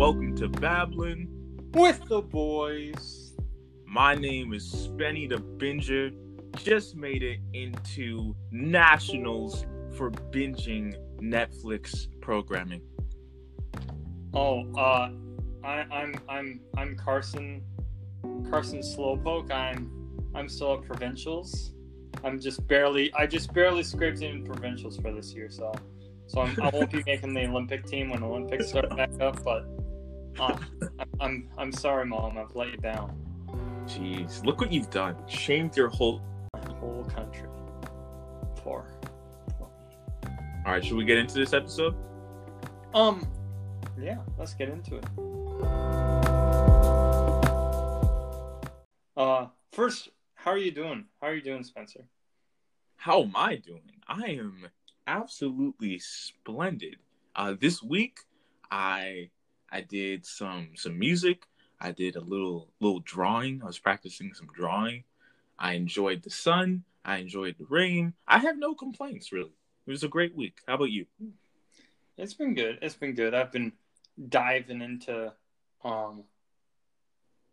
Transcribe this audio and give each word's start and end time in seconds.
welcome 0.00 0.34
to 0.34 0.48
Babbling 0.48 1.28
with 1.74 2.02
the 2.08 2.22
boys. 2.22 3.36
My 3.84 4.14
name 4.14 4.54
is 4.54 4.64
Spenny 4.66 5.28
the 5.28 5.36
Binger. 5.36 6.16
Just 6.56 6.96
made 6.96 7.22
it 7.22 7.40
into 7.52 8.34
nationals 8.50 9.66
for 9.98 10.10
binging 10.10 10.94
Netflix 11.20 12.06
programming. 12.22 12.80
Oh, 14.32 14.64
uh, 14.74 15.10
I, 15.62 15.84
I'm 15.92 16.14
I'm 16.30 16.60
I'm 16.78 16.96
Carson 16.96 17.62
Carson 18.48 18.78
Slowpoke. 18.78 19.50
I'm 19.50 19.90
I'm 20.34 20.48
still 20.48 20.78
at 20.78 20.82
provincials. 20.82 21.74
I'm 22.24 22.40
just 22.40 22.66
barely 22.66 23.12
I 23.12 23.26
just 23.26 23.52
barely 23.52 23.82
scraped 23.82 24.22
in 24.22 24.46
provincials 24.46 24.96
for 24.96 25.12
this 25.12 25.34
year, 25.34 25.50
so 25.50 25.74
so 26.26 26.40
I'm, 26.40 26.58
I 26.62 26.70
will 26.70 26.80
not 26.80 26.90
be 26.90 27.02
making 27.06 27.34
the 27.34 27.44
Olympic 27.44 27.84
team 27.84 28.08
when 28.08 28.22
Olympics 28.22 28.68
start 28.68 28.96
back 28.96 29.10
up. 29.20 29.44
But 29.44 29.66
uh, 30.38 30.56
I'm 31.20 31.48
I'm 31.58 31.72
sorry, 31.72 32.06
mom. 32.06 32.38
I've 32.38 32.54
let 32.54 32.70
you 32.70 32.76
down. 32.76 33.16
Jeez, 33.86 34.44
look 34.44 34.60
what 34.60 34.72
you've 34.72 34.90
done. 34.90 35.16
Shamed 35.26 35.76
your 35.76 35.88
whole 35.88 36.22
whole 36.78 37.04
country. 37.04 37.48
Poor. 38.56 38.86
All 39.60 40.72
right, 40.72 40.84
should 40.84 40.96
we 40.96 41.04
get 41.04 41.18
into 41.18 41.34
this 41.34 41.52
episode? 41.52 41.94
Um, 42.94 43.26
yeah, 43.98 44.18
let's 44.38 44.54
get 44.54 44.68
into 44.68 44.96
it. 44.96 45.04
Uh, 49.16 49.46
first, 49.72 50.10
how 50.34 50.52
are 50.52 50.58
you 50.58 50.70
doing? 50.70 51.06
How 51.20 51.28
are 51.28 51.34
you 51.34 51.42
doing, 51.42 51.64
Spencer? 51.64 52.04
How 52.96 53.22
am 53.22 53.32
I 53.34 53.56
doing? 53.56 53.90
I 54.06 54.26
am 54.38 54.68
absolutely 55.06 55.98
splendid. 55.98 56.96
Uh, 57.34 57.54
this 57.58 57.82
week, 57.82 58.20
I 58.70 59.30
I 59.70 59.80
did 59.80 60.26
some 60.26 60.70
some 60.74 60.98
music. 60.98 61.46
I 61.80 61.92
did 61.92 62.16
a 62.16 62.20
little 62.20 62.68
little 62.80 63.00
drawing. 63.00 63.62
I 63.62 63.66
was 63.66 63.78
practicing 63.78 64.34
some 64.34 64.48
drawing. 64.54 65.04
I 65.58 65.74
enjoyed 65.74 66.22
the 66.22 66.30
sun. 66.30 66.84
I 67.04 67.18
enjoyed 67.18 67.56
the 67.58 67.66
rain. 67.68 68.14
I 68.26 68.38
have 68.38 68.58
no 68.58 68.74
complaints 68.74 69.32
really. 69.32 69.52
It 69.86 69.90
was 69.90 70.04
a 70.04 70.08
great 70.08 70.34
week. 70.34 70.60
How 70.66 70.74
about 70.74 70.90
you? 70.90 71.06
It's 72.16 72.34
been 72.34 72.54
good. 72.54 72.78
It's 72.82 72.96
been 72.96 73.14
good. 73.14 73.34
I've 73.34 73.52
been 73.52 73.72
diving 74.28 74.82
into 74.82 75.32
um 75.84 76.24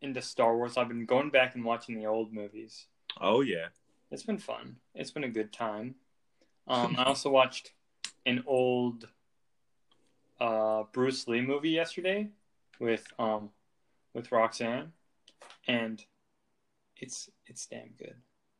into 0.01 0.21
Star 0.21 0.55
Wars. 0.55 0.77
I've 0.77 0.89
been 0.89 1.05
going 1.05 1.29
back 1.29 1.55
and 1.55 1.63
watching 1.63 1.95
the 1.95 2.07
old 2.07 2.33
movies. 2.33 2.87
Oh 3.19 3.41
yeah. 3.41 3.67
It's 4.11 4.23
been 4.23 4.37
fun. 4.37 4.77
It's 4.95 5.11
been 5.11 5.23
a 5.23 5.29
good 5.29 5.53
time. 5.53 5.95
Um, 6.69 6.97
I 6.99 7.05
also 7.05 7.29
watched 7.29 7.71
an 8.25 8.43
old 8.45 9.07
uh, 10.39 10.83
Bruce 10.91 11.27
Lee 11.27 11.41
movie 11.41 11.71
yesterday 11.71 12.29
with 12.79 13.05
um, 13.19 13.49
with 14.13 14.31
Roxanne, 14.31 14.91
and 15.67 16.03
it's 16.97 17.29
it's 17.47 17.65
damn 17.67 17.89
good. 17.97 18.15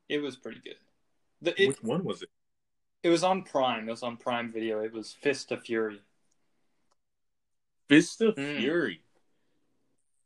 It 0.09 0.19
was 0.19 0.35
pretty 0.35 0.61
good. 0.63 0.77
The, 1.41 1.61
it, 1.61 1.67
Which 1.69 1.83
one 1.83 2.03
was 2.03 2.21
it? 2.21 2.29
It 3.03 3.09
was 3.09 3.23
on 3.23 3.43
Prime. 3.43 3.87
It 3.87 3.91
was 3.91 4.03
on 4.03 4.17
Prime 4.17 4.51
Video. 4.51 4.79
It 4.79 4.93
was 4.93 5.13
Fist 5.13 5.51
of 5.51 5.63
Fury. 5.63 6.01
Fist 7.87 8.21
of 8.21 8.35
mm. 8.35 8.57
Fury. 8.57 9.01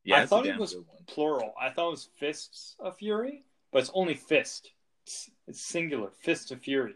Yeah, 0.03 0.21
I 0.21 0.25
thought 0.25 0.45
it 0.45 0.57
was 0.57 0.75
plural. 1.07 1.53
I 1.59 1.69
thought 1.69 1.87
it 1.87 1.91
was 1.91 2.09
Fists 2.17 2.75
of 2.79 2.97
Fury, 2.97 3.43
but 3.71 3.79
it's 3.79 3.91
only 3.93 4.15
Fist. 4.15 4.71
It's, 5.05 5.29
it's 5.47 5.61
singular. 5.61 6.09
Fist 6.21 6.51
of 6.51 6.61
Fury 6.61 6.95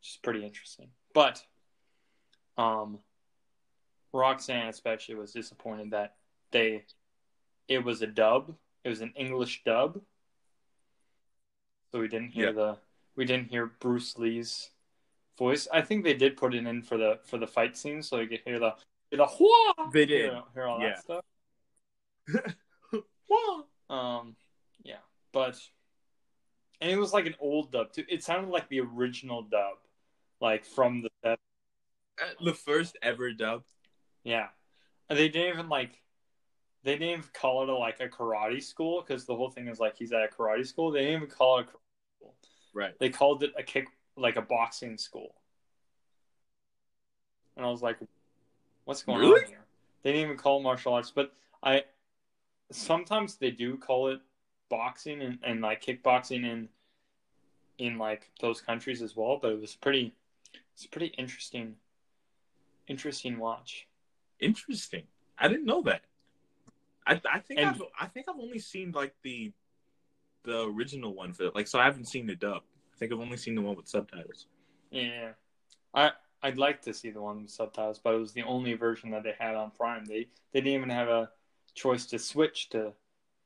which 0.00 0.10
is 0.10 0.16
pretty 0.22 0.44
interesting. 0.44 0.88
But 1.14 1.42
um, 2.56 2.98
Roxanne 4.12 4.68
especially 4.68 5.14
was 5.14 5.32
disappointed 5.32 5.90
that 5.92 6.14
they 6.50 6.84
it 7.68 7.84
was 7.84 8.02
a 8.02 8.06
dub. 8.06 8.54
It 8.84 8.88
was 8.88 9.00
an 9.00 9.12
English 9.16 9.62
dub. 9.64 10.00
So 11.92 12.00
we 12.00 12.08
didn't 12.08 12.30
hear 12.30 12.52
the 12.52 12.78
we 13.16 13.24
didn't 13.24 13.50
hear 13.50 13.66
Bruce 13.66 14.16
Lee's 14.18 14.70
voice. 15.38 15.68
I 15.72 15.82
think 15.82 16.04
they 16.04 16.14
did 16.14 16.36
put 16.36 16.54
it 16.54 16.66
in 16.66 16.82
for 16.82 16.96
the 16.96 17.20
for 17.24 17.38
the 17.38 17.46
fight 17.46 17.76
scene 17.76 18.02
so 18.02 18.18
you 18.18 18.28
could 18.28 18.40
hear 18.44 18.58
the 18.58 18.74
the 19.10 19.26
Hua! 19.26 19.90
They 19.92 20.06
did 20.06 20.30
hear, 20.30 20.42
hear 20.54 20.66
all 20.66 20.80
yeah. 20.80 20.94
that 20.94 21.02
stuff. 21.02 21.24
um 23.90 24.36
yeah, 24.82 25.02
but 25.32 25.58
and 26.80 26.90
it 26.90 26.98
was 26.98 27.12
like 27.12 27.26
an 27.26 27.34
old 27.40 27.72
dub 27.72 27.92
too. 27.92 28.04
It 28.08 28.22
sounded 28.22 28.50
like 28.50 28.68
the 28.68 28.80
original 28.80 29.42
dub 29.42 29.78
like 30.40 30.64
from 30.64 31.02
the. 31.02 31.10
Uh, 31.28 31.36
the 32.44 32.54
first 32.54 32.98
ever 33.02 33.32
dub. 33.32 33.62
Yeah, 34.24 34.48
and 35.08 35.18
they 35.18 35.28
didn't 35.28 35.54
even 35.54 35.68
like 35.68 36.00
they 36.82 36.92
didn't 36.92 37.08
even 37.08 37.24
call 37.32 37.62
it 37.62 37.68
a 37.68 37.74
like 37.74 38.00
a 38.00 38.08
karate 38.08 38.62
school 38.62 39.02
because 39.06 39.26
the 39.26 39.36
whole 39.36 39.50
thing 39.50 39.68
is 39.68 39.80
like 39.80 39.96
he's 39.96 40.12
at 40.12 40.22
a 40.22 40.28
karate 40.28 40.66
school. 40.66 40.90
They 40.90 41.00
didn't 41.00 41.16
even 41.16 41.28
call 41.28 41.58
it 41.58 41.62
a 41.62 41.64
karate 41.64 42.16
school. 42.16 42.34
Right. 42.72 42.98
They 42.98 43.10
called 43.10 43.42
it 43.42 43.52
a 43.58 43.62
kick 43.62 43.88
like 44.16 44.36
a 44.36 44.42
boxing 44.42 44.98
school. 44.98 45.34
And 47.56 47.66
I 47.66 47.70
was 47.70 47.82
like, 47.82 47.98
what's 48.84 49.02
going 49.02 49.20
really? 49.20 49.42
on 49.42 49.48
here? 49.48 49.64
They 50.02 50.12
didn't 50.12 50.24
even 50.24 50.36
call 50.38 50.60
it 50.60 50.62
martial 50.62 50.94
arts, 50.94 51.10
but 51.10 51.32
I 51.62 51.84
sometimes 52.72 53.36
they 53.36 53.50
do 53.50 53.76
call 53.76 54.08
it 54.08 54.20
boxing 54.70 55.20
and, 55.20 55.38
and 55.42 55.60
like 55.60 55.84
kickboxing 55.84 56.44
in 56.44 56.68
in 57.78 57.98
like 57.98 58.30
those 58.40 58.60
countries 58.60 59.02
as 59.02 59.16
well, 59.16 59.38
but 59.40 59.52
it 59.52 59.60
was 59.60 59.74
pretty 59.74 60.14
it's 60.74 60.86
pretty 60.86 61.08
interesting, 61.18 61.76
interesting 62.86 63.38
watch. 63.38 63.86
Interesting. 64.40 65.04
I 65.38 65.48
didn't 65.48 65.66
know 65.66 65.82
that. 65.82 66.02
I 67.06 67.20
I 67.30 67.38
think 67.40 67.60
and, 67.60 67.70
I've 67.70 67.82
I 67.98 68.06
think 68.06 68.26
I've 68.28 68.38
only 68.38 68.58
seen 68.58 68.92
like 68.92 69.14
the 69.22 69.52
the 70.44 70.66
original 70.66 71.14
one 71.14 71.32
for 71.32 71.50
like 71.54 71.66
so 71.66 71.78
I 71.78 71.84
haven't 71.84 72.06
seen 72.06 72.26
the 72.26 72.36
dub. 72.36 72.62
I 72.94 72.96
think 72.98 73.12
I've 73.12 73.20
only 73.20 73.36
seen 73.36 73.54
the 73.54 73.62
one 73.62 73.76
with 73.76 73.88
subtitles. 73.88 74.46
Yeah, 74.90 75.30
I 75.94 76.12
I'd 76.42 76.58
like 76.58 76.82
to 76.82 76.94
see 76.94 77.10
the 77.10 77.20
one 77.20 77.42
with 77.42 77.50
subtitles, 77.50 77.98
but 77.98 78.14
it 78.14 78.18
was 78.18 78.32
the 78.32 78.42
only 78.42 78.74
version 78.74 79.10
that 79.10 79.22
they 79.22 79.34
had 79.38 79.54
on 79.54 79.70
Prime. 79.70 80.04
They 80.04 80.28
they 80.52 80.60
didn't 80.60 80.74
even 80.74 80.90
have 80.90 81.08
a 81.08 81.30
choice 81.74 82.06
to 82.06 82.18
switch 82.18 82.70
to 82.70 82.92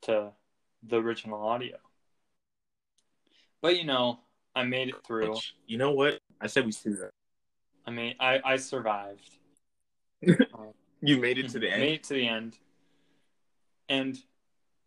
to 0.02 0.30
the 0.82 0.96
original 0.96 1.40
audio. 1.40 1.76
But 3.62 3.76
you 3.78 3.84
know, 3.84 4.20
I 4.54 4.64
made 4.64 4.90
it 4.90 4.96
through. 5.06 5.30
Which, 5.30 5.54
you 5.66 5.78
know 5.78 5.92
what? 5.92 6.18
I 6.40 6.46
said 6.46 6.66
we 6.66 6.72
see 6.72 6.90
that. 6.90 7.10
I 7.86 7.90
mean, 7.90 8.14
I 8.20 8.40
I 8.44 8.56
survived. 8.56 9.30
you 11.04 11.18
made 11.18 11.38
it 11.38 11.46
mm-hmm. 11.46 11.52
to 11.52 11.58
the 11.58 11.70
end. 11.70 11.80
Made 11.80 11.94
it 11.94 12.04
to 12.04 12.14
the 12.14 12.28
end, 12.28 12.58
and 13.88 14.18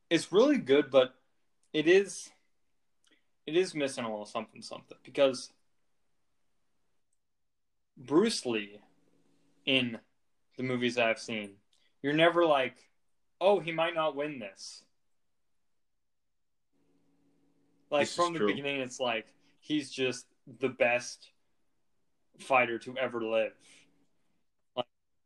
it's 0.09 0.31
really 0.31 0.57
good, 0.57 0.89
but 0.89 1.15
it 1.73 1.87
is 1.87 2.29
it 3.45 3.55
is 3.55 3.73
missing 3.73 4.03
a 4.03 4.09
little 4.09 4.25
something 4.25 4.61
something 4.61 4.97
because 5.03 5.51
Bruce 7.97 8.45
Lee 8.45 8.79
in 9.65 9.99
the 10.57 10.63
movies 10.63 10.97
I've 10.97 11.19
seen, 11.19 11.51
you're 12.01 12.13
never 12.13 12.45
like, 12.45 12.75
oh, 13.39 13.59
he 13.59 13.71
might 13.71 13.95
not 13.95 14.15
win 14.15 14.39
this. 14.39 14.83
Like 17.89 18.07
this 18.07 18.15
from 18.15 18.33
the 18.33 18.39
true. 18.39 18.47
beginning, 18.47 18.81
it's 18.81 18.99
like 18.99 19.27
he's 19.59 19.89
just 19.89 20.25
the 20.59 20.69
best 20.69 21.29
fighter 22.39 22.77
to 22.79 22.97
ever 22.97 23.21
live. 23.21 23.53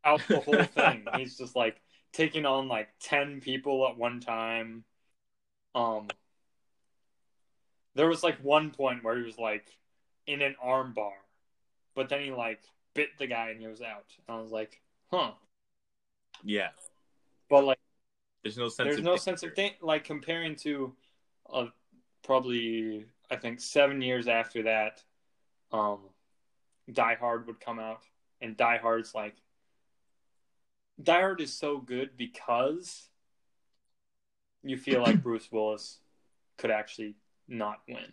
Out 0.04 0.20
the 0.28 0.40
whole 0.40 0.62
thing, 0.64 1.06
he's 1.16 1.36
just 1.36 1.54
like 1.54 1.80
taking 2.12 2.46
on 2.46 2.68
like 2.68 2.88
ten 3.00 3.40
people 3.40 3.86
at 3.88 3.96
one 3.96 4.20
time. 4.20 4.84
Um, 5.74 6.08
there 7.94 8.08
was 8.08 8.22
like 8.22 8.38
one 8.42 8.70
point 8.70 9.04
where 9.04 9.16
he 9.16 9.22
was 9.22 9.38
like 9.38 9.66
in 10.26 10.42
an 10.42 10.56
arm 10.62 10.92
bar, 10.92 11.12
but 11.94 12.08
then 12.08 12.22
he 12.22 12.30
like 12.30 12.60
bit 12.94 13.10
the 13.18 13.26
guy 13.26 13.50
and 13.50 13.60
he 13.60 13.66
was 13.66 13.80
out. 13.80 14.06
And 14.28 14.36
I 14.36 14.40
was 14.40 14.50
like, 14.50 14.80
huh. 15.10 15.32
Yeah. 16.42 16.68
But 17.48 17.64
like, 17.64 17.78
there's 18.42 18.56
no 18.56 18.68
sense. 18.68 18.86
There's 18.86 18.98
of 18.98 19.04
no 19.04 19.16
sense 19.16 19.42
of 19.42 19.54
thing 19.54 19.72
like 19.80 20.04
comparing 20.04 20.56
to, 20.56 20.94
uh, 21.52 21.66
probably 22.24 23.06
I 23.30 23.36
think 23.36 23.60
seven 23.60 24.02
years 24.02 24.26
after 24.26 24.64
that, 24.64 25.02
um, 25.70 26.00
Die 26.92 27.16
Hard 27.20 27.46
would 27.46 27.60
come 27.60 27.78
out, 27.78 28.02
and 28.40 28.56
Die 28.56 28.78
Hard's 28.78 29.14
like 29.14 29.36
Die 31.00 31.20
Hard 31.20 31.40
is 31.40 31.52
so 31.52 31.78
good 31.78 32.16
because 32.16 33.08
you 34.62 34.76
feel 34.76 35.02
like 35.02 35.22
Bruce 35.22 35.50
Willis 35.50 35.98
could 36.58 36.70
actually 36.70 37.16
not 37.48 37.80
win. 37.88 38.12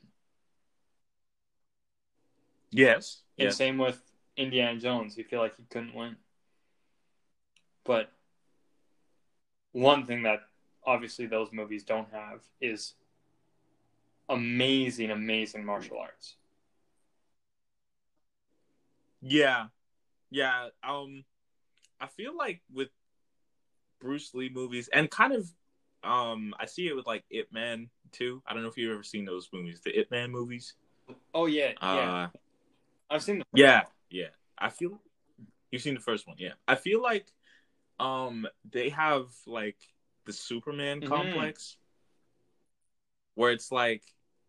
Yes. 2.72 3.22
And 3.38 3.46
yes. 3.46 3.58
same 3.58 3.78
with 3.78 4.00
Indiana 4.38 4.80
Jones. 4.80 5.18
You 5.18 5.24
feel 5.24 5.40
like 5.40 5.56
he 5.56 5.64
couldn't 5.70 5.96
win. 5.96 6.16
But 7.84 8.12
one 9.72 10.06
thing 10.06 10.24
that 10.24 10.42
obviously 10.86 11.26
those 11.26 11.50
movies 11.52 11.84
don't 11.84 12.12
have 12.12 12.42
is 12.62 12.94
amazing, 14.28 15.12
amazing 15.12 15.66
martial 15.66 15.98
arts. 16.00 16.36
Yeah. 19.22 19.66
Yeah. 20.30 20.70
Um 20.84 21.26
I 22.00 22.08
feel 22.08 22.36
like 22.36 22.62
with 22.74 22.90
Bruce 24.00 24.34
Lee 24.34 24.50
movies, 24.54 24.90
and 24.92 25.10
kind 25.10 25.34
of, 25.34 25.50
um, 26.04 26.54
I 26.60 26.66
see 26.66 26.88
it 26.88 26.96
with 26.96 27.08
like 27.08 27.24
Ip 27.30 27.52
Man 27.52 27.90
too. 28.12 28.42
I 28.48 28.54
don't 28.54 28.64
know 28.64 28.70
if 28.70 28.78
you've 28.78 28.94
ever 28.94 29.04
seen 29.04 29.26
those 29.26 29.50
movies, 29.52 29.82
the 29.84 29.98
Ip 30.00 30.12
Man 30.12 30.32
movies. 30.32 30.74
Oh 31.34 31.46
yeah, 31.46 31.74
yeah. 31.82 31.88
Uh, 31.88 32.28
I've 33.10 33.24
seen. 33.24 33.40
them. 33.40 33.48
yeah, 33.54 33.84
yeah. 34.10 34.30
I 34.58 34.70
feel 34.70 35.02
you've 35.72 35.82
seen 35.82 35.96
the 35.96 36.00
first 36.00 36.28
one. 36.28 36.38
Yeah, 36.40 36.54
I 36.68 36.76
feel 36.76 37.02
like, 37.02 37.28
um, 38.00 38.48
they 38.70 38.90
have 38.90 39.28
like 39.46 39.78
the 40.26 40.34
Superman 40.34 41.02
mm-hmm. 41.02 41.10
complex, 41.10 41.78
where 43.36 43.52
it's 43.52 43.72
like 43.72 44.04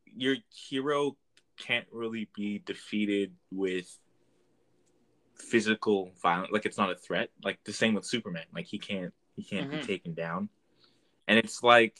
your 0.04 0.36
hero 0.52 1.16
can't 1.56 1.86
really 1.92 2.28
be 2.34 2.62
defeated 2.64 3.32
with 3.50 3.90
physical 5.40 6.12
violence 6.22 6.52
like 6.52 6.66
it's 6.66 6.78
not 6.78 6.90
a 6.90 6.96
threat. 6.96 7.30
Like 7.42 7.58
the 7.64 7.72
same 7.72 7.94
with 7.94 8.04
superman. 8.04 8.44
Like 8.54 8.66
he 8.66 8.78
can't 8.78 9.12
he 9.36 9.42
can't 9.42 9.70
mm-hmm. 9.70 9.80
be 9.80 9.86
taken 9.86 10.14
down. 10.14 10.48
And 11.28 11.38
it's 11.38 11.62
like 11.62 11.98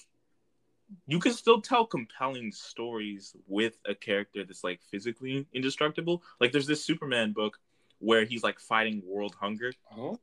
you 1.07 1.19
can 1.19 1.33
still 1.33 1.61
tell 1.61 1.87
compelling 1.87 2.53
stories 2.53 3.35
with 3.47 3.79
a 3.87 3.95
character 3.95 4.45
that's 4.45 4.65
like 4.65 4.81
physically 4.91 5.47
indestructible. 5.53 6.23
Like 6.41 6.53
there's 6.53 6.67
this 6.67 6.85
superman 6.85 7.33
book 7.33 7.59
where 7.99 8.25
he's 8.25 8.43
like 8.43 8.59
fighting 8.59 9.03
world 9.07 9.35
hunger. 9.39 9.73
Oh. 9.97 10.19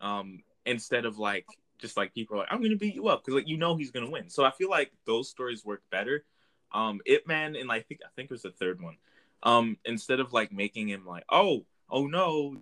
um 0.00 0.42
instead 0.66 1.04
of 1.04 1.18
like 1.18 1.46
just 1.78 1.96
like 1.96 2.14
people 2.14 2.36
are 2.36 2.40
like 2.40 2.48
i'm 2.50 2.62
gonna 2.62 2.76
beat 2.76 2.94
you 2.94 3.08
up 3.08 3.22
because 3.22 3.34
like 3.34 3.48
you 3.48 3.56
know 3.56 3.76
he's 3.76 3.90
gonna 3.90 4.10
win. 4.10 4.28
So 4.28 4.44
i 4.44 4.50
feel 4.50 4.70
like 4.70 4.92
those 5.06 5.28
stories 5.28 5.64
work 5.64 5.82
better. 5.90 6.24
Um 6.72 7.00
Ip 7.06 7.26
Man 7.26 7.54
and 7.56 7.68
like, 7.68 7.82
I 7.82 7.84
think 7.84 8.00
I 8.04 8.08
think 8.16 8.30
it 8.30 8.34
was 8.34 8.42
the 8.42 8.50
third 8.50 8.80
one. 8.80 8.96
Um 9.42 9.76
instead 9.84 10.20
of 10.20 10.32
like 10.32 10.52
making 10.52 10.88
him 10.88 11.04
like, 11.06 11.24
oh, 11.30 11.64
oh 11.92 12.06
no, 12.06 12.56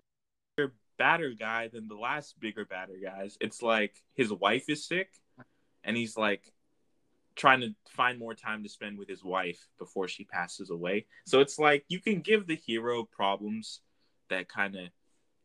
you're 0.58 0.74
badder 0.98 1.30
guy 1.30 1.68
than 1.68 1.88
the 1.88 1.94
last 1.94 2.38
bigger 2.38 2.64
badder 2.64 2.98
guys. 3.02 3.38
It's 3.40 3.62
like 3.62 3.94
his 4.14 4.30
wife 4.32 4.64
is 4.68 4.86
sick 4.86 5.08
and 5.84 5.96
he's 5.96 6.16
like 6.16 6.52
trying 7.36 7.60
to 7.60 7.74
find 7.88 8.18
more 8.18 8.34
time 8.34 8.64
to 8.64 8.68
spend 8.68 8.98
with 8.98 9.08
his 9.08 9.24
wife 9.24 9.68
before 9.78 10.08
she 10.08 10.24
passes 10.24 10.68
away. 10.68 11.06
So 11.26 11.40
it's 11.40 11.58
like 11.58 11.84
you 11.88 12.00
can 12.00 12.20
give 12.20 12.46
the 12.46 12.56
hero 12.56 13.04
problems 13.04 13.80
that 14.28 14.48
kind 14.48 14.76
of, 14.76 14.88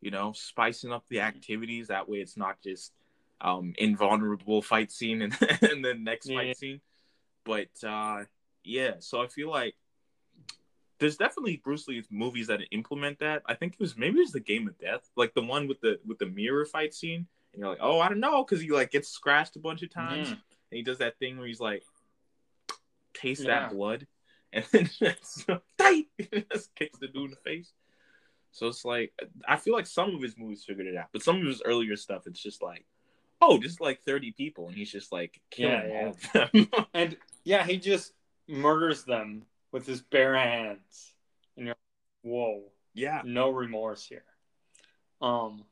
you 0.00 0.10
know, 0.10 0.32
spicing 0.32 0.92
up 0.92 1.04
the 1.08 1.20
activities. 1.20 1.88
That 1.88 2.08
way 2.08 2.18
it's 2.18 2.36
not 2.36 2.60
just 2.62 2.92
um 3.40 3.74
invulnerable 3.78 4.62
fight 4.62 4.90
scene 4.90 5.22
and, 5.22 5.36
and 5.62 5.84
the 5.84 5.94
next 5.94 6.28
yeah. 6.28 6.38
fight 6.38 6.58
scene. 6.58 6.80
But 7.44 7.68
uh 7.86 8.24
yeah, 8.64 8.94
so 8.98 9.22
I 9.22 9.28
feel 9.28 9.48
like 9.48 9.76
there's 10.98 11.16
definitely 11.16 11.60
Bruce 11.62 11.88
Lee's 11.88 12.06
movies 12.10 12.46
that 12.46 12.60
implement 12.70 13.18
that. 13.18 13.42
I 13.46 13.54
think 13.54 13.74
it 13.74 13.80
was 13.80 13.96
maybe 13.96 14.18
it 14.18 14.22
was 14.22 14.32
the 14.32 14.40
Game 14.40 14.66
of 14.68 14.78
Death, 14.78 15.08
like 15.16 15.34
the 15.34 15.42
one 15.42 15.68
with 15.68 15.80
the 15.80 15.98
with 16.06 16.18
the 16.18 16.26
mirror 16.26 16.64
fight 16.64 16.94
scene, 16.94 17.26
and 17.52 17.60
you're 17.60 17.68
like, 17.68 17.78
oh, 17.80 18.00
I 18.00 18.08
don't 18.08 18.20
know, 18.20 18.44
because 18.44 18.62
he 18.62 18.70
like 18.70 18.90
gets 18.90 19.08
scratched 19.08 19.56
a 19.56 19.60
bunch 19.60 19.82
of 19.82 19.90
times, 19.90 20.28
mm. 20.28 20.32
and 20.32 20.40
he 20.70 20.82
does 20.82 20.98
that 20.98 21.18
thing 21.18 21.38
where 21.38 21.46
he's 21.46 21.60
like, 21.60 21.82
taste 23.14 23.42
yeah. 23.42 23.60
that 23.60 23.72
blood, 23.72 24.06
and 24.52 24.64
then 24.72 24.90
just, 24.98 25.46
just 26.52 26.74
kicks 26.74 26.98
the 26.98 27.08
dude 27.08 27.24
in 27.24 27.30
the 27.30 27.36
face. 27.44 27.72
So 28.52 28.68
it's 28.68 28.84
like 28.84 29.12
I 29.46 29.56
feel 29.56 29.74
like 29.74 29.86
some 29.86 30.14
of 30.14 30.22
his 30.22 30.38
movies 30.38 30.64
figured 30.66 30.86
it 30.86 30.96
out, 30.96 31.08
but 31.12 31.22
some 31.22 31.40
of 31.40 31.46
his 31.46 31.62
earlier 31.62 31.96
stuff, 31.96 32.26
it's 32.26 32.42
just 32.42 32.62
like, 32.62 32.86
oh, 33.42 33.58
just 33.58 33.82
like 33.82 34.00
thirty 34.00 34.32
people, 34.32 34.68
and 34.68 34.76
he's 34.76 34.90
just 34.90 35.12
like 35.12 35.40
killing 35.50 35.90
yeah. 35.90 36.00
all 36.00 36.08
of 36.08 36.32
them. 36.52 36.68
and 36.94 37.16
yeah, 37.44 37.66
he 37.66 37.76
just 37.76 38.12
murders 38.48 39.04
them 39.04 39.42
with 39.76 39.86
his 39.86 40.00
bare 40.00 40.34
hands, 40.34 41.12
and 41.54 41.66
you're 41.66 41.74
like, 41.74 42.32
whoa, 42.32 42.62
yeah, 42.94 43.20
no 43.26 43.50
remorse 43.50 44.06
here. 44.06 44.24
Um, 45.20 45.64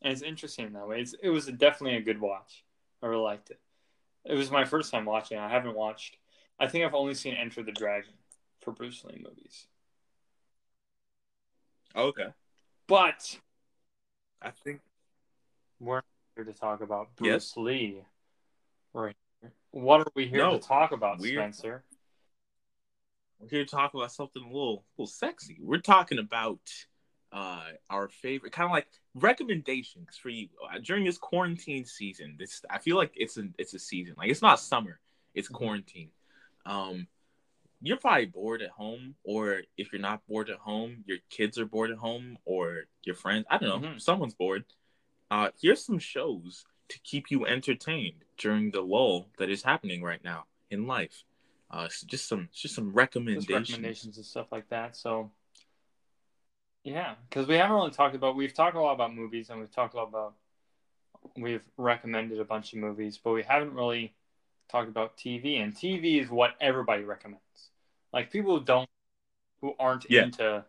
and 0.00 0.10
it's 0.10 0.22
interesting 0.22 0.72
that 0.72 0.88
way. 0.88 1.02
It's, 1.02 1.14
it 1.22 1.28
was 1.28 1.44
definitely 1.44 1.98
a 1.98 2.00
good 2.00 2.18
watch. 2.18 2.64
I 3.02 3.08
really 3.08 3.20
liked 3.20 3.50
it. 3.50 3.60
It 4.24 4.36
was 4.36 4.50
my 4.50 4.64
first 4.64 4.90
time 4.90 5.04
watching. 5.04 5.36
I 5.36 5.50
haven't 5.50 5.76
watched. 5.76 6.16
I 6.58 6.66
think 6.66 6.86
I've 6.86 6.94
only 6.94 7.12
seen 7.12 7.34
Enter 7.34 7.62
the 7.62 7.72
Dragon 7.72 8.14
for 8.62 8.70
Bruce 8.70 9.04
Lee 9.04 9.22
movies. 9.22 9.66
Okay, 11.94 12.28
but 12.86 13.38
I 14.40 14.48
think 14.64 14.80
we're 15.78 16.00
here 16.36 16.44
to 16.44 16.54
talk 16.54 16.80
about 16.80 17.14
Bruce 17.16 17.28
yes. 17.28 17.56
Lee. 17.58 18.00
Right. 18.94 19.14
What 19.72 20.00
are 20.00 20.12
we 20.14 20.26
here 20.26 20.38
no, 20.38 20.52
to 20.52 20.58
talk 20.58 20.92
about, 20.92 21.18
weird. 21.18 21.54
Spencer? 21.54 21.84
We're 23.38 23.48
here 23.48 23.64
to 23.64 23.70
talk 23.70 23.94
about 23.94 24.12
something 24.12 24.42
a 24.42 24.46
little, 24.46 24.84
a 24.98 25.02
little 25.02 25.12
sexy. 25.12 25.58
We're 25.60 25.78
talking 25.78 26.18
about 26.18 26.60
uh, 27.32 27.64
our 27.90 28.08
favorite, 28.08 28.52
kind 28.52 28.66
of 28.66 28.72
like 28.72 28.86
recommendations 29.14 30.16
for 30.16 30.30
you 30.30 30.48
uh, 30.64 30.78
during 30.82 31.04
this 31.04 31.18
quarantine 31.18 31.84
season. 31.84 32.36
This 32.38 32.62
I 32.70 32.78
feel 32.78 32.96
like 32.96 33.12
it's 33.14 33.36
a 33.36 33.48
it's 33.58 33.74
a 33.74 33.78
season. 33.78 34.14
Like 34.16 34.30
it's 34.30 34.42
not 34.42 34.60
summer, 34.60 35.00
it's 35.34 35.48
mm-hmm. 35.48 35.56
quarantine. 35.56 36.10
Um, 36.64 37.08
you're 37.82 37.98
probably 37.98 38.26
bored 38.26 38.62
at 38.62 38.70
home, 38.70 39.16
or 39.22 39.62
if 39.76 39.92
you're 39.92 40.00
not 40.00 40.26
bored 40.26 40.48
at 40.48 40.56
home, 40.56 41.04
your 41.06 41.18
kids 41.28 41.58
are 41.58 41.66
bored 41.66 41.90
at 41.90 41.98
home, 41.98 42.38
or 42.44 42.84
your 43.04 43.14
friends. 43.14 43.44
I 43.50 43.58
don't 43.58 43.82
know, 43.82 43.88
mm-hmm. 43.88 43.98
someone's 43.98 44.34
bored. 44.34 44.64
Uh, 45.30 45.50
here's 45.60 45.84
some 45.84 45.98
shows 45.98 46.64
to 46.88 46.98
keep 47.00 47.30
you 47.30 47.44
entertained 47.44 48.24
during 48.38 48.70
the 48.70 48.80
lull 48.80 49.28
that 49.38 49.50
is 49.50 49.62
happening 49.62 50.02
right 50.02 50.22
now 50.24 50.44
in 50.70 50.86
life. 50.86 51.24
Uh, 51.68 51.88
just 52.06 52.28
some 52.28 52.48
just 52.54 52.74
some 52.74 52.92
recommendations, 52.92 53.46
just 53.46 53.70
recommendations 53.70 54.16
and 54.16 54.26
stuff 54.26 54.46
like 54.52 54.68
that. 54.68 54.96
So, 54.96 55.32
yeah, 56.84 57.14
because 57.28 57.48
we 57.48 57.56
haven't 57.56 57.74
really 57.74 57.90
talked 57.90 58.14
about. 58.14 58.36
We've 58.36 58.54
talked 58.54 58.76
a 58.76 58.80
lot 58.80 58.92
about 58.92 59.14
movies, 59.14 59.50
and 59.50 59.58
we've 59.58 59.70
talked 59.70 59.94
a 59.94 59.96
lot 59.96 60.08
about. 60.08 60.34
We've 61.36 61.62
recommended 61.76 62.38
a 62.38 62.44
bunch 62.44 62.72
of 62.72 62.78
movies, 62.78 63.18
but 63.22 63.32
we 63.32 63.42
haven't 63.42 63.72
really 63.72 64.14
talked 64.70 64.88
about 64.88 65.16
TV. 65.16 65.60
And 65.60 65.74
TV 65.74 66.22
is 66.22 66.30
what 66.30 66.54
everybody 66.60 67.02
recommends. 67.02 67.42
Like 68.12 68.30
people 68.30 68.58
who 68.58 68.64
don't, 68.64 68.88
who 69.60 69.74
aren't 69.80 70.06
yeah. 70.08 70.22
into, 70.22 70.64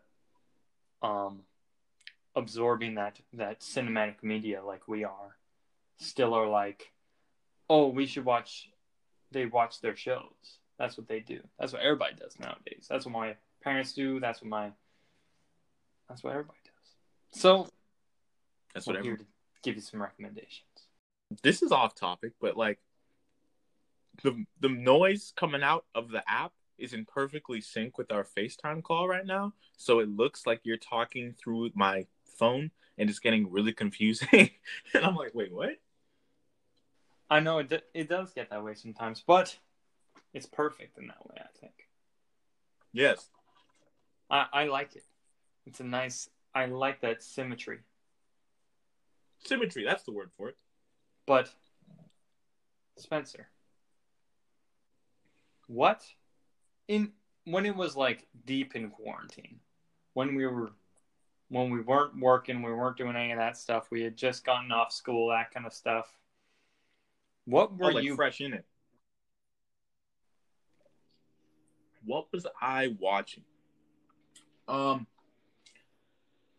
um, 1.03 1.41
absorbing 2.35 2.95
that 2.95 3.19
that 3.33 3.59
cinematic 3.59 4.23
media 4.23 4.63
like 4.63 4.87
we 4.87 5.03
are, 5.03 5.37
still 5.99 6.33
are 6.33 6.47
like, 6.47 6.91
oh, 7.69 7.87
we 7.89 8.07
should 8.07 8.25
watch. 8.25 8.69
They 9.31 9.45
watch 9.45 9.81
their 9.81 9.95
shows 9.95 10.57
that's 10.77 10.97
what 10.97 11.07
they 11.07 11.19
do. 11.19 11.39
That's 11.59 11.73
what 11.73 11.81
everybody 11.81 12.15
does 12.15 12.37
nowadays. 12.39 12.87
That's 12.89 13.05
what 13.05 13.13
my 13.13 13.35
parents 13.63 13.93
do. 13.93 14.19
That's 14.19 14.41
what 14.41 14.49
my 14.49 14.71
that's 16.07 16.23
what 16.23 16.31
everybody 16.31 16.59
does. 16.63 17.41
So 17.41 17.67
that's 18.73 18.87
what 18.87 18.97
I'm 18.97 19.03
here 19.03 19.17
to 19.17 19.25
give 19.63 19.75
you 19.75 19.81
some 19.81 20.01
recommendations. 20.01 20.63
This 21.43 21.61
is 21.61 21.71
off 21.71 21.95
topic, 21.95 22.33
but 22.39 22.55
like 22.55 22.79
the 24.23 24.45
the 24.59 24.69
noise 24.69 25.33
coming 25.35 25.63
out 25.63 25.85
of 25.95 26.09
the 26.09 26.23
app 26.29 26.53
is 26.77 26.93
in 26.93 27.05
perfectly 27.05 27.59
sync 27.59 27.97
with 27.97 28.11
our 28.11 28.23
FaceTime 28.23 28.83
call 28.83 29.07
right 29.07 29.25
now. 29.25 29.53
So 29.77 29.99
it 29.99 30.09
looks 30.09 30.45
like 30.45 30.61
you're 30.63 30.77
talking 30.77 31.33
through 31.33 31.71
my 31.73 32.05
phone 32.37 32.71
and 32.97 33.09
it's 33.09 33.19
getting 33.19 33.51
really 33.51 33.73
confusing. 33.73 34.51
and 34.93 35.05
I'm 35.05 35.15
like, 35.15 35.33
wait, 35.33 35.51
what? 35.51 35.77
I 37.29 37.39
know 37.39 37.59
it, 37.59 37.83
it 37.93 38.07
does 38.07 38.31
get 38.31 38.49
that 38.51 38.63
way 38.63 38.73
sometimes, 38.75 39.23
but 39.25 39.57
it's 40.37 40.45
perfect 40.45 40.97
in 40.99 41.07
that 41.07 41.25
way. 41.25 41.35
I 41.39 41.59
think. 41.59 41.73
Yes. 42.93 43.27
I 44.29 44.45
I 44.53 44.65
like 44.65 44.95
it. 44.95 45.03
It's 45.65 45.79
a 45.79 45.83
nice. 45.83 46.29
I 46.53 46.65
like 46.65 47.01
that 47.01 47.23
symmetry. 47.23 47.79
Symmetry. 49.43 49.83
That's 49.83 50.03
the 50.03 50.11
word 50.11 50.31
for 50.37 50.49
it. 50.49 50.57
But 51.25 51.51
Spencer, 52.97 53.49
what 55.67 56.03
in 56.87 57.11
when 57.45 57.65
it 57.65 57.75
was 57.75 57.95
like 57.95 58.27
deep 58.45 58.75
in 58.75 58.91
quarantine, 58.91 59.59
when 60.13 60.35
we 60.35 60.45
were 60.45 60.71
when 61.49 61.71
we 61.71 61.81
weren't 61.81 62.19
working, 62.19 62.61
we 62.61 62.71
weren't 62.71 62.97
doing 62.97 63.15
any 63.15 63.31
of 63.31 63.39
that 63.39 63.57
stuff. 63.57 63.87
We 63.89 64.03
had 64.03 64.15
just 64.15 64.45
gotten 64.45 64.71
off 64.71 64.91
school, 64.91 65.29
that 65.29 65.51
kind 65.51 65.65
of 65.65 65.73
stuff. 65.73 66.07
What 67.45 67.71
oh, 67.71 67.77
were 67.77 67.91
oh, 67.91 67.95
like 67.95 68.03
you 68.03 68.15
fresh 68.15 68.39
in 68.41 68.53
it? 68.53 68.65
What 72.07 72.27
was 72.31 72.47
I 72.61 72.95
watching? 72.99 73.43
Um, 74.67 75.05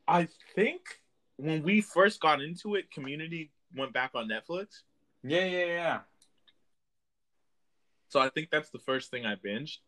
I 0.07 0.29
think 0.55 0.83
when 1.37 1.63
we 1.63 1.81
first 1.81 2.21
got 2.21 2.41
into 2.41 2.77
it, 2.77 2.91
Community 2.91 3.51
went 3.75 3.93
back 3.93 4.13
on 4.15 4.29
Netflix. 4.29 4.83
Yeah, 5.23 5.45
yeah, 5.45 5.65
yeah. 5.67 5.99
So 8.09 8.21
I 8.21 8.29
think 8.29 8.49
that's 8.51 8.71
the 8.71 8.79
first 8.79 9.11
thing 9.11 9.27
I 9.27 9.35
binged. 9.35 9.79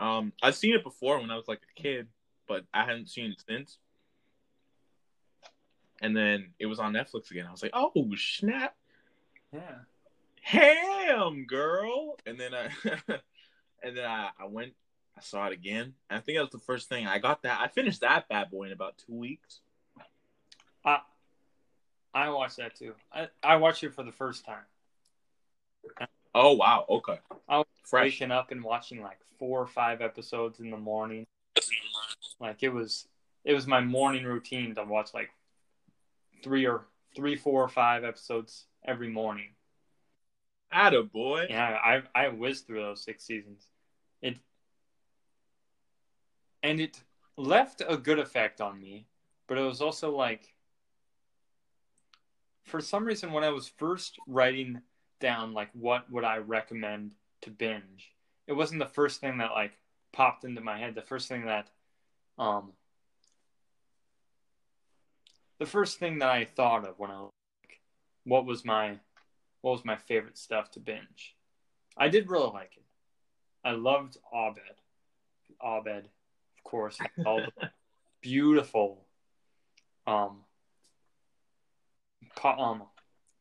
Um, 0.00 0.32
I've 0.42 0.56
seen 0.56 0.74
it 0.74 0.82
before 0.82 1.20
when 1.20 1.30
I 1.30 1.36
was 1.36 1.48
like 1.48 1.60
a 1.76 1.80
kid, 1.80 2.08
but 2.46 2.64
I 2.72 2.84
hadn't 2.84 3.08
seen 3.08 3.30
it 3.32 3.42
since. 3.48 3.78
And 6.00 6.16
then 6.16 6.52
it 6.58 6.66
was 6.66 6.78
on 6.78 6.92
Netflix 6.92 7.30
again. 7.30 7.46
I 7.46 7.50
was 7.50 7.62
like, 7.62 7.72
"Oh 7.74 7.92
snap!" 8.16 8.76
Yeah. 9.52 9.78
Ham 10.42 11.44
girl. 11.46 12.16
And 12.24 12.38
then 12.38 12.52
I 12.54 12.70
and 13.82 13.96
then 13.96 14.04
I, 14.04 14.30
I 14.40 14.46
went, 14.46 14.72
I 15.16 15.20
saw 15.20 15.46
it 15.46 15.52
again. 15.52 15.94
I 16.10 16.20
think 16.20 16.38
that 16.38 16.42
was 16.42 16.50
the 16.50 16.58
first 16.58 16.88
thing 16.88 17.06
I 17.06 17.18
got. 17.18 17.42
That 17.42 17.60
I 17.60 17.68
finished 17.68 18.00
that 18.00 18.28
bad 18.28 18.50
boy 18.50 18.64
in 18.64 18.72
about 18.72 18.98
two 18.98 19.14
weeks. 19.14 19.60
Uh, 20.84 20.98
I 22.14 22.30
watched 22.30 22.56
that 22.56 22.76
too. 22.76 22.94
I, 23.12 23.28
I 23.42 23.56
watched 23.56 23.82
it 23.84 23.94
for 23.94 24.02
the 24.02 24.12
first 24.12 24.44
time. 24.44 24.64
Oh 26.34 26.52
wow, 26.52 26.84
okay. 26.88 27.18
I 27.48 27.58
was 27.58 27.66
Fresh. 27.84 28.04
waking 28.04 28.30
up 28.30 28.50
and 28.50 28.62
watching 28.62 29.02
like 29.02 29.18
four 29.38 29.60
or 29.60 29.66
five 29.66 30.00
episodes 30.00 30.60
in 30.60 30.70
the 30.70 30.76
morning. 30.76 31.26
Like 32.40 32.62
it 32.62 32.68
was 32.68 33.08
it 33.44 33.54
was 33.54 33.66
my 33.66 33.80
morning 33.80 34.24
routine 34.24 34.74
to 34.74 34.84
watch 34.84 35.14
like 35.14 35.30
three 36.42 36.66
or 36.66 36.86
three, 37.16 37.36
four 37.36 37.62
or 37.62 37.68
five 37.68 38.04
episodes 38.04 38.66
every 38.84 39.08
morning. 39.08 39.48
Atta 40.70 41.02
boy. 41.02 41.46
Yeah, 41.48 41.78
I 41.82 42.02
I 42.14 42.28
whizzed 42.28 42.66
through 42.66 42.82
those 42.82 43.02
six 43.02 43.24
seasons. 43.24 43.66
It 44.22 44.38
and 46.62 46.80
it 46.80 47.02
left 47.36 47.82
a 47.86 47.96
good 47.96 48.18
effect 48.18 48.60
on 48.60 48.80
me, 48.80 49.06
but 49.46 49.58
it 49.58 49.62
was 49.62 49.80
also 49.80 50.14
like 50.14 50.54
for 52.64 52.80
some 52.80 53.04
reason 53.04 53.32
when 53.32 53.44
I 53.44 53.50
was 53.50 53.68
first 53.78 54.18
writing 54.26 54.82
down 55.20 55.52
like 55.52 55.70
what 55.72 56.10
would 56.12 56.24
I 56.24 56.38
recommend 56.38 57.12
to 57.42 57.50
binge, 57.50 58.12
it 58.46 58.52
wasn't 58.52 58.80
the 58.80 58.86
first 58.86 59.20
thing 59.20 59.38
that 59.38 59.52
like 59.52 59.72
popped 60.12 60.44
into 60.44 60.60
my 60.60 60.78
head. 60.78 60.94
The 60.94 61.02
first 61.02 61.28
thing 61.28 61.46
that 61.46 61.68
um 62.38 62.72
the 65.58 65.66
first 65.66 65.98
thing 65.98 66.18
that 66.18 66.28
I 66.28 66.44
thought 66.44 66.86
of 66.86 66.98
when 66.98 67.10
I 67.10 67.20
was 67.20 67.32
like, 67.62 67.80
what 68.24 68.46
was 68.46 68.64
my 68.64 68.98
what 69.60 69.72
was 69.72 69.84
my 69.84 69.96
favorite 69.96 70.38
stuff 70.38 70.70
to 70.72 70.80
binge. 70.80 71.34
I 71.96 72.08
did 72.08 72.30
really 72.30 72.50
like 72.50 72.72
it. 72.76 72.84
I 73.64 73.72
loved 73.72 74.16
Abed. 74.32 74.62
Abed, 75.62 76.04
of 76.04 76.64
course, 76.64 76.98
all 77.26 77.40
the 77.58 77.70
beautiful 78.20 79.04
um 80.06 80.38
pop, 82.36 82.58
um 82.58 82.82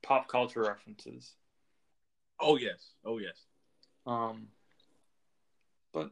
pop 0.01 0.27
culture 0.27 0.61
references. 0.61 1.33
Oh 2.39 2.57
yes. 2.57 2.93
Oh 3.05 3.19
yes. 3.19 3.37
Um 4.05 4.47
but 5.93 6.11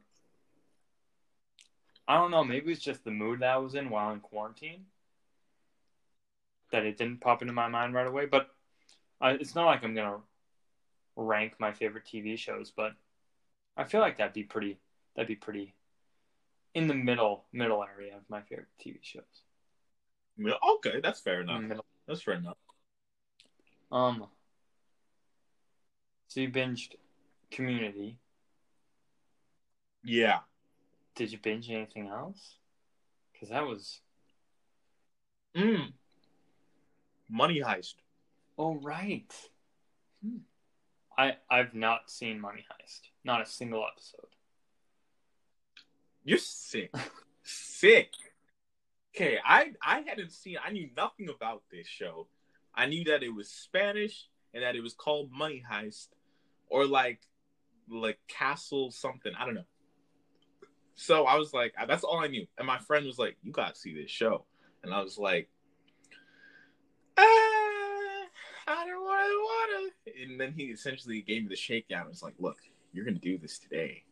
I 2.07 2.17
don't 2.17 2.31
know, 2.31 2.43
maybe 2.43 2.71
it's 2.71 2.81
just 2.81 3.03
the 3.03 3.11
mood 3.11 3.39
that 3.39 3.49
I 3.49 3.57
was 3.57 3.73
in 3.73 3.89
while 3.89 4.13
in 4.13 4.19
quarantine 4.19 4.85
that 6.71 6.85
it 6.85 6.97
didn't 6.97 7.21
pop 7.21 7.41
into 7.41 7.53
my 7.53 7.67
mind 7.67 7.93
right 7.93 8.07
away. 8.07 8.25
But 8.25 8.54
I, 9.21 9.31
it's 9.31 9.55
not 9.55 9.65
like 9.65 9.83
I'm 9.83 9.95
gonna 9.95 10.19
rank 11.15 11.53
my 11.59 11.71
favorite 11.71 12.05
TV 12.05 12.37
shows, 12.37 12.71
but 12.75 12.93
I 13.77 13.83
feel 13.83 14.01
like 14.01 14.17
that'd 14.17 14.33
be 14.33 14.43
pretty. 14.43 14.79
That'd 15.15 15.27
be 15.27 15.35
pretty 15.35 15.73
in 16.73 16.87
the 16.87 16.93
middle 16.93 17.45
middle 17.53 17.83
area 17.83 18.17
of 18.17 18.23
my 18.29 18.41
favorite 18.41 18.67
TV 18.83 18.99
shows. 19.01 19.23
Okay, 20.77 20.99
that's 21.01 21.21
fair 21.21 21.41
enough. 21.41 21.63
That's 22.07 22.21
fair 22.21 22.35
enough. 22.35 22.57
Um. 23.91 24.27
So 26.27 26.41
you 26.41 26.49
binged 26.49 26.95
Community. 27.51 28.19
Yeah. 30.03 30.39
Did 31.15 31.31
you 31.31 31.37
binge 31.37 31.69
anything 31.69 32.07
else? 32.07 32.57
Because 33.31 33.49
that 33.49 33.65
was. 33.65 34.01
Mm. 35.55 35.93
Money 37.29 37.61
Heist. 37.61 37.95
Oh 38.57 38.75
right. 38.81 39.31
Hmm. 40.23 40.37
I 41.17 41.37
I've 41.49 41.73
not 41.73 42.09
seen 42.09 42.39
Money 42.39 42.65
Heist. 42.71 43.01
Not 43.23 43.41
a 43.41 43.45
single 43.45 43.85
episode. 43.85 44.29
You're 46.23 46.37
sick. 46.37 46.93
sick. 47.43 48.11
Okay, 49.15 49.37
I 49.45 49.71
I 49.81 50.03
hadn't 50.05 50.31
seen. 50.31 50.57
I 50.65 50.71
knew 50.71 50.89
nothing 50.95 51.29
about 51.29 51.63
this 51.71 51.87
show. 51.87 52.27
I 52.73 52.87
knew 52.87 53.05
that 53.05 53.23
it 53.23 53.33
was 53.33 53.49
Spanish 53.49 54.27
and 54.53 54.63
that 54.63 54.75
it 54.75 54.81
was 54.81 54.93
called 54.93 55.31
Money 55.31 55.63
Heist, 55.69 56.07
or 56.67 56.85
like 56.85 57.21
like 57.89 58.19
Castle 58.27 58.91
something. 58.91 59.33
I 59.37 59.45
don't 59.45 59.55
know. 59.55 59.65
So 60.95 61.25
I 61.25 61.35
was 61.35 61.53
like, 61.53 61.73
that's 61.87 62.03
all 62.03 62.19
I 62.19 62.27
knew. 62.27 62.47
And 62.57 62.65
my 62.65 62.79
friend 62.79 63.05
was 63.05 63.19
like, 63.19 63.37
"You 63.43 63.51
gotta 63.51 63.75
see 63.75 63.93
this 63.93 64.09
show," 64.09 64.45
and 64.83 64.93
I 64.93 65.01
was 65.01 65.17
like, 65.17 65.49
I 68.67 68.85
don't 68.85 69.03
want 69.03 69.21
to 69.25 69.37
want 69.43 69.93
to. 70.04 70.04
And 70.21 70.39
then 70.39 70.53
he 70.55 70.65
essentially 70.65 71.21
gave 71.21 71.43
me 71.43 71.49
the 71.49 71.55
shakedown. 71.55 72.07
It's 72.09 72.23
like, 72.23 72.35
look, 72.39 72.57
you're 72.93 73.05
gonna 73.05 73.17
do 73.17 73.37
this 73.37 73.59
today, 73.59 74.03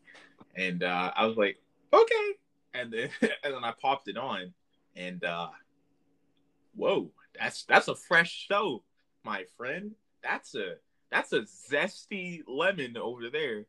and 0.55 0.83
uh, 0.83 1.12
I 1.15 1.25
was 1.25 1.38
like, 1.38 1.57
okay. 1.93 2.31
And 2.74 2.91
then 2.91 3.10
and 3.22 3.53
then 3.53 3.63
I 3.63 3.74
popped 3.81 4.07
it 4.07 4.17
on, 4.17 4.53
and 4.95 5.24
uh, 5.24 5.50
whoa, 6.75 7.12
that's 7.39 7.63
that's 7.65 7.88
a 7.88 7.95
fresh 7.95 8.48
show, 8.50 8.83
my 9.24 9.45
friend. 9.57 9.91
That's 10.24 10.55
a 10.55 10.75
that's 11.12 11.31
a 11.33 11.41
zesty 11.41 12.41
lemon 12.48 12.98
over 12.98 13.29
there. 13.29 13.65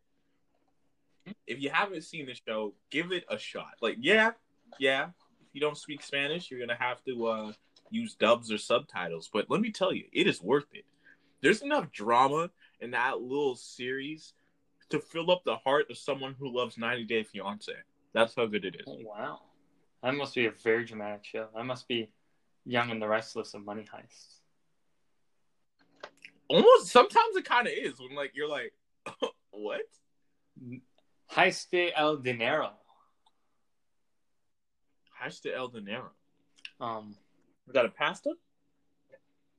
If 1.46 1.60
you 1.60 1.70
haven't 1.70 2.02
seen 2.02 2.26
the 2.26 2.34
show, 2.34 2.74
give 2.90 3.12
it 3.12 3.24
a 3.30 3.38
shot. 3.38 3.72
Like, 3.80 3.96
yeah, 4.00 4.32
yeah. 4.78 5.04
If 5.40 5.54
you 5.54 5.60
don't 5.60 5.78
speak 5.78 6.02
Spanish, 6.02 6.50
you're 6.50 6.60
gonna 6.60 6.76
have 6.78 7.02
to 7.04 7.26
uh, 7.26 7.52
use 7.90 8.14
dubs 8.14 8.50
or 8.50 8.58
subtitles. 8.58 9.30
But 9.32 9.48
let 9.48 9.60
me 9.60 9.70
tell 9.70 9.92
you, 9.92 10.04
it 10.12 10.26
is 10.26 10.42
worth 10.42 10.66
it. 10.72 10.84
There's 11.44 11.60
enough 11.60 11.92
drama 11.92 12.48
in 12.80 12.92
that 12.92 13.20
little 13.20 13.54
series 13.54 14.32
to 14.88 14.98
fill 14.98 15.30
up 15.30 15.42
the 15.44 15.56
heart 15.56 15.90
of 15.90 15.98
someone 15.98 16.34
who 16.38 16.50
loves 16.50 16.78
90 16.78 17.04
Day 17.04 17.22
Fiance. 17.22 17.70
That's 18.14 18.34
how 18.34 18.46
good 18.46 18.64
it 18.64 18.76
is. 18.76 18.86
Oh, 18.88 18.96
wow. 19.04 19.40
That 20.02 20.14
must 20.14 20.34
be 20.34 20.46
a 20.46 20.50
very 20.50 20.86
dramatic 20.86 21.22
show. 21.22 21.48
That 21.54 21.66
must 21.66 21.86
be 21.86 22.08
Young 22.64 22.90
and 22.90 23.02
the 23.02 23.06
Restless 23.06 23.52
of 23.52 23.62
Money 23.62 23.84
Heists. 23.94 24.36
Almost 26.48 26.86
sometimes 26.86 27.36
it 27.36 27.44
kind 27.44 27.66
of 27.66 27.74
is 27.76 28.00
when 28.00 28.14
like 28.14 28.32
you're 28.34 28.48
like, 28.48 28.72
what? 29.50 29.82
Heist 31.30 31.68
de 31.70 31.92
El 31.94 32.16
Dinero. 32.16 32.70
Heist 35.22 35.42
de 35.42 35.54
El 35.54 35.68
Dinero. 35.68 36.10
Um, 36.80 37.16
is 37.66 37.74
that 37.74 37.84
a 37.84 37.90
pasta? 37.90 38.32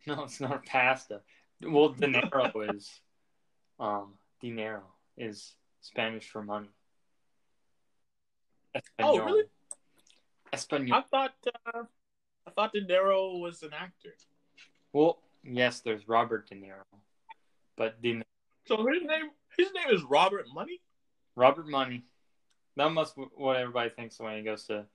No, 0.07 0.23
it's 0.23 0.41
not 0.41 0.55
a 0.55 0.59
pasta. 0.67 1.21
Well, 1.61 1.89
dinero 1.89 2.51
is 2.73 2.89
um 3.79 4.13
dinero 4.41 4.83
is 5.17 5.55
Spanish 5.81 6.29
for 6.29 6.43
money. 6.43 6.69
Espanol. 8.73 9.19
Oh, 9.19 9.25
really? 9.25 9.43
Espanol. 10.51 10.93
I 10.93 11.01
thought 11.01 11.33
uh, 11.73 11.83
I 12.47 12.51
thought 12.51 12.73
De 12.73 12.85
Niro 12.85 13.39
was 13.39 13.63
an 13.63 13.71
actor. 13.73 14.13
Well, 14.93 15.19
yes, 15.43 15.79
there's 15.79 16.07
Robert 16.07 16.49
De 16.49 16.55
Niro, 16.55 16.83
but 17.77 18.01
De. 18.01 18.21
So 18.67 18.77
his 18.87 19.03
name 19.03 19.29
his 19.57 19.67
name 19.73 19.95
is 19.95 20.03
Robert 20.03 20.45
Money. 20.53 20.81
Robert 21.35 21.67
Money. 21.67 22.03
That 22.77 22.91
must 22.91 23.15
be 23.15 23.23
what 23.35 23.57
everybody 23.57 23.89
thinks 23.89 24.19
when 24.19 24.37
he 24.37 24.43
goes 24.43 24.65
to 24.65 24.85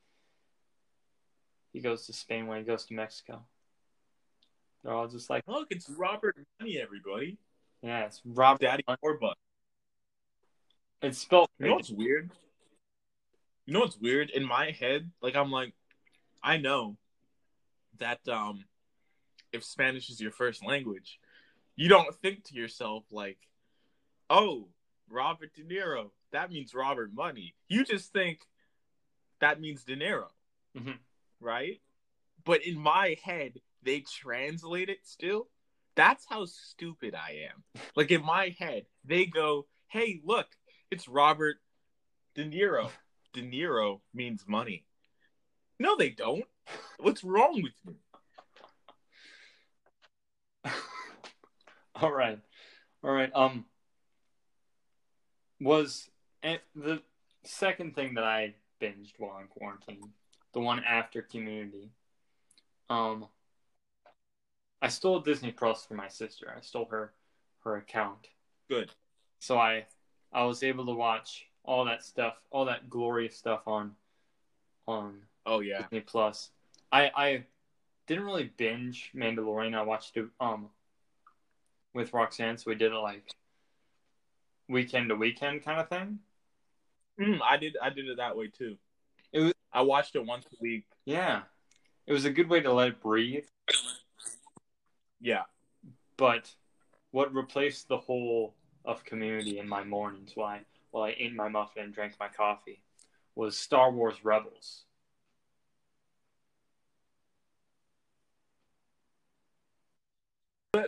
he 1.72 1.80
goes 1.80 2.06
to 2.06 2.12
Spain 2.12 2.46
when 2.46 2.58
he 2.58 2.64
goes 2.64 2.84
to 2.86 2.94
Mexico. 2.94 3.42
They're 4.82 4.92
all 4.92 5.08
just 5.08 5.28
like, 5.30 5.44
look, 5.46 5.68
it's 5.70 5.88
Robert 5.88 6.36
Money, 6.58 6.78
everybody. 6.80 7.38
Yeah, 7.82 8.06
it's 8.06 8.20
Robert 8.24 8.60
Daddy 8.60 8.84
Orbuck. 9.04 9.34
It's 11.02 11.18
spelled. 11.18 11.48
You 11.58 11.68
know 11.68 11.74
what's 11.74 11.90
weird? 11.90 12.30
You 13.66 13.74
know 13.74 13.80
what's 13.80 13.98
weird? 13.98 14.30
In 14.30 14.44
my 14.44 14.70
head, 14.70 15.10
like 15.22 15.36
I'm 15.36 15.50
like, 15.50 15.74
I 16.42 16.56
know 16.56 16.96
that 17.98 18.26
um, 18.28 18.64
if 19.52 19.64
Spanish 19.64 20.10
is 20.10 20.20
your 20.20 20.30
first 20.30 20.64
language, 20.64 21.18
you 21.76 21.88
don't 21.88 22.14
think 22.16 22.44
to 22.44 22.54
yourself 22.54 23.04
like, 23.10 23.38
oh, 24.28 24.68
Robert 25.08 25.54
De 25.54 25.62
Niro, 25.62 26.10
that 26.32 26.50
means 26.50 26.74
Robert 26.74 27.12
Money. 27.12 27.54
You 27.68 27.84
just 27.84 28.12
think 28.12 28.40
that 29.40 29.60
means 29.60 29.84
De 29.84 29.96
Niro. 29.96 30.28
Mm-hmm 30.76 30.92
right? 31.40 31.80
But 32.44 32.64
in 32.64 32.78
my 32.78 33.16
head, 33.22 33.60
they 33.82 34.00
translate 34.00 34.88
it 34.88 35.00
still. 35.04 35.48
That's 35.96 36.24
how 36.28 36.46
stupid 36.46 37.14
I 37.14 37.48
am. 37.50 37.82
Like 37.96 38.10
in 38.10 38.24
my 38.24 38.54
head, 38.58 38.86
they 39.04 39.26
go, 39.26 39.66
"Hey, 39.88 40.20
look, 40.24 40.46
it's 40.90 41.08
Robert 41.08 41.56
De 42.34 42.44
Niro. 42.44 42.90
De 43.32 43.42
Niro 43.42 44.00
means 44.14 44.44
money." 44.46 44.86
No, 45.78 45.96
they 45.96 46.10
don't. 46.10 46.44
What's 46.98 47.24
wrong 47.24 47.62
with 47.62 47.72
you? 47.84 47.96
All 51.94 52.12
right, 52.12 52.38
all 53.02 53.10
right. 53.10 53.30
Um, 53.34 53.66
was 55.60 56.08
the 56.42 57.02
second 57.44 57.94
thing 57.94 58.14
that 58.14 58.24
I 58.24 58.54
binged 58.80 59.12
while 59.18 59.38
in 59.38 59.48
quarantine 59.48 60.10
the 60.52 60.60
one 60.60 60.82
after 60.84 61.22
Community. 61.22 61.90
Um, 62.88 63.26
I 64.82 64.88
stole 64.88 65.20
Disney 65.20 65.52
Plus 65.52 65.84
from 65.84 65.98
my 65.98 66.08
sister. 66.08 66.52
I 66.56 66.60
stole 66.60 66.86
her 66.90 67.12
her 67.64 67.76
account. 67.76 68.28
Good. 68.68 68.90
So 69.38 69.58
I 69.58 69.86
I 70.32 70.44
was 70.44 70.62
able 70.62 70.86
to 70.86 70.92
watch 70.92 71.46
all 71.64 71.84
that 71.84 72.02
stuff, 72.02 72.34
all 72.50 72.64
that 72.66 72.88
glorious 72.88 73.36
stuff 73.36 73.62
on 73.66 73.92
on 74.86 75.22
oh 75.46 75.60
yeah 75.60 75.82
Disney 75.82 76.00
Plus. 76.00 76.50
I 76.90 77.10
I 77.14 77.44
didn't 78.06 78.24
really 78.24 78.50
binge 78.56 79.10
Mandalorian. 79.14 79.74
I 79.74 79.82
watched 79.82 80.16
it 80.16 80.26
um 80.40 80.70
with 81.92 82.12
Roxanne, 82.12 82.56
so 82.56 82.70
we 82.70 82.74
did 82.74 82.92
it 82.92 82.96
like 82.96 83.24
weekend 84.68 85.08
to 85.08 85.16
weekend 85.16 85.64
kind 85.64 85.80
of 85.80 85.88
thing. 85.88 86.20
Mm, 87.20 87.40
I 87.42 87.56
did 87.56 87.76
I 87.82 87.90
did 87.90 88.08
it 88.08 88.16
that 88.16 88.36
way 88.36 88.48
too. 88.48 88.76
It 89.32 89.40
was 89.40 89.52
I 89.72 89.82
watched 89.82 90.16
it 90.16 90.24
once 90.24 90.46
a 90.46 90.56
week. 90.60 90.86
Yeah. 91.04 91.42
It 92.06 92.12
was 92.12 92.24
a 92.24 92.30
good 92.30 92.48
way 92.48 92.60
to 92.60 92.72
let 92.72 92.88
it 92.88 93.00
breathe. 93.00 93.44
Yeah. 95.20 95.42
But 96.16 96.50
what 97.10 97.34
replaced 97.34 97.88
the 97.88 97.98
whole 97.98 98.54
of 98.84 99.04
community 99.04 99.58
in 99.58 99.68
my 99.68 99.84
mornings 99.84 100.32
while 100.34 100.48
I, 100.48 100.60
while 100.90 101.04
I 101.04 101.14
ate 101.18 101.34
my 101.34 101.48
muffin 101.48 101.84
and 101.84 101.94
drank 101.94 102.14
my 102.18 102.28
coffee 102.28 102.82
was 103.34 103.56
Star 103.56 103.90
Wars 103.90 104.24
Rebels. 104.24 104.84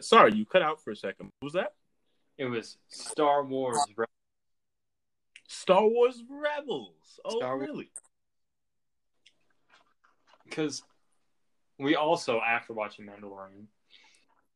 Sorry, 0.00 0.32
you 0.34 0.46
cut 0.46 0.62
out 0.62 0.82
for 0.82 0.92
a 0.92 0.96
second. 0.96 1.30
What 1.40 1.46
was 1.46 1.52
that? 1.54 1.74
It 2.38 2.46
was 2.46 2.78
Star 2.88 3.44
Wars 3.44 3.78
Rebels. 3.96 4.08
Star 5.48 5.86
Wars 5.86 6.22
Rebels. 6.28 7.20
Oh, 7.24 7.38
Star 7.38 7.58
really? 7.58 7.90
Because 10.44 10.82
we 11.78 11.94
also, 11.94 12.40
after 12.40 12.72
watching 12.72 13.06
Mandalorian, 13.06 13.66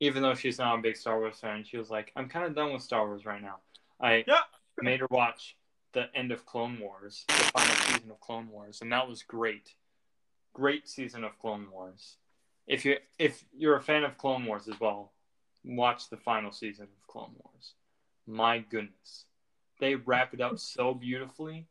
even 0.00 0.22
though 0.22 0.34
she's 0.34 0.58
not 0.58 0.78
a 0.78 0.82
big 0.82 0.96
Star 0.96 1.18
Wars 1.18 1.38
fan, 1.38 1.64
she 1.64 1.78
was 1.78 1.90
like, 1.90 2.12
"I'm 2.16 2.28
kind 2.28 2.46
of 2.46 2.54
done 2.54 2.72
with 2.72 2.82
Star 2.82 3.06
Wars 3.06 3.24
right 3.24 3.42
now." 3.42 3.60
I 4.00 4.24
yeah. 4.26 4.40
made 4.80 5.00
her 5.00 5.06
watch 5.10 5.56
the 5.92 6.14
end 6.14 6.32
of 6.32 6.44
Clone 6.44 6.78
Wars, 6.78 7.24
the 7.28 7.34
final 7.34 7.74
season 7.76 8.10
of 8.10 8.20
Clone 8.20 8.48
Wars, 8.48 8.82
and 8.82 8.92
that 8.92 9.08
was 9.08 9.22
great. 9.22 9.74
Great 10.52 10.88
season 10.88 11.24
of 11.24 11.38
Clone 11.38 11.68
Wars. 11.70 12.16
If 12.66 12.84
you 12.84 12.96
if 13.18 13.44
you're 13.56 13.76
a 13.76 13.82
fan 13.82 14.04
of 14.04 14.18
Clone 14.18 14.44
Wars 14.44 14.68
as 14.68 14.78
well, 14.80 15.12
watch 15.64 16.10
the 16.10 16.16
final 16.16 16.52
season 16.52 16.84
of 16.84 17.06
Clone 17.06 17.34
Wars. 17.42 17.74
My 18.26 18.58
goodness. 18.58 19.24
They 19.78 19.94
wrap 19.94 20.34
it 20.34 20.40
up 20.40 20.58
so 20.58 20.94
beautifully, 20.94 21.66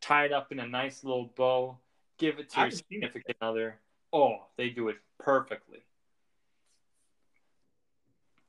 tie 0.00 0.26
it 0.26 0.32
up 0.32 0.50
in 0.50 0.60
a 0.60 0.66
nice 0.66 1.04
little 1.04 1.30
bow, 1.36 1.78
give 2.18 2.38
it 2.38 2.50
to 2.50 2.60
your 2.60 2.70
significant 2.70 3.36
other. 3.40 3.80
Oh, 4.12 4.46
they 4.56 4.70
do 4.70 4.88
it 4.88 4.96
perfectly. 5.18 5.80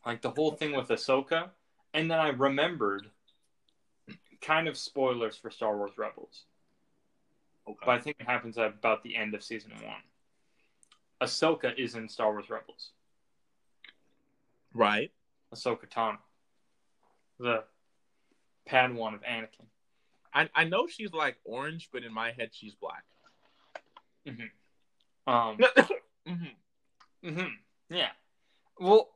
Like 0.06 0.22
the 0.22 0.32
whole 0.32 0.52
thing 0.52 0.76
with 0.76 0.88
Ahsoka. 0.88 1.50
And 1.94 2.10
then 2.10 2.20
I 2.20 2.30
remembered 2.30 3.08
kind 4.42 4.68
of 4.68 4.78
spoilers 4.78 5.38
for 5.38 5.52
Star 5.52 5.78
Wars 5.78 5.92
Rebels. 5.98 6.46
Okay. 7.68 7.78
But 7.86 7.92
I 7.92 8.00
think 8.00 8.18
it 8.20 8.26
happens 8.26 8.58
at 8.58 8.68
about 8.68 9.04
the 9.04 9.16
end 9.16 9.34
of 9.36 9.44
season 9.44 9.72
one. 9.84 10.02
Ahsoka 11.22 11.78
is 11.78 11.96
in 11.96 12.10
Star 12.10 12.32
Wars 12.32 12.50
Rebels. 12.50 12.92
Right. 14.74 15.12
Ahsoka 15.54 15.88
Tano. 15.88 16.18
The 17.40 17.64
Padawan 18.70 19.14
of 19.14 19.22
Anakin. 19.22 19.68
I 20.34 20.50
I 20.56 20.64
know 20.64 20.88
she's 20.88 21.14
like 21.14 21.38
orange, 21.44 21.90
but 21.92 22.04
in 22.04 22.14
my 22.14 22.32
head 22.32 22.50
she's 22.52 22.74
black. 22.76 23.04
Mm-hmm. 24.28 25.32
Um. 25.32 25.58
mm-hmm. 26.28 27.28
Mm-hmm. 27.28 27.96
Yeah. 27.96 28.10
Well, 28.80 29.10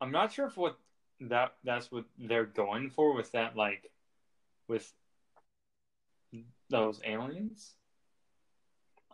I'm 0.00 0.12
not 0.12 0.32
sure 0.32 0.46
if 0.46 0.56
what 0.56 0.78
that 1.20 1.54
that's 1.64 1.90
what 1.90 2.04
they're 2.18 2.44
going 2.44 2.90
for 2.90 3.14
with 3.14 3.32
that, 3.32 3.56
like, 3.56 3.90
with 4.68 4.92
those 6.70 7.00
aliens. 7.04 7.74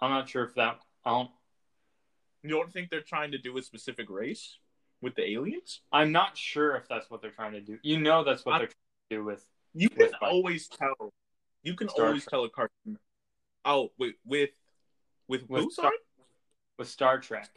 I'm 0.01 0.11
not 0.11 0.29
sure 0.29 0.45
if 0.45 0.55
that. 0.57 0.81
I 1.05 1.11
don't. 1.11 1.31
You 2.43 2.51
don't 2.51 2.71
think 2.71 2.91
they're 2.91 3.01
trying 3.01 3.33
to 3.33 3.39
do 3.39 3.57
a 3.57 3.63
specific 3.63 4.11
race 4.11 4.59
with 5.01 5.15
the 5.15 5.31
aliens? 5.31 5.81
I'm 5.91 6.13
not 6.13 6.37
sure 6.37 6.77
if 6.77 6.87
that's 6.89 7.11
what 7.11 7.23
they're 7.23 7.31
trying 7.31 7.53
to 7.53 7.63
do. 7.63 7.79
You 7.83 7.99
know, 8.01 8.23
that's 8.23 8.45
what 8.45 8.57
I, 8.57 8.59
they're 8.59 8.67
trying 8.67 9.09
to 9.11 9.17
do 9.17 9.25
with. 9.25 9.47
You 9.73 9.89
can 9.89 10.07
with, 10.07 10.15
always 10.21 10.69
like, 10.71 10.79
tell. 10.79 11.15
You 11.63 11.75
can 11.75 11.89
Star 11.89 12.07
always 12.07 12.25
Trek. 12.25 12.31
tell 12.31 12.45
a 12.45 12.51
cartoon. 12.51 12.99
Oh, 13.65 13.93
wait, 13.99 14.17
with 14.27 14.51
with, 15.27 15.49
with 15.49 15.63
who? 15.63 15.71
Star, 15.71 15.85
sorry, 15.85 15.97
with 16.79 16.89
Star 16.89 17.19
Trek. 17.19 17.49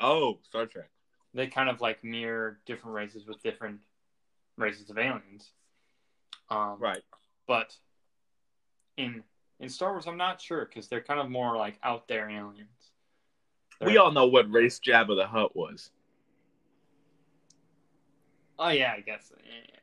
Oh, 0.00 0.38
Star 0.42 0.64
Trek 0.64 0.88
they 1.36 1.46
kind 1.46 1.68
of 1.68 1.80
like 1.80 2.02
mirror 2.02 2.58
different 2.66 2.94
races 2.94 3.26
with 3.26 3.42
different 3.42 3.78
races 4.56 4.90
of 4.90 4.98
aliens. 4.98 5.50
Um, 6.50 6.76
right. 6.78 7.02
But 7.46 7.74
in 8.96 9.22
in 9.60 9.68
Star 9.68 9.92
Wars, 9.92 10.06
I'm 10.06 10.16
not 10.16 10.40
sure 10.40 10.64
because 10.64 10.88
they're 10.88 11.02
kind 11.02 11.20
of 11.20 11.30
more 11.30 11.56
like 11.56 11.78
out 11.82 12.08
there 12.08 12.28
aliens. 12.28 12.68
They're... 13.78 13.88
We 13.88 13.96
all 13.98 14.12
know 14.12 14.26
what 14.26 14.50
race 14.50 14.80
Jabba 14.80 15.16
the 15.16 15.26
Hutt 15.26 15.54
was. 15.54 15.90
Oh 18.58 18.68
yeah, 18.70 18.94
I 18.96 19.00
guess. 19.00 19.30
Yeah, 19.44 19.52
yeah. 19.68 19.76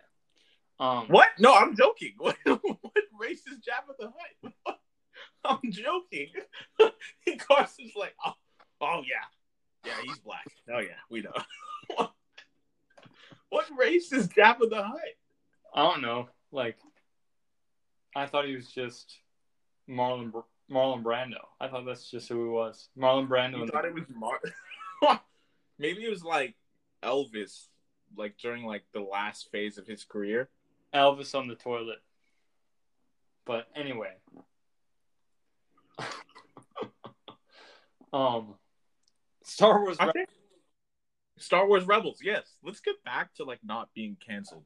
Um, 0.80 1.08
what? 1.08 1.28
No, 1.39 1.56
I'm 1.56 1.76
joking. 1.76 2.13
What, 2.18 2.36
what 2.46 3.04
race 3.20 3.44
is 3.48 3.60
Jabba 3.60 3.96
the 4.00 4.12
Hutt? 4.66 4.80
I'm 5.46 5.72
joking. 5.72 6.30
Carson's 7.48 7.94
like, 7.96 8.16
oh, 8.26 8.34
oh 8.82 9.02
yeah, 9.02 9.26
yeah, 9.86 9.93
he's 10.04 10.19
black. 10.19 10.46
Oh 10.74 10.80
yeah, 10.80 11.00
we 11.10 11.22
know. 11.22 11.34
what 13.50 13.65
race 13.78 14.12
is 14.12 14.28
Jabba 14.28 14.69
the 14.69 14.84
Hutt? 14.84 15.00
I 15.74 15.84
don't 15.84 16.02
know. 16.02 16.30
Like, 16.52 16.78
I 18.15 18.26
thought 18.28 18.46
he 18.46 18.56
was 18.56 18.67
just 18.67 19.19
Marlon 19.89 20.32
Marlon 20.72 21.04
Brando. 21.04 21.41
I 21.60 21.67
thought 21.67 21.86
that's 21.86 22.10
just 22.10 22.30
who 22.30 22.43
he 22.43 22.50
was. 22.50 22.89
Marlon 22.98 23.28
Brando. 23.28 23.60
You 23.60 23.67
thought 23.67 23.84
the... 23.84 23.89
it 23.89 23.93
was 23.93 24.06
Mar. 24.13 24.39
Maybe 25.80 26.04
it 26.04 26.10
was 26.10 26.24
like 26.24 26.56
Elvis, 27.04 27.67
like 28.15 28.38
during 28.38 28.65
like 28.65 28.84
the 28.93 29.02
last 29.02 29.50
phase 29.52 29.78
of 29.78 29.88
his 29.88 30.04
career. 30.04 30.50
Elvis 30.93 31.36
on 31.36 31.48
the 31.48 31.56
toilet. 31.56 32.02
But 33.46 33.67
anyway. 33.76 34.13
um 38.13 38.56
Star 39.43 39.82
Wars. 39.82 39.97
Re- 39.99 40.25
Star 41.38 41.67
Wars 41.67 41.86
Rebels. 41.86 42.19
Yes, 42.23 42.43
let's 42.63 42.79
get 42.79 43.03
back 43.03 43.34
to 43.36 43.43
like 43.43 43.60
not 43.63 43.89
being 43.93 44.17
canceled. 44.25 44.65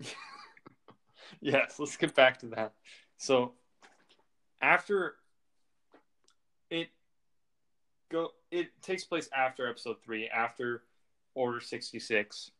yes, 1.40 1.76
let's 1.78 1.96
get 1.96 2.14
back 2.14 2.38
to 2.40 2.46
that. 2.46 2.72
So 3.18 3.52
after 4.60 5.16
it 6.70 6.88
go, 8.10 8.30
it 8.50 8.68
takes 8.82 9.04
place 9.04 9.28
after 9.36 9.68
Episode 9.68 9.96
Three, 10.04 10.28
after 10.28 10.82
Order 11.34 11.60
sixty 11.60 11.98
six, 11.98 12.50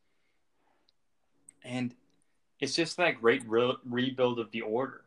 and 1.65 1.95
it's 2.61 2.75
just 2.75 2.97
that 2.97 3.21
great 3.21 3.43
re- 3.47 3.77
rebuild 3.85 4.39
of 4.39 4.51
the 4.51 4.63
Order. 4.63 5.03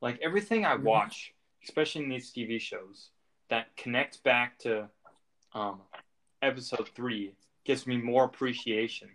Like 0.00 0.18
everything 0.22 0.64
I 0.64 0.74
mm-hmm. 0.74 0.84
watch, 0.84 1.34
especially 1.64 2.04
in 2.04 2.10
these 2.10 2.30
TV 2.30 2.60
shows, 2.60 3.10
that 3.48 3.76
connect 3.76 4.22
back 4.22 4.58
to 4.60 4.88
um, 5.56 5.80
episode 6.42 6.90
three 6.94 7.32
gives 7.64 7.86
me 7.86 7.96
more 7.96 8.24
appreciation 8.24 9.08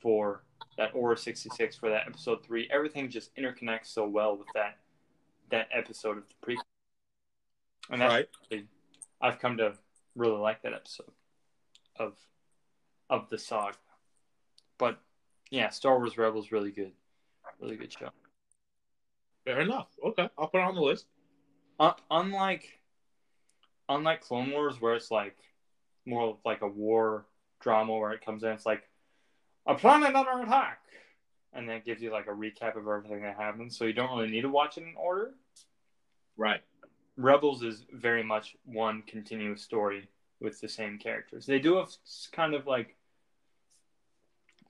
for 0.00 0.42
that 0.78 0.90
Order 0.94 1.16
66 1.16 1.76
for 1.76 1.90
that 1.90 2.06
episode 2.06 2.44
three. 2.44 2.68
Everything 2.72 3.10
just 3.10 3.34
interconnects 3.36 3.86
so 3.86 4.08
well 4.08 4.36
with 4.36 4.48
that 4.54 4.78
that 5.50 5.68
episode 5.72 6.16
of 6.16 6.24
the 6.28 6.46
prequel. 6.46 6.62
And 7.90 8.00
that's 8.00 8.12
right. 8.12 8.28
Really, 8.50 8.64
I've 9.20 9.38
come 9.38 9.58
to 9.58 9.74
really 10.16 10.38
like 10.38 10.62
that 10.62 10.72
episode 10.72 11.12
of 11.96 12.14
of 13.10 13.28
the 13.28 13.38
saga. 13.38 13.76
But 14.78 14.98
yeah, 15.50 15.68
Star 15.68 15.98
Wars 15.98 16.16
Rebels 16.16 16.50
really 16.50 16.70
good. 16.70 16.92
Really 17.60 17.76
good 17.76 17.92
show. 17.92 18.08
Fair 19.44 19.60
enough. 19.60 19.88
Okay, 20.02 20.28
I'll 20.38 20.48
put 20.48 20.60
it 20.60 20.64
on 20.64 20.74
the 20.74 20.80
list. 20.80 21.06
Uh, 21.78 21.92
unlike 22.10 22.80
unlike 23.88 24.22
Clone 24.22 24.50
Wars 24.50 24.80
where 24.80 24.94
it's 24.94 25.10
like 25.10 25.36
more 26.06 26.30
of 26.30 26.36
like 26.44 26.62
a 26.62 26.68
war 26.68 27.26
drama 27.60 27.96
where 27.96 28.12
it 28.12 28.24
comes 28.24 28.42
in. 28.42 28.50
It's 28.50 28.66
like 28.66 28.82
a 29.66 29.74
planet 29.74 30.14
under 30.14 30.42
attack, 30.42 30.80
and 31.52 31.68
then 31.68 31.76
it 31.76 31.84
gives 31.84 32.02
you 32.02 32.10
like 32.10 32.26
a 32.26 32.30
recap 32.30 32.76
of 32.76 32.86
everything 32.86 33.22
that 33.22 33.36
happens. 33.36 33.76
So 33.76 33.84
you 33.84 33.92
don't 33.92 34.16
really 34.16 34.30
need 34.30 34.42
to 34.42 34.50
watch 34.50 34.76
it 34.78 34.82
in 34.82 34.94
order. 34.96 35.34
Right. 36.36 36.60
Rebels 37.16 37.62
is 37.62 37.84
very 37.92 38.22
much 38.22 38.56
one 38.64 39.02
continuous 39.06 39.62
story 39.62 40.08
with 40.40 40.60
the 40.60 40.68
same 40.68 40.98
characters. 40.98 41.46
They 41.46 41.58
do 41.58 41.76
have 41.76 41.90
kind 42.32 42.54
of 42.54 42.66
like 42.66 42.96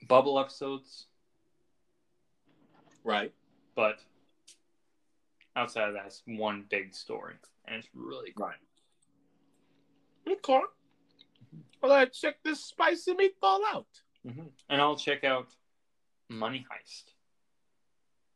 bubble 0.07 0.39
episodes. 0.39 1.07
Right. 3.03 3.33
But 3.75 3.99
outside 5.57 5.89
of 5.89 5.95
that, 5.95 6.07
it's 6.07 6.23
one 6.27 6.65
big 6.69 6.95
story, 6.95 7.35
and 7.67 7.77
it's 7.77 7.89
really. 7.95 8.33
Right. 8.37 8.55
Okay. 10.29 10.61
Well, 11.85 11.93
I 11.93 12.07
check 12.07 12.37
this 12.43 12.65
spicy 12.65 13.13
meatball 13.13 13.61
out. 13.71 13.87
Mm-hmm. 14.27 14.47
And 14.71 14.81
I'll 14.81 14.97
check 14.97 15.23
out 15.23 15.49
Money 16.31 16.65
Heist. 16.73 17.13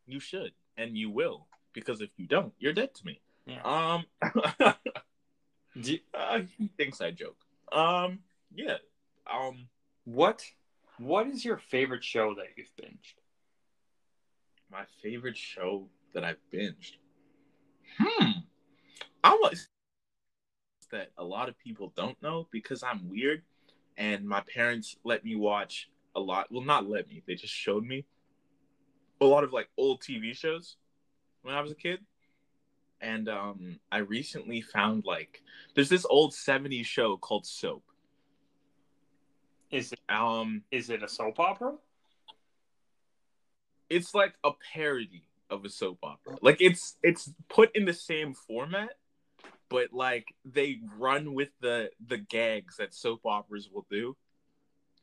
You 0.06 0.20
should, 0.20 0.52
and 0.76 0.98
you 0.98 1.08
will, 1.08 1.46
because 1.72 2.02
if 2.02 2.10
you 2.18 2.26
don't, 2.26 2.52
you're 2.58 2.74
dead 2.74 2.94
to 2.96 3.06
me. 3.06 3.22
Yeah. 3.46 3.62
Um, 3.64 4.04
you... 5.74 5.98
uh, 6.14 6.40
he 6.58 6.68
thinks 6.76 7.00
I 7.00 7.10
joke. 7.10 7.38
Um, 7.72 8.18
yeah. 8.54 8.76
Um, 9.32 9.68
what 10.04 10.44
what 10.98 11.26
is 11.26 11.42
your 11.42 11.56
favorite 11.56 12.04
show 12.04 12.34
that 12.34 12.48
you've 12.54 12.76
binged? 12.78 13.14
My 14.70 14.82
favorite 15.02 15.38
show 15.38 15.88
that 16.12 16.22
I've 16.22 16.36
binged. 16.52 16.96
Hmm. 17.98 18.40
I 19.24 19.38
was 19.40 19.68
that 20.90 21.10
a 21.18 21.24
lot 21.24 21.48
of 21.48 21.58
people 21.58 21.92
don't 21.96 22.20
know 22.22 22.46
because 22.50 22.82
I'm 22.82 23.08
weird, 23.08 23.42
and 23.96 24.26
my 24.26 24.42
parents 24.54 24.96
let 25.04 25.24
me 25.24 25.36
watch 25.36 25.88
a 26.14 26.20
lot. 26.20 26.46
Well, 26.50 26.62
not 26.62 26.88
let 26.88 27.08
me. 27.08 27.22
They 27.26 27.34
just 27.34 27.54
showed 27.54 27.84
me 27.84 28.04
a 29.20 29.24
lot 29.24 29.44
of 29.44 29.52
like 29.52 29.68
old 29.76 30.00
TV 30.00 30.34
shows 30.34 30.76
when 31.42 31.54
I 31.54 31.60
was 31.60 31.70
a 31.70 31.76
kid. 31.76 32.00
And 33.00 33.28
um, 33.28 33.78
I 33.92 33.98
recently 33.98 34.60
found 34.60 35.04
like 35.04 35.42
there's 35.74 35.88
this 35.88 36.06
old 36.08 36.32
'70s 36.32 36.84
show 36.84 37.16
called 37.16 37.46
Soap. 37.46 37.84
Is 39.70 39.92
it 39.92 40.00
um 40.08 40.62
is 40.70 40.90
it 40.90 41.02
a 41.02 41.08
soap 41.08 41.38
opera? 41.38 41.74
It's 43.88 44.14
like 44.14 44.34
a 44.44 44.50
parody 44.74 45.22
of 45.50 45.64
a 45.64 45.68
soap 45.68 45.98
opera. 46.02 46.36
Like 46.42 46.60
it's 46.60 46.96
it's 47.02 47.30
put 47.48 47.74
in 47.76 47.84
the 47.84 47.92
same 47.92 48.34
format, 48.34 48.90
but 49.68 49.92
like 49.92 50.34
they 50.44 50.80
run 50.96 51.34
with 51.34 51.50
the 51.60 51.90
the 52.06 52.18
gags 52.18 52.76
that 52.76 52.94
soap 52.94 53.20
operas 53.24 53.68
will 53.72 53.86
do 53.90 54.16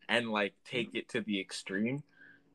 and 0.07 0.29
like 0.29 0.53
take 0.65 0.95
it 0.95 1.09
to 1.09 1.21
the 1.21 1.39
extreme. 1.39 2.03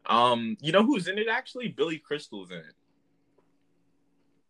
Um, 0.07 0.57
you 0.61 0.73
know 0.73 0.85
who's 0.85 1.09
in 1.09 1.19
it 1.19 1.29
actually? 1.29 1.69
Billy 1.69 1.99
Crystal's 1.99 2.51
in 2.51 2.59
it. 2.59 2.75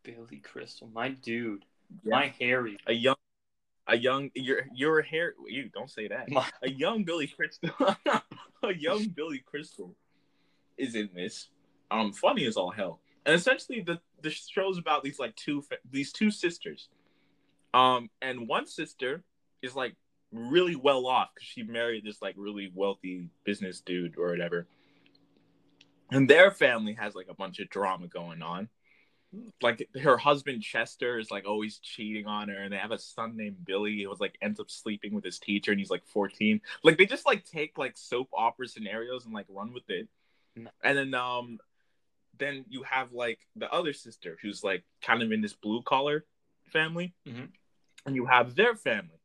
Billy 0.02 0.38
Crystal, 0.38 0.88
my 0.92 1.10
dude, 1.10 1.64
yeah. 2.04 2.10
my 2.10 2.34
Harry, 2.40 2.78
a 2.86 2.92
young, 2.92 3.16
a 3.86 3.96
young, 3.96 4.30
your 4.34 4.66
your 4.74 5.02
hair. 5.02 5.34
You 5.46 5.68
don't 5.68 5.90
say 5.90 6.08
that. 6.08 6.30
My... 6.30 6.48
A 6.62 6.70
young 6.70 7.04
Billy 7.04 7.26
Crystal, 7.26 7.70
a 8.62 8.74
young 8.74 9.08
Billy 9.08 9.42
Crystal, 9.44 9.94
is 10.76 10.94
in 10.94 11.10
this. 11.14 11.48
Um, 11.90 12.12
funny 12.12 12.46
as 12.46 12.56
all 12.56 12.70
hell, 12.70 13.00
and 13.26 13.34
essentially 13.34 13.80
the 13.80 14.00
the 14.22 14.30
show's 14.30 14.78
about 14.78 15.02
these 15.02 15.18
like 15.18 15.34
two 15.36 15.64
these 15.90 16.12
two 16.12 16.30
sisters, 16.30 16.88
um, 17.74 18.10
and 18.20 18.48
one 18.48 18.66
sister 18.66 19.22
is 19.62 19.74
like 19.74 19.94
really 20.32 20.76
well 20.76 21.06
off 21.06 21.30
because 21.34 21.48
she 21.48 21.62
married 21.62 22.04
this 22.04 22.22
like 22.22 22.34
really 22.36 22.70
wealthy 22.74 23.28
business 23.44 23.80
dude 23.80 24.16
or 24.18 24.30
whatever. 24.30 24.66
And 26.10 26.28
their 26.28 26.50
family 26.50 26.94
has 26.94 27.14
like 27.14 27.28
a 27.28 27.34
bunch 27.34 27.60
of 27.60 27.70
drama 27.70 28.08
going 28.08 28.42
on. 28.42 28.68
Like 29.62 29.88
her 30.02 30.16
husband 30.16 30.62
Chester 30.62 31.18
is 31.20 31.30
like 31.30 31.46
always 31.46 31.78
cheating 31.78 32.26
on 32.26 32.48
her, 32.48 32.56
and 32.56 32.72
they 32.72 32.78
have 32.78 32.90
a 32.90 32.98
son 32.98 33.36
named 33.36 33.64
Billy 33.64 34.02
who 34.02 34.08
was 34.08 34.18
like 34.18 34.36
ends 34.42 34.58
up 34.58 34.68
sleeping 34.68 35.14
with 35.14 35.24
his 35.24 35.38
teacher, 35.38 35.70
and 35.70 35.78
he's 35.78 35.90
like 35.90 36.04
14. 36.06 36.60
Like 36.82 36.98
they 36.98 37.06
just 37.06 37.26
like 37.26 37.44
take 37.44 37.78
like 37.78 37.96
soap 37.96 38.28
opera 38.32 38.66
scenarios 38.66 39.24
and 39.24 39.34
like 39.34 39.46
run 39.48 39.72
with 39.72 39.88
it. 39.88 40.08
And 40.82 40.98
then 40.98 41.14
um 41.14 41.60
then 42.38 42.64
you 42.68 42.82
have 42.82 43.12
like 43.12 43.38
the 43.54 43.70
other 43.72 43.92
sister 43.92 44.36
who's 44.42 44.64
like 44.64 44.82
kind 45.00 45.22
of 45.22 45.30
in 45.30 45.42
this 45.42 45.52
blue 45.52 45.82
collar 45.82 46.24
family, 46.72 47.14
mm-hmm. 47.28 47.44
And 48.06 48.14
you 48.14 48.26
have 48.26 48.54
their 48.54 48.74
family 48.74 49.20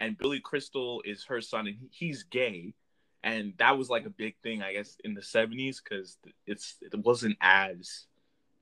and 0.00 0.16
Billy 0.16 0.40
Crystal 0.40 1.02
is 1.04 1.24
her 1.26 1.40
son, 1.40 1.68
and 1.68 1.76
he's 1.90 2.24
gay, 2.24 2.74
and 3.22 3.52
that 3.58 3.76
was 3.76 3.90
like 3.90 4.06
a 4.06 4.10
big 4.10 4.34
thing, 4.42 4.62
I 4.62 4.72
guess, 4.72 4.96
in 5.04 5.14
the 5.14 5.20
'70s 5.20 5.76
because 5.84 6.16
it's 6.46 6.76
it 6.80 6.98
wasn't 6.98 7.36
as 7.40 8.06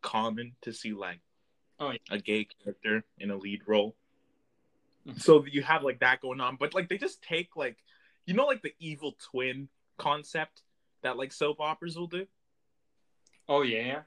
common 0.03 0.57
to 0.63 0.73
see 0.73 0.93
like 0.93 1.21
oh, 1.79 1.93
yeah. 1.93 1.99
a 2.11 2.19
gay 2.19 2.47
character 2.63 3.05
in 3.19 3.31
a 3.31 3.37
lead 3.37 3.63
role. 3.67 3.97
Mm-hmm. 5.07 5.19
So 5.19 5.47
you 5.47 5.63
have 5.63 5.85
like 5.85 6.01
that 6.01 6.21
going 6.21 6.41
on, 6.41 6.57
but 6.59 6.75
like 6.75 6.89
they 6.89 6.99
just 6.99 7.23
take 7.23 7.57
like 7.57 7.77
you 8.27 8.35
know 8.35 8.47
like 8.47 8.63
the 8.63 8.75
evil 8.81 9.17
twin 9.31 9.69
concept 9.97 10.63
that 11.03 11.17
like 11.17 11.33
soap 11.33 11.61
operas 11.61 11.97
will 11.97 12.09
do. 12.09 12.27
Oh 13.49 13.63
yeah. 13.63 14.01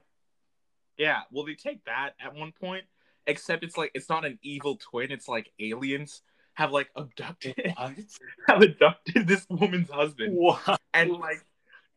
Yeah, 0.98 1.22
well 1.30 1.46
they 1.46 1.54
take 1.54 1.82
that 1.86 2.10
at 2.22 2.34
one 2.34 2.52
point, 2.52 2.84
except 3.26 3.64
it's 3.64 3.76
like 3.76 3.90
it's 3.94 4.08
not 4.08 4.24
an 4.24 4.38
evil 4.42 4.76
twin, 4.76 5.10
it's 5.10 5.28
like 5.28 5.50
aliens 5.58 6.22
have 6.54 6.72
like 6.72 6.90
abducted 6.96 7.54
have 7.76 8.62
abducted 8.62 9.26
this 9.26 9.46
woman's 9.48 9.90
husband 9.90 10.34
what? 10.36 10.80
and 10.92 11.10
like 11.12 11.44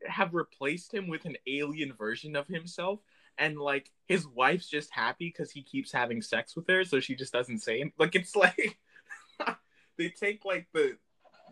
have 0.07 0.33
replaced 0.33 0.93
him 0.93 1.07
with 1.07 1.25
an 1.25 1.35
alien 1.47 1.93
version 1.93 2.35
of 2.35 2.47
himself 2.47 2.99
and 3.38 3.57
like 3.57 3.91
his 4.07 4.27
wife's 4.27 4.69
just 4.69 4.93
happy 4.93 5.27
because 5.27 5.51
he 5.51 5.61
keeps 5.61 5.91
having 5.91 6.21
sex 6.21 6.55
with 6.55 6.67
her 6.67 6.83
so 6.83 6.99
she 6.99 7.15
just 7.15 7.33
doesn't 7.33 7.59
say 7.59 7.81
it 7.81 7.91
like 7.97 8.15
it's 8.15 8.35
like 8.35 8.77
they 9.97 10.09
take 10.09 10.45
like 10.45 10.67
the 10.73 10.97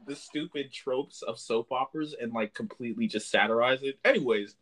the 0.05 0.15
stupid 0.15 0.71
tropes 0.71 1.21
of 1.21 1.39
soap 1.39 1.71
operas 1.71 2.13
and 2.19 2.33
like 2.33 2.53
completely 2.53 3.07
just 3.07 3.29
satirize 3.29 3.83
it. 3.83 3.97
Anyways 4.03 4.55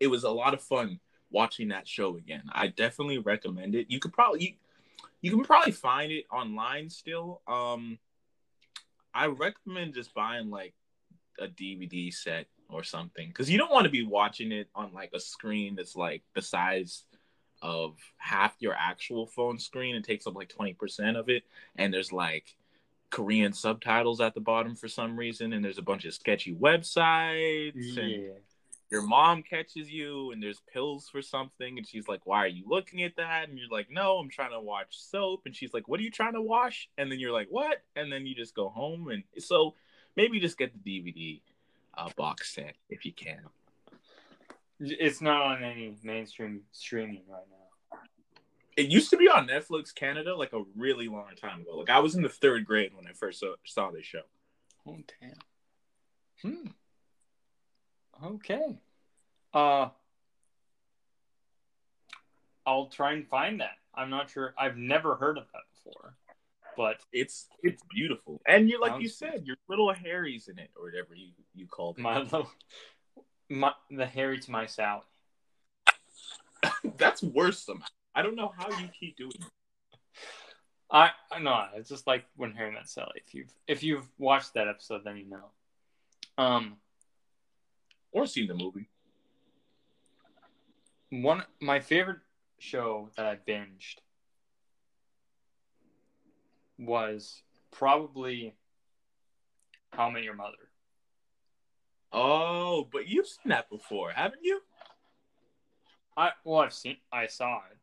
it 0.00 0.08
was 0.08 0.24
a 0.24 0.30
lot 0.30 0.54
of 0.54 0.62
fun 0.62 1.00
watching 1.34 1.68
that 1.68 1.86
show 1.86 2.16
again 2.16 2.42
i 2.52 2.68
definitely 2.68 3.18
recommend 3.18 3.74
it 3.74 3.86
you 3.90 3.98
could 4.00 4.12
probably 4.12 4.40
you, 4.42 4.52
you 5.24 5.30
can 5.30 5.42
probably 5.42 5.72
find 5.72 6.12
it 6.12 6.26
online 6.30 6.90
still. 6.90 7.40
Um, 7.48 7.98
I 9.14 9.28
recommend 9.28 9.94
just 9.94 10.12
buying 10.12 10.50
like 10.50 10.74
a 11.38 11.46
DVD 11.46 12.12
set 12.12 12.46
or 12.68 12.82
something 12.82 13.28
because 13.28 13.48
you 13.48 13.56
don't 13.56 13.72
want 13.72 13.84
to 13.84 13.90
be 13.90 14.04
watching 14.04 14.52
it 14.52 14.68
on 14.74 14.92
like 14.92 15.12
a 15.14 15.20
screen 15.20 15.76
that's 15.76 15.96
like 15.96 16.22
the 16.34 16.42
size 16.42 17.04
of 17.62 17.96
half 18.18 18.54
your 18.58 18.74
actual 18.74 19.26
phone 19.26 19.58
screen. 19.58 19.96
It 19.96 20.04
takes 20.04 20.26
up 20.26 20.34
like 20.34 20.52
20% 20.52 21.18
of 21.18 21.30
it. 21.30 21.44
And 21.76 21.94
there's 21.94 22.12
like 22.12 22.54
Korean 23.08 23.54
subtitles 23.54 24.20
at 24.20 24.34
the 24.34 24.42
bottom 24.42 24.74
for 24.74 24.88
some 24.88 25.16
reason. 25.16 25.54
And 25.54 25.64
there's 25.64 25.78
a 25.78 25.82
bunch 25.82 26.04
of 26.04 26.12
sketchy 26.12 26.54
websites. 26.54 27.72
Yeah. 27.76 28.02
And 28.02 28.32
your 28.90 29.02
mom 29.02 29.42
catches 29.42 29.90
you 29.90 30.30
and 30.30 30.42
there's 30.42 30.60
pills 30.72 31.08
for 31.08 31.22
something 31.22 31.78
and 31.78 31.86
she's 31.86 32.08
like 32.08 32.20
why 32.24 32.38
are 32.38 32.48
you 32.48 32.64
looking 32.66 33.02
at 33.02 33.16
that? 33.16 33.48
And 33.48 33.58
you're 33.58 33.68
like 33.70 33.90
no 33.90 34.18
i'm 34.18 34.30
trying 34.30 34.52
to 34.52 34.60
watch 34.60 34.98
soap. 34.98 35.42
And 35.46 35.54
she's 35.54 35.72
like 35.72 35.88
what 35.88 36.00
are 36.00 36.02
you 36.02 36.10
trying 36.10 36.34
to 36.34 36.42
wash? 36.42 36.88
And 36.98 37.10
then 37.10 37.18
you're 37.18 37.32
like 37.32 37.48
what? 37.50 37.82
And 37.96 38.12
then 38.12 38.26
you 38.26 38.34
just 38.34 38.54
go 38.54 38.68
home 38.68 39.08
and 39.08 39.24
so 39.38 39.74
maybe 40.16 40.40
just 40.40 40.58
get 40.58 40.72
the 40.72 40.78
dvd 41.02 41.40
uh, 41.96 42.10
box 42.16 42.54
set 42.54 42.74
if 42.88 43.04
you 43.04 43.12
can. 43.12 43.40
It's 44.80 45.20
not 45.20 45.42
on 45.42 45.62
any 45.62 45.96
mainstream 46.02 46.62
streaming 46.72 47.22
right 47.28 47.44
now. 47.48 47.98
It 48.76 48.86
used 48.86 49.10
to 49.10 49.16
be 49.16 49.28
on 49.28 49.48
netflix 49.48 49.94
canada 49.94 50.36
like 50.36 50.52
a 50.52 50.62
really 50.76 51.08
long 51.08 51.30
time 51.40 51.62
ago. 51.62 51.78
Like 51.78 51.90
i 51.90 52.00
was 52.00 52.14
in 52.14 52.22
the 52.22 52.28
third 52.28 52.64
grade 52.64 52.92
when 52.94 53.06
i 53.06 53.12
first 53.12 53.40
saw, 53.40 53.54
saw 53.64 53.90
this 53.90 54.04
show. 54.04 54.22
Oh 54.86 54.98
damn. 55.20 55.32
Hmm 56.42 56.68
Okay. 58.22 58.78
Uh 59.52 59.88
I'll 62.66 62.86
try 62.86 63.12
and 63.12 63.26
find 63.26 63.60
that. 63.60 63.76
I'm 63.94 64.10
not 64.10 64.30
sure. 64.30 64.54
I've 64.58 64.76
never 64.76 65.16
heard 65.16 65.38
of 65.38 65.44
that 65.52 65.62
before. 65.74 66.16
But 66.76 66.96
it's 67.12 67.46
it's 67.62 67.82
beautiful. 67.90 68.40
And 68.46 68.68
you 68.68 68.80
like 68.80 69.00
you 69.00 69.08
said, 69.08 69.42
your 69.46 69.56
little 69.68 69.92
Harry's 69.92 70.48
in 70.48 70.58
it 70.58 70.70
or 70.76 70.86
whatever 70.86 71.14
you 71.14 71.28
you 71.54 71.66
called 71.66 71.98
it. 71.98 72.02
My 72.02 72.18
little 72.18 72.50
my 73.48 73.72
the 73.90 74.06
Harry 74.06 74.40
to 74.40 74.50
my 74.50 74.66
Sally. 74.66 75.02
That's 76.96 77.22
worse 77.22 77.60
somehow. 77.60 77.86
I 78.14 78.22
don't 78.22 78.36
know 78.36 78.52
how 78.56 78.68
you 78.70 78.88
keep 78.98 79.16
doing 79.16 79.32
it. 79.34 79.98
I 80.90 81.10
I 81.30 81.38
know 81.38 81.64
it's 81.74 81.88
just 81.88 82.06
like 82.06 82.24
when 82.36 82.52
Harry 82.52 82.72
met 82.72 82.88
Sally. 82.88 83.22
If 83.26 83.34
you've 83.34 83.52
if 83.68 83.82
you've 83.82 84.08
watched 84.18 84.54
that 84.54 84.68
episode, 84.68 85.02
then 85.04 85.16
you 85.16 85.26
know. 85.28 85.50
Um, 86.36 86.76
or 88.14 88.26
seen 88.26 88.46
the 88.46 88.54
movie. 88.54 88.88
One 91.10 91.44
my 91.60 91.80
favorite 91.80 92.20
show 92.58 93.10
that 93.16 93.26
I 93.26 93.36
binged 93.36 93.96
was 96.78 97.42
probably 97.70 98.54
How 99.90 100.06
I 100.08 100.12
Met 100.12 100.24
Your 100.24 100.34
Mother. 100.34 100.56
Oh, 102.12 102.88
but 102.90 103.08
you've 103.08 103.26
seen 103.26 103.50
that 103.50 103.68
before, 103.68 104.10
haven't 104.10 104.42
you? 104.42 104.60
I 106.16 106.30
well, 106.44 106.60
I've 106.60 106.72
seen, 106.72 106.96
I 107.12 107.26
saw 107.26 107.56
it, 107.70 107.76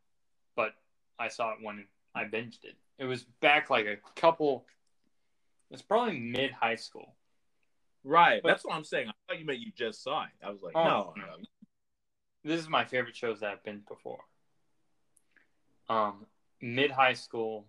but 0.56 0.72
I 1.18 1.28
saw 1.28 1.52
it 1.52 1.58
when 1.62 1.84
I 2.14 2.24
binged 2.24 2.64
it. 2.64 2.76
It 2.98 3.04
was 3.04 3.24
back 3.40 3.70
like 3.70 3.86
a 3.86 3.96
couple. 4.18 4.64
It's 5.70 5.82
probably 5.82 6.18
mid 6.18 6.50
high 6.50 6.76
school. 6.76 7.14
Right. 8.04 8.42
But, 8.42 8.48
That's 8.48 8.64
what 8.64 8.74
I'm 8.74 8.84
saying. 8.84 9.11
Thought 9.32 9.38
you 9.40 9.46
meant 9.46 9.60
you 9.60 9.72
just 9.74 10.02
saw 10.02 10.24
it. 10.24 10.28
I 10.44 10.50
was 10.50 10.62
like, 10.62 10.76
oh, 10.76 10.84
no, 10.84 11.14
no. 11.16 11.24
This 12.44 12.60
is 12.60 12.68
my 12.68 12.84
favorite 12.84 13.16
shows 13.16 13.40
that 13.40 13.50
I've 13.50 13.64
been 13.64 13.80
before. 13.88 14.18
Um, 15.88 16.26
mid 16.60 16.90
high 16.90 17.14
school, 17.14 17.64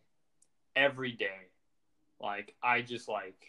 every 0.76 1.14
day. 1.14 1.48
Like 2.20 2.54
I 2.62 2.82
just 2.82 3.08
like 3.08 3.42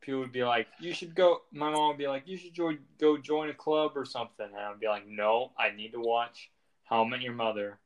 people 0.00 0.20
would 0.20 0.32
be 0.32 0.42
like, 0.42 0.68
"You 0.80 0.94
should 0.94 1.14
go." 1.14 1.42
My 1.52 1.70
mom 1.70 1.88
would 1.88 1.98
be 1.98 2.08
like, 2.08 2.26
"You 2.26 2.38
should 2.38 2.54
join, 2.54 2.78
go 2.98 3.18
join 3.18 3.50
a 3.50 3.54
club 3.54 3.92
or 3.94 4.06
something," 4.06 4.46
and 4.46 4.56
I'd 4.56 4.80
be 4.80 4.88
like, 4.88 5.06
"No, 5.06 5.52
I 5.58 5.70
need 5.70 5.92
to 5.92 6.00
watch 6.00 6.50
How 6.84 7.04
I 7.04 7.08
Met 7.08 7.20
Your 7.20 7.34
Mother 7.34 7.78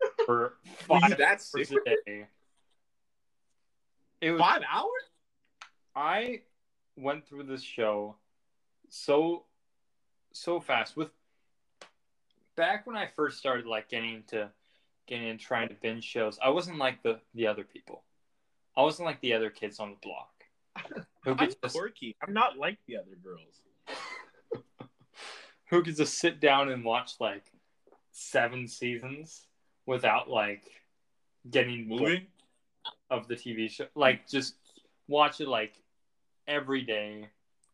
for 0.26 0.58
five 0.64 1.12
hours 1.12 1.54
a 1.54 1.76
day." 1.84 2.26
It 4.20 4.32
was 4.32 4.40
five 4.40 4.62
hours. 4.68 4.90
I 5.94 6.42
went 6.98 7.26
through 7.26 7.44
this 7.44 7.62
show 7.62 8.16
so 8.88 9.44
so 10.32 10.60
fast 10.60 10.96
with 10.96 11.10
back 12.56 12.86
when 12.86 12.96
I 12.96 13.08
first 13.14 13.38
started 13.38 13.66
like 13.66 13.88
getting 13.88 14.14
into 14.14 14.50
getting 15.06 15.28
into 15.28 15.42
trying 15.42 15.68
to 15.68 15.74
binge 15.74 16.04
shows, 16.04 16.38
I 16.42 16.50
wasn't 16.50 16.78
like 16.78 17.02
the 17.02 17.20
the 17.34 17.46
other 17.46 17.64
people. 17.64 18.04
I 18.76 18.82
wasn't 18.82 19.06
like 19.06 19.20
the 19.20 19.32
other 19.32 19.50
kids 19.50 19.80
on 19.80 19.90
the 19.90 19.96
block. 20.02 20.44
Who 21.24 21.32
I'm 21.32 21.38
just, 21.38 21.74
quirky. 21.74 22.16
I'm 22.22 22.34
not 22.34 22.58
like 22.58 22.78
the 22.86 22.96
other 22.96 23.16
girls. 23.22 23.62
who 25.70 25.82
could 25.82 25.96
just 25.96 26.18
sit 26.18 26.40
down 26.40 26.70
and 26.70 26.84
watch 26.84 27.14
like 27.20 27.44
seven 28.12 28.68
seasons 28.68 29.46
without 29.86 30.30
like 30.30 30.62
getting 31.50 31.88
moving 31.88 32.26
of 33.10 33.28
the 33.28 33.34
TV 33.34 33.70
show. 33.70 33.86
Like 33.94 34.28
just 34.28 34.54
watch 35.08 35.40
it 35.40 35.48
like 35.48 35.74
every 36.48 36.82
day. 36.82 37.28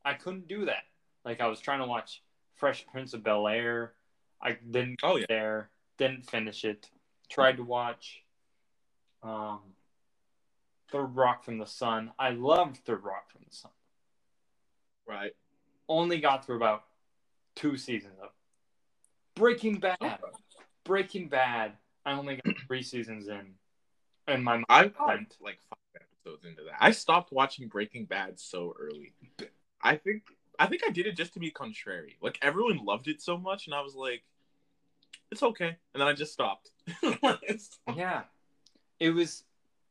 I 0.04 0.14
couldn't 0.14 0.48
do 0.48 0.66
that. 0.66 0.82
Like 1.24 1.40
I 1.40 1.46
was 1.46 1.60
trying 1.60 1.80
to 1.80 1.86
watch 1.86 2.22
Fresh 2.56 2.86
Prince 2.86 3.14
of 3.14 3.22
Bel 3.22 3.48
Air. 3.48 3.92
I 4.42 4.58
didn't 4.70 5.00
oh, 5.02 5.16
yeah. 5.16 5.26
there, 5.28 5.70
didn't 5.96 6.28
finish 6.28 6.64
it. 6.64 6.90
Tried 7.30 7.56
to 7.56 7.62
watch 7.62 8.22
um 9.22 9.60
Third 10.90 11.16
Rock 11.16 11.44
from 11.44 11.58
the 11.58 11.66
Sun. 11.66 12.12
I 12.18 12.30
loved 12.30 12.76
Third 12.78 13.02
Rock 13.02 13.30
from 13.30 13.42
the 13.48 13.56
Sun. 13.56 13.70
Right. 15.08 15.32
Only 15.88 16.20
got 16.20 16.44
through 16.44 16.56
about 16.56 16.84
two 17.56 17.76
seasons 17.76 18.14
of 18.22 18.30
Breaking 19.34 19.78
Bad. 19.80 19.96
Okay. 20.02 20.14
Breaking 20.84 21.28
Bad. 21.28 21.72
I 22.04 22.12
only 22.12 22.36
got 22.36 22.54
three 22.66 22.82
seasons 22.82 23.28
in, 23.28 23.54
and 24.28 24.44
my 24.44 24.56
mind 24.56 24.92
I 24.98 25.06
went 25.06 25.36
like 25.40 25.58
five 25.70 26.02
episodes 26.24 26.44
into 26.44 26.62
that. 26.64 26.76
I 26.80 26.90
stopped 26.90 27.32
watching 27.32 27.68
Breaking 27.68 28.04
Bad 28.04 28.38
so 28.38 28.74
early. 28.80 29.12
I 29.82 29.96
think 29.96 30.22
I 30.58 30.66
think 30.66 30.82
I 30.86 30.90
did 30.90 31.06
it 31.06 31.16
just 31.16 31.34
to 31.34 31.40
be 31.40 31.50
contrary. 31.50 32.16
Like 32.22 32.38
everyone 32.42 32.84
loved 32.84 33.08
it 33.08 33.22
so 33.22 33.36
much, 33.36 33.66
and 33.66 33.74
I 33.74 33.80
was 33.80 33.94
like, 33.94 34.22
"It's 35.30 35.42
okay," 35.42 35.76
and 35.92 36.00
then 36.00 36.08
I 36.08 36.12
just 36.12 36.32
stopped. 36.32 36.70
yeah, 37.96 38.22
it 39.00 39.10
was. 39.10 39.44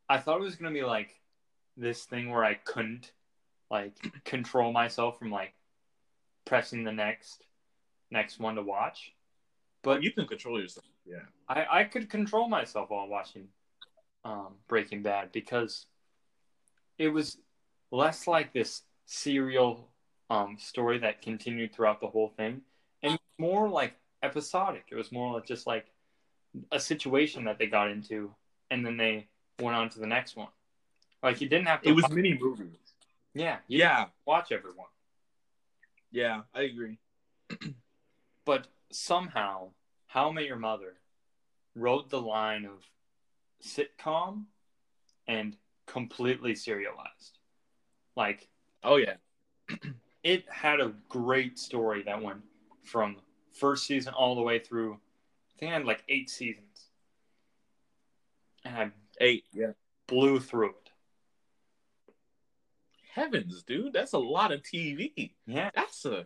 I 0.09 0.17
thought 0.17 0.39
it 0.39 0.43
was 0.43 0.55
gonna 0.55 0.73
be 0.73 0.83
like 0.83 1.19
this 1.77 2.05
thing 2.05 2.29
where 2.29 2.43
I 2.43 2.55
couldn't 2.55 3.11
like 3.71 4.23
control 4.23 4.71
myself 4.71 5.17
from 5.17 5.31
like 5.31 5.53
pressing 6.45 6.83
the 6.83 6.91
next 6.91 7.43
next 8.11 8.39
one 8.39 8.55
to 8.55 8.61
watch. 8.61 9.13
But 9.81 10.01
you 10.01 10.11
can 10.11 10.25
control 10.27 10.61
yourself. 10.61 10.85
Yeah, 11.05 11.25
I 11.49 11.65
I 11.79 11.83
could 11.83 12.09
control 12.09 12.47
myself 12.47 12.89
while 12.89 13.07
watching 13.07 13.49
um, 14.23 14.55
Breaking 14.67 15.03
Bad 15.03 15.31
because 15.33 15.87
it 16.97 17.09
was 17.09 17.37
less 17.91 18.27
like 18.27 18.53
this 18.53 18.83
serial 19.05 19.89
um, 20.29 20.57
story 20.59 20.99
that 20.99 21.21
continued 21.21 21.73
throughout 21.73 21.99
the 21.99 22.07
whole 22.07 22.33
thing, 22.37 22.61
and 23.01 23.19
more 23.37 23.69
like 23.69 23.95
episodic. 24.21 24.85
It 24.89 24.95
was 24.95 25.11
more 25.11 25.33
like 25.33 25.45
just 25.45 25.67
like 25.67 25.87
a 26.71 26.79
situation 26.79 27.45
that 27.45 27.57
they 27.59 27.67
got 27.67 27.89
into, 27.91 28.33
and 28.71 28.85
then 28.85 28.97
they 28.97 29.27
went 29.59 29.75
on 29.75 29.89
to 29.89 29.99
the 29.99 30.07
next 30.07 30.35
one. 30.35 30.49
Like 31.21 31.41
you 31.41 31.47
didn't 31.47 31.67
have 31.67 31.81
to. 31.81 31.89
It 31.89 31.93
was 31.93 32.09
mini 32.09 32.37
movies. 32.39 32.77
Yeah. 33.33 33.57
yeah. 33.67 34.05
Watch 34.25 34.51
everyone. 34.51 34.87
Yeah, 36.11 36.41
I 36.53 36.63
agree. 36.63 36.99
but 38.45 38.67
somehow, 38.91 39.69
How 40.07 40.31
Met 40.31 40.45
Your 40.45 40.57
Mother 40.57 40.93
rode 41.75 42.09
the 42.09 42.21
line 42.21 42.65
of 42.65 42.83
sitcom 43.65 44.43
and 45.27 45.57
completely 45.85 46.55
serialized. 46.55 47.39
Like, 48.15 48.47
oh 48.83 48.97
yeah, 48.97 49.15
it 50.23 50.45
had 50.49 50.79
a 50.79 50.93
great 51.09 51.57
story 51.57 52.03
that 52.03 52.21
went 52.21 52.41
from 52.83 53.17
first 53.53 53.85
season 53.85 54.13
all 54.13 54.35
the 54.35 54.41
way 54.41 54.59
through. 54.59 54.93
I 54.93 55.59
think 55.59 55.71
I 55.71 55.75
had 55.75 55.85
like 55.85 56.03
eight 56.09 56.29
seasons, 56.29 56.89
and 58.65 58.75
I 58.75 58.91
eight 59.21 59.45
yeah 59.53 59.71
blew 60.07 60.39
through 60.39 60.69
it. 60.69 60.89
Heavens, 63.13 63.63
dude, 63.63 63.93
that's 63.93 64.13
a 64.13 64.19
lot 64.19 64.51
of 64.51 64.61
TV. 64.63 65.33
Yeah, 65.45 65.69
that's 65.75 66.05
a 66.05 66.25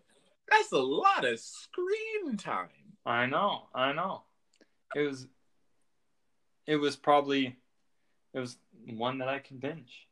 that's 0.49 0.71
a 0.71 0.79
lot 0.79 1.25
of 1.25 1.39
screen 1.39 2.37
time. 2.37 2.69
I 3.05 3.25
know, 3.25 3.67
I 3.75 3.93
know. 3.93 4.23
It 4.95 5.01
was 5.01 5.27
it 6.65 6.75
was 6.75 6.95
probably 6.95 7.57
it 8.37 8.41
was 8.41 8.57
one 8.85 9.17
that 9.17 9.27
I 9.27 9.39
can 9.39 9.57
binge. 9.57 10.07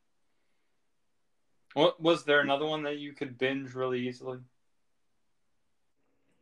What 1.76 2.02
was 2.02 2.24
there 2.24 2.40
another 2.40 2.66
one 2.66 2.84
that 2.84 2.98
you 2.98 3.14
could 3.14 3.38
binge 3.38 3.76
really 3.76 4.08
easily? 4.08 4.40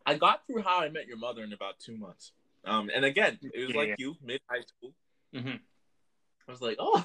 I 0.05 0.15
got 0.15 0.47
through 0.47 0.61
How 0.61 0.79
I 0.79 0.89
Met 0.89 1.07
Your 1.07 1.17
Mother 1.17 1.43
in 1.43 1.51
about 1.51 1.79
two 1.79 1.97
months. 1.97 2.31
Um, 2.63 2.89
and 2.93 3.03
again, 3.03 3.37
it 3.41 3.67
was 3.67 3.69
yeah, 3.71 3.77
like 3.77 3.89
yeah. 3.89 3.95
you, 3.97 4.15
mid 4.23 4.39
high 4.49 4.61
school. 4.61 4.93
Mm-hmm. 5.35 5.57
I 6.47 6.51
was 6.51 6.61
like, 6.61 6.77
oh, 6.79 7.03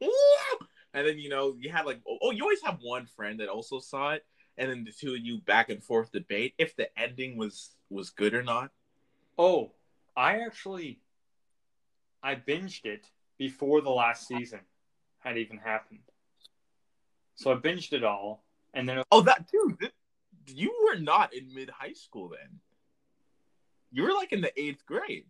and 0.94 1.06
then 1.06 1.18
you 1.18 1.28
know 1.28 1.56
you 1.58 1.70
had 1.70 1.86
like, 1.86 2.00
oh, 2.06 2.30
you 2.30 2.42
always 2.44 2.62
have 2.64 2.78
one 2.80 3.06
friend 3.06 3.40
that 3.40 3.48
also 3.48 3.80
saw 3.80 4.12
it, 4.12 4.24
and 4.56 4.70
then 4.70 4.84
the 4.84 4.92
two 4.92 5.14
of 5.14 5.20
you 5.20 5.38
back 5.40 5.68
and 5.68 5.82
forth 5.82 6.12
debate 6.12 6.54
if 6.58 6.76
the 6.76 6.96
ending 6.96 7.36
was 7.36 7.70
was 7.88 8.10
good 8.10 8.34
or 8.34 8.44
not. 8.44 8.70
Oh, 9.36 9.72
I 10.16 10.40
actually 10.40 11.00
I 12.22 12.36
binged 12.36 12.84
it 12.84 13.06
before 13.40 13.80
the 13.80 13.90
last 13.90 14.28
season 14.28 14.60
had 15.20 15.38
even 15.38 15.56
happened. 15.56 16.00
So 17.36 17.50
I 17.50 17.54
binged 17.54 17.94
it 17.94 18.04
all, 18.04 18.44
and 18.74 18.86
then 18.86 19.02
oh, 19.10 19.22
that 19.22 19.50
dude, 19.50 19.90
you 20.46 20.70
were 20.84 21.00
not 21.00 21.32
in 21.32 21.52
mid 21.54 21.70
high 21.70 21.94
school 21.94 22.28
then. 22.28 22.60
You 23.90 24.02
were 24.02 24.12
like 24.12 24.32
in 24.32 24.42
the 24.42 24.52
eighth 24.60 24.84
grade, 24.84 25.24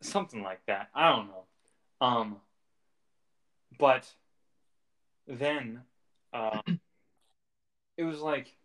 something 0.00 0.42
like 0.42 0.64
that. 0.66 0.88
I 0.94 1.10
don't 1.10 1.28
know. 1.28 1.44
Um, 2.00 2.36
but 3.78 4.10
then, 5.26 5.82
uh, 6.32 6.62
it 7.98 8.04
was 8.04 8.20
like 8.20 8.56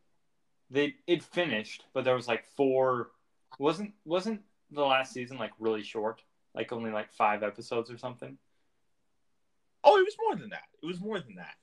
they 0.69 0.95
it 1.07 1.23
finished, 1.23 1.83
but 1.93 2.05
there 2.05 2.15
was 2.15 2.29
like 2.29 2.45
four. 2.55 3.09
wasn't 3.59 3.91
wasn't 4.05 4.43
the 4.71 4.81
last 4.81 5.11
season 5.11 5.37
like 5.37 5.51
really 5.59 5.83
short? 5.83 6.21
Like 6.55 6.71
only 6.71 6.91
like 6.91 7.11
five 7.11 7.43
episodes 7.43 7.89
or 7.89 7.97
something. 7.97 8.37
Oh, 9.83 9.97
it 9.97 10.05
was 10.05 10.15
more 10.25 10.35
than 10.35 10.49
that. 10.49 10.63
It 10.81 10.85
was 10.85 10.99
more 10.99 11.19
than 11.19 11.35
that. 11.35 11.55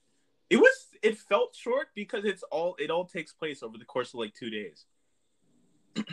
It 0.50 0.56
was. 0.56 0.88
It 1.02 1.16
felt 1.16 1.54
short 1.54 1.88
because 1.94 2.24
it's 2.24 2.42
all. 2.44 2.76
It 2.78 2.90
all 2.90 3.04
takes 3.04 3.32
place 3.32 3.62
over 3.62 3.78
the 3.78 3.84
course 3.84 4.12
of 4.12 4.20
like 4.20 4.34
two 4.34 4.50
days. 4.50 4.84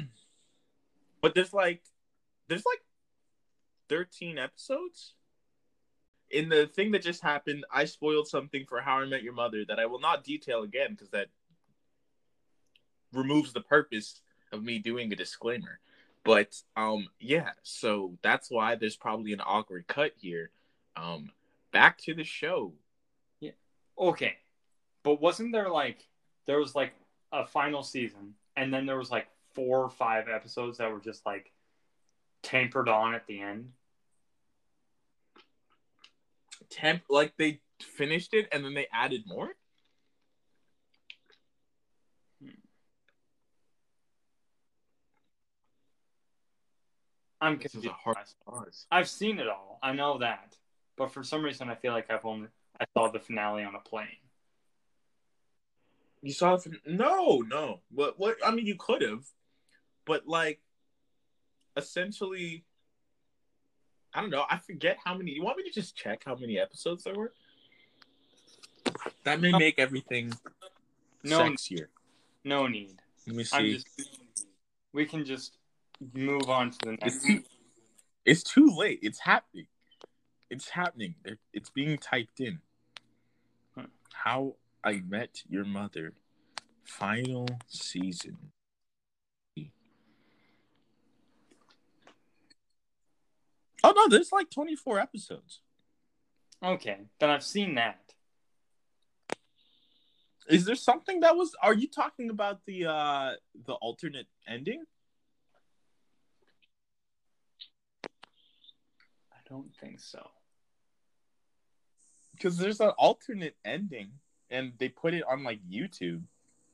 but 1.22 1.36
there's 1.36 1.54
like, 1.54 1.82
there's 2.48 2.66
like, 2.66 2.82
thirteen 3.90 4.38
episodes. 4.38 5.16
In 6.30 6.50
the 6.50 6.68
thing 6.68 6.92
that 6.92 7.02
just 7.02 7.24
happened, 7.24 7.66
I 7.72 7.86
spoiled 7.86 8.28
something 8.28 8.66
for 8.66 8.82
How 8.82 9.00
I 9.00 9.06
Met 9.06 9.24
Your 9.24 9.34
Mother 9.34 9.64
that 9.68 9.80
I 9.80 9.86
will 9.86 10.00
not 10.00 10.26
detail 10.26 10.64
again 10.64 10.92
because 10.92 11.10
that 11.12 11.28
removes 13.14 13.54
the 13.54 13.62
purpose 13.62 14.22
of 14.52 14.62
me 14.62 14.78
doing 14.78 15.12
a 15.12 15.16
disclaimer. 15.16 15.80
But 16.28 16.62
um 16.76 17.08
yeah, 17.20 17.52
so 17.64 18.18
that's 18.22 18.52
why 18.52 18.76
there's 18.76 18.98
probably 18.98 19.32
an 19.32 19.42
awkward 19.42 19.88
cut 19.88 20.12
here. 20.18 20.52
Um 20.98 21.32
back 21.72 21.98
to 22.00 22.14
the 22.14 22.26
show. 22.26 22.74
Yeah. 23.40 23.52
Okay. 23.98 24.36
But 25.04 25.22
wasn't 25.22 25.54
there 25.54 25.70
like 25.70 26.06
there 26.46 26.60
was 26.60 26.76
like 26.76 26.94
a 27.32 27.46
final 27.46 27.82
season 27.82 28.34
and 28.58 28.74
then 28.74 28.86
there 28.86 28.98
was 28.98 29.10
like 29.10 29.28
four 29.54 29.82
or 29.82 29.90
five 29.90 30.28
episodes 30.28 30.80
that 30.80 30.92
were 30.92 31.00
just 31.00 31.26
like 31.26 31.54
tampered 32.44 32.90
on 32.90 33.14
at 33.14 33.26
the 33.26 33.40
end? 33.40 33.72
Temp 36.70 37.04
like 37.10 37.38
they 37.38 37.62
finished 37.82 38.34
it 38.34 38.50
and 38.52 38.66
then 38.66 38.74
they 38.74 38.88
added 38.92 39.24
more? 39.26 39.56
I'm 47.40 47.58
confused. 47.58 47.76
This 47.76 47.84
is 47.84 47.90
a 47.90 47.94
hard 47.94 48.18
pause. 48.46 48.88
I've 48.92 49.08
seen 49.08 49.40
it 49.40 49.48
all. 49.48 49.80
I 49.84 49.94
know 49.94 50.18
that, 50.20 50.56
but 50.96 51.12
for 51.12 51.24
some 51.24 51.44
reason, 51.44 51.70
I 51.70 51.76
feel 51.76 51.94
like 51.94 52.10
I've 52.10 52.26
only 52.26 52.48
I 52.80 52.86
saw 52.94 53.10
the 53.10 53.20
finale 53.20 53.64
on 53.64 53.76
a 53.76 53.80
plane. 53.80 54.08
You 56.22 56.34
saw 56.34 56.56
it? 56.56 56.66
No, 56.86 57.44
no. 57.48 57.82
What? 57.92 58.18
What? 58.18 58.38
I 58.44 58.52
mean, 58.52 58.66
you 58.66 58.76
could 58.76 59.02
have, 59.04 59.24
but 60.06 60.28
like, 60.28 60.60
essentially, 61.76 62.66
I 64.14 64.22
don't 64.22 64.32
know. 64.32 64.46
I 64.50 64.58
forget 64.58 64.98
how 65.04 65.16
many. 65.16 65.32
You 65.32 65.44
want 65.44 65.58
me 65.58 65.64
to 65.64 65.72
just 65.72 65.96
check 65.96 66.24
how 66.26 66.36
many 66.36 66.58
episodes 66.60 67.04
there 67.04 67.14
were? 67.14 67.34
That 69.26 69.40
may 69.42 69.52
make 69.52 69.78
everything 69.78 70.34
no 71.24 71.40
sexier. 71.40 71.88
No 72.44 72.68
need. 72.68 73.00
Let 73.28 73.36
me 73.36 73.44
see. 73.44 73.74
Just, 73.74 73.88
we 74.94 75.06
can 75.06 75.24
just 75.24 75.58
move 76.14 76.50
on 76.50 76.72
to 76.72 76.78
the 76.84 76.92
next. 76.92 77.16
It's 77.16 77.26
too, 77.26 77.44
it's 78.26 78.44
too 78.44 78.76
late. 78.76 79.00
It's 79.02 79.20
happening. 79.20 79.68
It's 80.50 80.70
happening. 80.70 81.16
It's 81.54 81.70
being 81.70 81.98
typed 81.98 82.40
in. 82.40 82.60
How 84.14 84.56
I 84.84 85.02
Met 85.08 85.44
Your 85.50 85.66
Mother 85.66 86.14
final 86.84 87.48
season. 87.68 88.38
Oh 93.84 93.94
no, 93.96 94.08
there's 94.10 94.32
like 94.32 94.50
24 94.50 95.00
episodes. 95.00 95.60
Okay, 96.64 96.98
then 97.20 97.30
I've 97.30 97.44
seen 97.44 97.76
that. 97.76 98.00
Is 100.50 100.66
there 100.66 100.76
something 100.76 101.20
that 101.20 101.36
was 101.36 101.56
are 101.62 101.74
you 101.74 101.88
talking 101.88 102.30
about 102.30 102.66
the 102.66 102.86
uh 102.86 103.32
the 103.66 103.74
alternate 103.74 104.28
ending? 104.48 104.84
Don't 109.50 109.74
think 109.76 110.00
so. 110.00 110.30
Cuz 112.40 112.58
there's 112.58 112.80
an 112.80 112.90
alternate 112.90 113.56
ending 113.66 114.12
and 114.50 114.74
they 114.78 114.90
put 114.90 115.14
it 115.14 115.24
on 115.24 115.44
like 115.44 115.60
YouTube. 115.68 116.24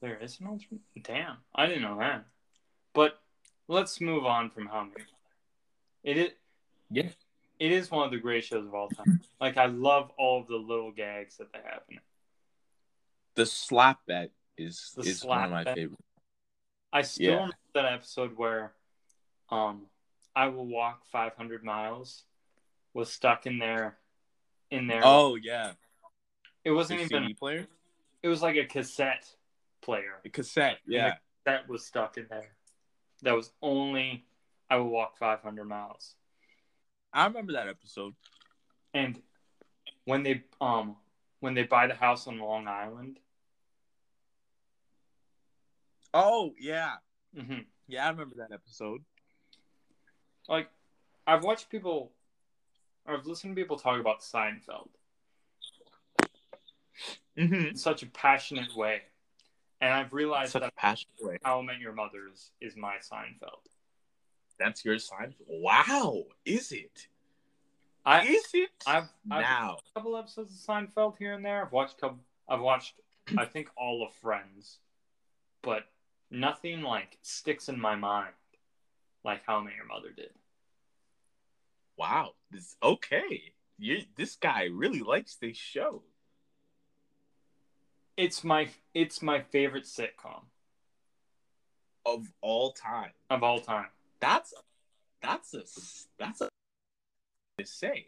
There 0.01 0.17
is 0.17 0.39
an 0.39 0.47
alternate. 0.47 0.81
Damn, 1.01 1.37
I 1.55 1.65
didn't 1.65 1.83
know 1.83 1.99
that. 1.99 2.25
But 2.93 3.21
let's 3.67 4.01
move 4.01 4.25
on 4.25 4.49
from 4.49 4.67
How 4.67 4.83
Many 4.83 5.05
It 6.03 6.17
is. 6.17 6.31
Yeah. 6.89 7.09
It 7.59 7.71
is 7.71 7.89
one 7.89 8.05
of 8.05 8.11
the 8.11 8.17
great 8.17 8.43
shows 8.43 8.65
of 8.65 8.73
all 8.73 8.89
time. 8.89 9.21
like 9.39 9.57
I 9.57 9.67
love 9.67 10.11
all 10.17 10.41
of 10.41 10.47
the 10.47 10.57
little 10.57 10.91
gags 10.91 11.37
that 11.37 11.53
they 11.53 11.59
have 11.59 11.81
in 11.89 11.97
it. 11.97 12.03
The 13.35 13.45
slap 13.45 14.05
bet 14.05 14.31
is 14.57 14.93
the 14.95 15.03
is 15.03 15.23
one 15.23 15.43
of 15.43 15.51
my 15.51 15.63
bet. 15.63 15.75
favorites. 15.75 16.03
I 16.91 17.01
still 17.01 17.25
yeah. 17.25 17.35
remember 17.35 17.55
that 17.73 17.85
episode 17.85 18.37
where, 18.37 18.73
um, 19.49 19.87
I 20.35 20.47
will 20.47 20.67
walk 20.67 21.05
500 21.11 21.63
miles 21.63 22.23
was 22.93 23.11
stuck 23.11 23.45
in 23.45 23.59
there, 23.59 23.97
in 24.71 24.87
there. 24.87 25.01
Oh 25.03 25.35
yeah. 25.35 25.71
It 26.63 26.71
wasn't 26.71 26.99
the 26.99 27.05
even 27.05 27.23
CD 27.23 27.33
player. 27.33 27.67
It 28.21 28.27
was 28.27 28.41
like 28.41 28.55
a 28.55 28.65
cassette 28.65 29.27
player. 29.81 30.21
A 30.25 30.29
cassette, 30.29 30.79
yeah. 30.87 31.15
That 31.45 31.67
was 31.67 31.85
stuck 31.85 32.17
in 32.17 32.27
there. 32.29 32.55
That 33.21 33.35
was 33.35 33.51
only 33.61 34.25
I 34.69 34.77
will 34.77 34.89
walk 34.89 35.17
500 35.17 35.65
miles. 35.65 36.15
I 37.13 37.25
remember 37.25 37.53
that 37.53 37.67
episode. 37.67 38.13
And 38.93 39.21
when 40.05 40.23
they 40.23 40.43
um 40.61 40.95
when 41.43 41.53
they 41.53 41.63
buy 41.63 41.87
the 41.87 41.93
house 41.93 42.27
on 42.27 42.39
Long 42.39 42.67
Island. 42.67 43.19
Oh 46.13 46.53
yeah, 46.57 46.93
mm-hmm. 47.37 47.59
yeah, 47.87 48.05
I 48.05 48.09
remember 48.11 48.35
that 48.37 48.53
episode. 48.53 49.01
Like, 50.47 50.69
I've 51.27 51.43
watched 51.43 51.69
people, 51.69 52.11
I've 53.05 53.25
listened 53.25 53.55
to 53.55 53.61
people 53.61 53.77
talk 53.77 53.99
about 53.99 54.21
Seinfeld 54.21 54.89
mm-hmm. 57.37 57.67
in 57.67 57.75
such 57.75 58.03
a 58.03 58.05
passionate 58.07 58.75
way, 58.75 59.01
and 59.81 59.93
I've 59.93 60.13
realized 60.13 60.51
such 60.51 60.61
that 60.61 60.69
a 60.69 60.79
passionate 60.79 61.21
way. 61.21 61.37
How 61.43 61.59
I 61.59 61.63
Met 61.63 61.79
Your 61.79 61.93
Mother 61.93 62.29
is, 62.31 62.51
is 62.61 62.75
my 62.75 62.95
Seinfeld. 62.95 63.67
That's 64.59 64.85
your 64.85 64.95
Seinfeld. 64.95 65.33
Wow, 65.47 66.23
is 66.45 66.71
it? 66.71 67.07
I, 68.05 68.25
is 68.25 68.45
it 68.53 68.69
I've, 68.85 69.09
I've 69.31 69.41
now? 69.41 69.77
a 69.95 69.99
couple 69.99 70.17
episodes 70.17 70.51
of 70.51 70.57
Seinfeld 70.57 71.17
here 71.17 71.33
and 71.33 71.43
there. 71.43 71.65
I've 71.65 71.71
watched 71.71 71.99
couple. 71.99 72.19
I've 72.47 72.61
watched. 72.61 72.95
I 73.37 73.45
think 73.53 73.69
all 73.77 74.05
of 74.05 74.13
Friends, 74.15 74.79
but 75.61 75.83
nothing 76.29 76.81
like 76.81 77.17
sticks 77.21 77.69
in 77.69 77.79
my 77.79 77.95
mind 77.95 78.33
like 79.23 79.41
How 79.45 79.57
I 79.57 79.63
Met 79.63 79.75
Your 79.75 79.85
Mother 79.85 80.09
did. 80.15 80.31
Wow, 81.97 82.33
this 82.53 82.75
okay. 82.81 83.53
You 83.77 84.03
this 84.15 84.35
guy 84.35 84.69
really 84.71 85.01
likes 85.01 85.35
this 85.35 85.57
show. 85.57 86.03
It's 88.15 88.43
my 88.43 88.69
it's 88.93 89.21
my 89.21 89.41
favorite 89.41 89.85
sitcom 89.85 90.43
of 92.05 92.27
all 92.41 92.71
time. 92.71 93.11
Of 93.29 93.43
all 93.43 93.59
time. 93.59 93.87
That's 94.19 94.53
that's 95.21 95.53
a 95.53 95.63
that's 96.19 96.41
a 96.41 96.49
to 97.59 97.65
say. 97.65 98.07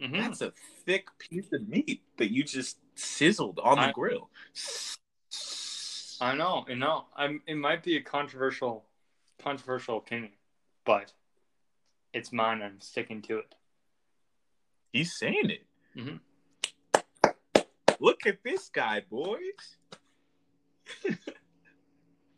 Mm-hmm. 0.00 0.20
That's 0.20 0.40
a 0.40 0.52
thick 0.84 1.06
piece 1.18 1.52
of 1.52 1.68
meat 1.68 2.02
that 2.18 2.32
you 2.32 2.42
just 2.44 2.78
sizzled 2.94 3.60
on 3.62 3.76
the 3.76 3.84
I, 3.84 3.92
grill. 3.92 4.30
I 6.20 6.34
know, 6.34 6.64
I 6.68 6.74
know. 6.74 7.06
I'm. 7.16 7.42
It 7.46 7.56
might 7.56 7.82
be 7.82 7.96
a 7.96 8.02
controversial, 8.02 8.84
controversial 9.42 9.98
opinion, 9.98 10.32
but 10.84 11.12
it's 12.12 12.32
mine. 12.32 12.62
I'm 12.62 12.80
sticking 12.80 13.22
to 13.22 13.38
it. 13.38 13.54
He's 14.92 15.16
saying 15.16 15.50
it. 15.50 15.66
Mm-hmm. 15.96 16.16
Look 18.00 18.26
at 18.26 18.42
this 18.44 18.68
guy, 18.68 19.02
boys. 19.10 19.38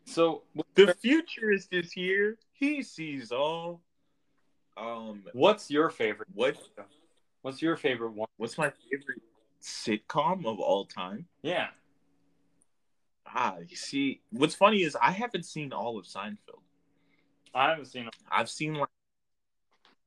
so 0.05 0.43
the 0.75 0.95
futurist 1.01 1.73
is 1.73 1.91
here. 1.91 2.37
He 2.53 2.81
sees 2.83 3.31
all. 3.31 3.81
Um, 4.77 5.23
what's 5.33 5.69
your 5.69 5.89
favorite? 5.89 6.29
What? 6.33 6.57
What's 7.41 7.61
your 7.61 7.75
favorite 7.75 8.13
one? 8.13 8.27
What's 8.37 8.57
my 8.57 8.71
favorite 8.89 9.21
sitcom 9.61 10.45
of 10.45 10.59
all 10.59 10.85
time? 10.85 11.25
Yeah. 11.41 11.67
Ah, 13.27 13.57
you 13.67 13.75
see, 13.75 14.21
what's 14.31 14.55
funny 14.55 14.83
is 14.83 14.95
I 15.01 15.11
haven't 15.11 15.45
seen 15.45 15.73
all 15.73 15.97
of 15.97 16.05
Seinfeld. 16.05 16.61
I 17.53 17.69
haven't 17.69 17.87
seen. 17.87 18.09
I've 18.31 18.49
seen 18.49 18.75
like, 18.75 18.89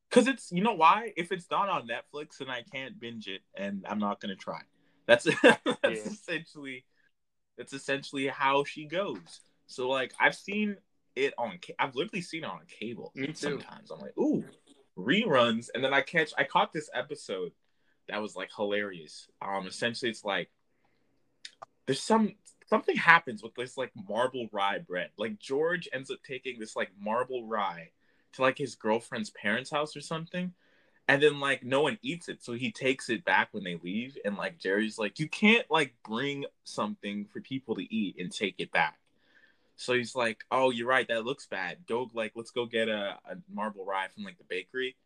cause 0.09 0.27
it's 0.27 0.51
you 0.51 0.61
know 0.61 0.73
why? 0.73 1.13
If 1.17 1.31
it's 1.31 1.49
not 1.49 1.69
on 1.69 1.87
Netflix, 1.87 2.37
then 2.39 2.49
I 2.49 2.63
can't 2.63 2.99
binge 2.99 3.27
it, 3.27 3.41
and 3.55 3.85
I'm 3.87 3.99
not 3.99 4.19
gonna 4.19 4.35
try. 4.35 4.61
That's 5.07 5.23
that's 5.43 5.61
yeah. 5.65 5.89
essentially 5.89 6.85
that's 7.57 7.73
essentially 7.73 8.27
how 8.27 8.63
she 8.63 8.85
goes. 8.85 9.41
So 9.67 9.89
like 9.89 10.13
I've 10.19 10.35
seen 10.35 10.77
it 11.15 11.33
on. 11.37 11.59
I've 11.77 11.95
literally 11.95 12.21
seen 12.21 12.43
it 12.43 12.49
on 12.49 12.61
cable. 12.67 13.11
Me 13.15 13.27
too. 13.27 13.33
Sometimes 13.33 13.91
I'm 13.91 13.99
like, 13.99 14.17
ooh, 14.17 14.43
reruns, 14.97 15.67
and 15.73 15.83
then 15.83 15.93
I 15.93 16.01
catch. 16.01 16.31
I 16.37 16.43
caught 16.43 16.73
this 16.73 16.89
episode 16.93 17.51
that 18.07 18.21
was 18.21 18.35
like 18.35 18.49
hilarious. 18.55 19.27
Um, 19.41 19.67
essentially, 19.67 20.09
it's 20.09 20.25
like 20.25 20.49
there's 21.85 22.01
some 22.01 22.35
something 22.67 22.95
happens 22.95 23.41
with 23.41 23.55
this 23.55 23.77
like 23.77 23.91
marble 24.07 24.47
rye 24.51 24.79
bread. 24.79 25.09
Like 25.17 25.39
George 25.39 25.87
ends 25.91 26.11
up 26.11 26.19
taking 26.25 26.59
this 26.59 26.75
like 26.75 26.89
marble 26.99 27.47
rye 27.47 27.89
to 28.33 28.41
like 28.41 28.57
his 28.57 28.75
girlfriend's 28.75 29.31
parents' 29.31 29.71
house 29.71 29.95
or 29.95 30.01
something. 30.01 30.53
And 31.07 31.23
then 31.23 31.39
like 31.39 31.63
no 31.63 31.81
one 31.81 31.97
eats 32.03 32.29
it, 32.29 32.43
so 32.43 32.53
he 32.53 32.71
takes 32.71 33.09
it 33.09 33.25
back 33.25 33.49
when 33.51 33.63
they 33.63 33.79
leave. 33.83 34.17
And 34.25 34.37
like 34.37 34.59
Jerry's 34.59 34.99
like, 34.99 35.19
you 35.19 35.27
can't 35.27 35.65
like 35.69 35.95
bring 36.05 36.45
something 36.65 37.25
for 37.25 37.41
people 37.41 37.75
to 37.75 37.93
eat 37.93 38.17
and 38.19 38.31
take 38.31 38.55
it 38.59 38.71
back. 38.71 38.99
So 39.79 39.93
he's 39.93 40.13
like, 40.13 40.43
"Oh, 40.51 40.71
you're 40.71 40.87
right. 40.87 41.07
That 41.07 41.23
looks 41.23 41.47
bad. 41.47 41.77
Go 41.87 42.09
like, 42.13 42.33
let's 42.35 42.51
go 42.51 42.65
get 42.65 42.89
a, 42.89 43.17
a 43.25 43.37
marble 43.49 43.85
rye 43.85 44.09
from 44.13 44.25
like 44.25 44.37
the 44.37 44.43
bakery." 44.43 44.97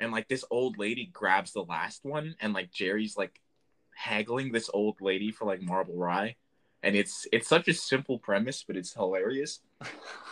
And 0.00 0.12
like 0.12 0.28
this 0.28 0.46
old 0.50 0.78
lady 0.78 1.10
grabs 1.12 1.52
the 1.52 1.62
last 1.62 2.04
one, 2.04 2.34
and 2.40 2.54
like 2.54 2.72
Jerry's 2.72 3.18
like 3.18 3.42
haggling 3.94 4.50
this 4.50 4.70
old 4.72 5.02
lady 5.02 5.30
for 5.30 5.44
like 5.44 5.60
marble 5.60 5.96
rye, 5.96 6.36
and 6.82 6.96
it's 6.96 7.26
it's 7.32 7.46
such 7.46 7.68
a 7.68 7.74
simple 7.74 8.18
premise, 8.18 8.64
but 8.66 8.78
it's 8.78 8.94
hilarious. 8.94 9.60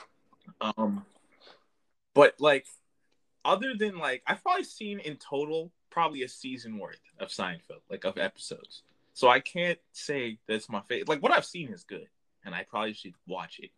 um, 0.62 1.04
but 2.14 2.34
like, 2.38 2.66
other 3.44 3.74
than 3.76 3.98
like, 3.98 4.22
I've 4.26 4.42
probably 4.42 4.64
seen 4.64 5.00
in 5.00 5.16
total 5.16 5.72
probably 5.90 6.22
a 6.22 6.28
season 6.28 6.78
worth 6.78 7.00
of 7.18 7.28
Seinfeld, 7.28 7.82
like 7.90 8.04
of 8.04 8.18
episodes. 8.18 8.82
So 9.14 9.28
I 9.28 9.40
can't 9.40 9.78
say 9.92 10.38
that's 10.48 10.68
my 10.68 10.80
favorite. 10.80 11.08
Like 11.08 11.22
what 11.22 11.32
I've 11.32 11.44
seen 11.44 11.68
is 11.70 11.84
good, 11.84 12.08
and 12.44 12.54
I 12.54 12.64
probably 12.68 12.94
should 12.94 13.14
watch 13.26 13.60
it. 13.60 13.70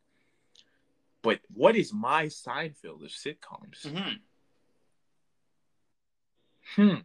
But 1.23 1.41
what 1.53 1.75
is 1.75 1.93
my 1.93 2.27
Seinfeld 2.27 3.03
of 3.03 3.11
sitcoms? 3.11 3.87
Mm-hmm. 3.87 4.13
Hmm. 6.77 7.01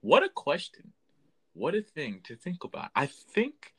What 0.00 0.22
a 0.22 0.28
question. 0.28 0.92
What 1.54 1.74
a 1.74 1.82
thing 1.82 2.20
to 2.24 2.36
think 2.36 2.64
about. 2.64 2.90
I 2.94 3.06
think 3.06 3.72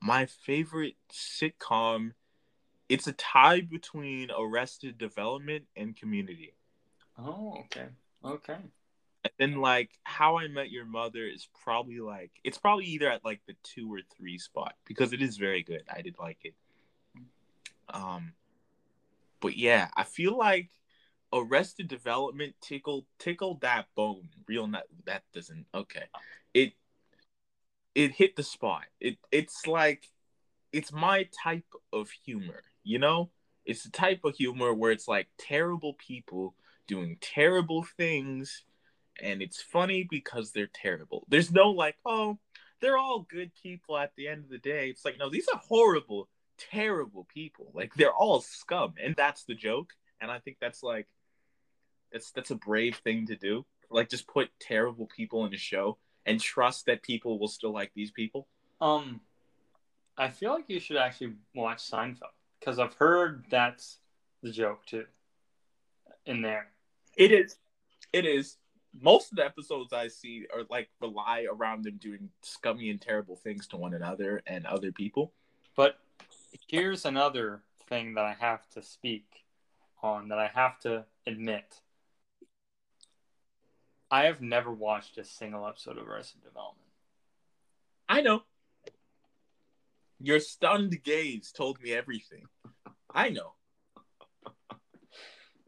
my 0.00 0.26
favorite 0.26 0.96
sitcom 1.10 2.12
it's 2.88 3.06
a 3.06 3.12
tie 3.12 3.60
between 3.60 4.30
Arrested 4.36 4.98
Development 4.98 5.64
and 5.76 5.96
Community. 5.96 6.54
Oh, 7.18 7.64
okay. 7.64 7.86
Okay. 8.24 8.56
And 9.24 9.32
then 9.38 9.56
like 9.56 9.90
How 10.04 10.38
I 10.38 10.48
Met 10.48 10.70
Your 10.70 10.84
Mother 10.84 11.24
is 11.24 11.48
probably 11.62 12.00
like 12.00 12.30
it's 12.42 12.58
probably 12.58 12.84
either 12.86 13.10
at 13.10 13.24
like 13.24 13.40
the 13.46 13.54
2 13.62 13.92
or 13.92 14.00
3 14.16 14.38
spot 14.38 14.74
because 14.84 15.12
it 15.12 15.22
is 15.22 15.36
very 15.36 15.62
good. 15.62 15.82
I 15.92 16.02
did 16.02 16.16
like 16.18 16.38
it. 16.44 16.54
Um 17.88 18.32
but 19.40 19.56
yeah, 19.56 19.88
I 19.96 20.04
feel 20.04 20.36
like 20.36 20.70
Arrested 21.32 21.88
Development 21.88 22.54
tickled 22.60 23.06
tickled 23.18 23.62
that 23.62 23.86
bone. 23.94 24.28
Real 24.46 24.66
not 24.66 24.84
that 25.06 25.22
doesn't 25.32 25.66
okay. 25.74 26.04
It 26.52 26.74
it 27.94 28.12
hit 28.12 28.36
the 28.36 28.42
spot. 28.42 28.84
It 29.00 29.18
it's 29.32 29.66
like 29.66 30.10
it's 30.72 30.92
my 30.92 31.28
type 31.42 31.72
of 31.92 32.10
humor, 32.10 32.62
you 32.84 32.98
know? 32.98 33.30
It's 33.64 33.82
the 33.82 33.90
type 33.90 34.20
of 34.24 34.36
humor 34.36 34.72
where 34.72 34.92
it's 34.92 35.08
like 35.08 35.28
terrible 35.38 35.94
people 35.94 36.54
doing 36.86 37.16
terrible 37.20 37.84
things 37.96 38.64
and 39.20 39.42
it's 39.42 39.60
funny 39.60 40.06
because 40.08 40.52
they're 40.52 40.70
terrible. 40.72 41.24
There's 41.28 41.52
no 41.52 41.70
like, 41.70 41.96
oh, 42.04 42.38
they're 42.80 42.98
all 42.98 43.26
good 43.30 43.52
people 43.62 43.96
at 43.96 44.12
the 44.16 44.28
end 44.28 44.44
of 44.44 44.50
the 44.50 44.58
day. 44.58 44.88
It's 44.88 45.04
like 45.04 45.18
no, 45.18 45.30
these 45.30 45.46
are 45.52 45.60
horrible, 45.66 46.28
terrible 46.58 47.26
people. 47.32 47.70
Like 47.74 47.94
they're 47.94 48.12
all 48.12 48.40
scum, 48.40 48.94
and 49.02 49.14
that's 49.16 49.44
the 49.44 49.54
joke. 49.54 49.92
And 50.20 50.30
I 50.30 50.38
think 50.38 50.58
that's 50.60 50.82
like 50.82 51.06
that's 52.12 52.30
that's 52.32 52.50
a 52.50 52.56
brave 52.56 52.96
thing 52.96 53.26
to 53.26 53.36
do. 53.36 53.64
Like 53.90 54.10
just 54.10 54.26
put 54.26 54.50
terrible 54.60 55.06
people 55.06 55.44
in 55.46 55.54
a 55.54 55.58
show 55.58 55.98
and 56.26 56.40
trust 56.40 56.86
that 56.86 57.02
people 57.02 57.38
will 57.38 57.48
still 57.48 57.72
like 57.72 57.92
these 57.94 58.10
people. 58.10 58.48
Um, 58.80 59.20
I 60.16 60.28
feel 60.28 60.52
like 60.52 60.68
you 60.68 60.80
should 60.80 60.96
actually 60.96 61.34
watch 61.54 61.78
Seinfeld 61.78 62.33
because 62.64 62.78
I've 62.78 62.94
heard 62.94 63.44
that's 63.50 63.98
the 64.42 64.50
joke 64.50 64.86
too. 64.86 65.04
In 66.26 66.40
there, 66.40 66.68
it 67.16 67.30
is. 67.30 67.56
It 68.12 68.24
is. 68.24 68.56
Most 69.00 69.32
of 69.32 69.36
the 69.36 69.44
episodes 69.44 69.92
I 69.92 70.08
see 70.08 70.46
are 70.54 70.62
like 70.70 70.88
rely 71.00 71.46
around 71.50 71.84
them 71.84 71.98
doing 72.00 72.30
scummy 72.42 72.90
and 72.90 73.00
terrible 73.00 73.36
things 73.36 73.66
to 73.68 73.76
one 73.76 73.92
another 73.92 74.42
and 74.46 74.64
other 74.66 74.92
people. 74.92 75.32
But 75.76 75.98
here's 76.68 77.04
another 77.04 77.62
thing 77.88 78.14
that 78.14 78.24
I 78.24 78.36
have 78.38 78.68
to 78.70 78.82
speak 78.82 79.26
on 80.02 80.28
that 80.28 80.38
I 80.38 80.50
have 80.54 80.78
to 80.80 81.04
admit. 81.26 81.80
I 84.10 84.24
have 84.24 84.40
never 84.40 84.70
watched 84.70 85.18
a 85.18 85.24
single 85.24 85.66
episode 85.66 85.98
of 85.98 86.08
Arrested 86.08 86.42
Development. 86.44 86.88
I 88.08 88.20
know. 88.20 88.44
Your 90.24 90.40
stunned 90.40 91.02
gaze 91.02 91.52
told 91.52 91.82
me 91.82 91.92
everything. 91.92 92.44
I 93.14 93.28
know. 93.28 93.52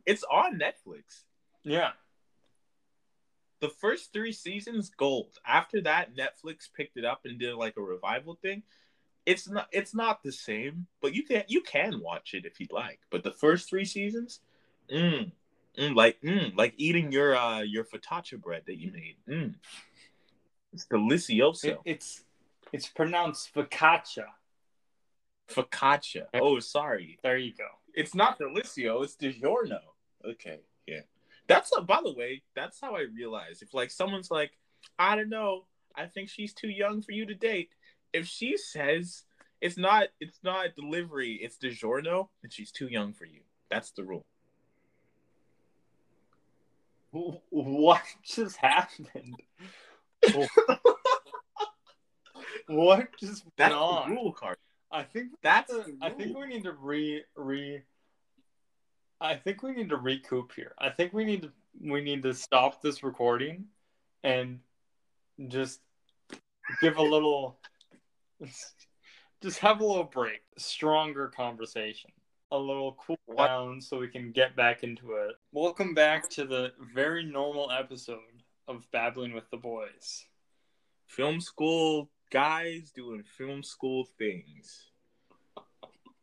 It's 0.06 0.24
on 0.24 0.58
Netflix. 0.58 1.24
Yeah. 1.62 1.90
The 3.60 3.68
first 3.68 4.14
three 4.14 4.32
seasons, 4.32 4.88
gold. 4.88 5.36
After 5.46 5.82
that, 5.82 6.16
Netflix 6.16 6.72
picked 6.74 6.96
it 6.96 7.04
up 7.04 7.26
and 7.26 7.38
did 7.38 7.54
like 7.54 7.76
a 7.76 7.82
revival 7.82 8.38
thing. 8.40 8.62
It's 9.26 9.46
not 9.46 9.68
it's 9.72 9.94
not 9.94 10.22
the 10.22 10.32
same, 10.32 10.86
but 11.02 11.12
you 11.12 11.24
can 11.24 11.44
you 11.48 11.60
can 11.60 12.00
watch 12.00 12.32
it 12.32 12.46
if 12.46 12.58
you'd 12.58 12.72
like. 12.72 13.00
But 13.10 13.24
the 13.24 13.32
first 13.32 13.68
three 13.68 13.84
seasons, 13.84 14.40
mm, 14.90 15.30
mm, 15.78 15.94
like 15.94 16.18
mm, 16.22 16.56
like 16.56 16.72
eating 16.78 17.12
your 17.12 17.36
uh 17.36 17.60
your 17.60 17.84
focaccia 17.84 18.40
bread 18.40 18.62
that 18.66 18.78
you 18.78 18.90
made. 18.90 19.16
Mm. 19.28 19.54
It's 20.72 20.86
delicioso. 20.86 21.64
It, 21.64 21.78
it's 21.84 22.24
it's 22.72 22.88
pronounced 22.88 23.52
focaccia. 23.54 24.28
Focaccia. 25.48 26.26
Oh, 26.34 26.58
sorry. 26.60 27.18
There 27.22 27.36
you 27.36 27.52
go. 27.56 27.68
It's 27.94 28.14
not 28.14 28.38
delicio. 28.38 29.02
It's 29.04 29.16
DiGiorno. 29.16 29.80
Okay, 30.24 30.60
yeah. 30.86 31.00
That's 31.46 31.72
a, 31.76 31.80
by 31.80 32.00
the 32.04 32.12
way. 32.12 32.42
That's 32.54 32.80
how 32.80 32.96
I 32.96 33.02
realize 33.14 33.62
if 33.62 33.72
like 33.72 33.90
someone's 33.90 34.30
like, 34.30 34.52
I 34.98 35.16
don't 35.16 35.28
know, 35.30 35.64
I 35.94 36.06
think 36.06 36.28
she's 36.28 36.52
too 36.52 36.68
young 36.68 37.02
for 37.02 37.12
you 37.12 37.26
to 37.26 37.34
date. 37.34 37.70
If 38.12 38.26
she 38.26 38.56
says 38.56 39.22
it's 39.60 39.76
not, 39.76 40.08
it's 40.20 40.38
not 40.42 40.74
delivery, 40.74 41.34
it's 41.34 41.56
DiGiorno, 41.56 42.28
and 42.42 42.52
she's 42.52 42.70
too 42.70 42.88
young 42.88 43.12
for 43.12 43.24
you. 43.24 43.40
That's 43.70 43.90
the 43.92 44.04
rule. 44.04 44.26
What 47.50 48.02
just 48.22 48.56
happened? 48.56 49.36
what 52.66 53.08
just 53.18 53.44
that's 53.56 53.72
on? 53.72 54.10
the 54.10 54.16
rule 54.16 54.32
card. 54.32 54.58
I 54.90 55.02
think 55.02 55.32
that's. 55.42 55.72
A, 55.72 55.84
I 56.00 56.10
think 56.10 56.36
we 56.36 56.46
need 56.46 56.64
to 56.64 56.72
re 56.72 57.22
re. 57.36 57.82
I 59.20 59.34
think 59.34 59.62
we 59.62 59.72
need 59.72 59.88
to 59.90 59.96
recoup 59.96 60.52
here. 60.54 60.74
I 60.78 60.90
think 60.90 61.12
we 61.12 61.24
need 61.24 61.42
to 61.42 61.52
we 61.82 62.00
need 62.00 62.22
to 62.22 62.34
stop 62.34 62.82
this 62.82 63.02
recording, 63.02 63.64
and 64.22 64.60
just 65.48 65.80
give 66.80 66.96
a 66.96 67.02
little. 67.02 67.58
Just 69.42 69.58
have 69.58 69.80
a 69.80 69.84
little 69.84 70.04
break. 70.04 70.40
Stronger 70.56 71.28
conversation. 71.28 72.10
A 72.52 72.58
little 72.58 72.96
cool 73.04 73.18
down 73.36 73.80
so 73.80 73.98
we 73.98 74.08
can 74.08 74.32
get 74.32 74.56
back 74.56 74.82
into 74.82 75.12
it. 75.12 75.34
Welcome 75.52 75.94
back 75.94 76.28
to 76.30 76.44
the 76.44 76.72
very 76.94 77.24
normal 77.24 77.70
episode 77.70 78.42
of 78.66 78.86
Babbling 78.92 79.34
with 79.34 79.48
the 79.50 79.56
Boys. 79.56 80.24
Film 81.06 81.40
school 81.40 82.10
guys 82.30 82.90
doing 82.94 83.22
film 83.22 83.62
school 83.62 84.06
things. 84.18 84.90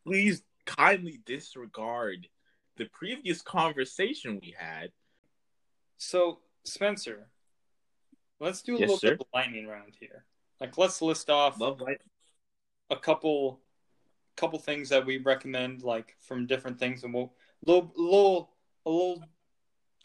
Please 0.05 0.43
kindly 0.65 1.19
disregard 1.25 2.27
the 2.77 2.85
previous 2.85 3.41
conversation 3.41 4.39
we 4.41 4.55
had. 4.57 4.91
So, 5.97 6.39
Spencer, 6.63 7.27
let's 8.39 8.61
do 8.61 8.75
a 8.75 8.79
yes, 8.79 8.89
little 8.89 8.99
sir. 8.99 9.09
bit 9.11 9.21
of 9.21 9.27
lightning 9.33 9.67
round 9.67 9.95
here. 9.99 10.25
Like, 10.59 10.77
let's 10.77 11.01
list 11.01 11.29
off 11.29 11.59
Love 11.59 11.81
a 12.89 12.95
couple, 12.95 13.61
couple 14.35 14.59
things 14.59 14.89
that 14.89 15.05
we 15.05 15.17
recommend, 15.17 15.83
like 15.83 16.15
from 16.19 16.47
different 16.47 16.79
things, 16.79 17.03
and 17.03 17.13
we'll 17.13 17.33
little, 17.65 17.91
little, 17.95 18.49
a 18.85 18.89
little, 18.89 19.23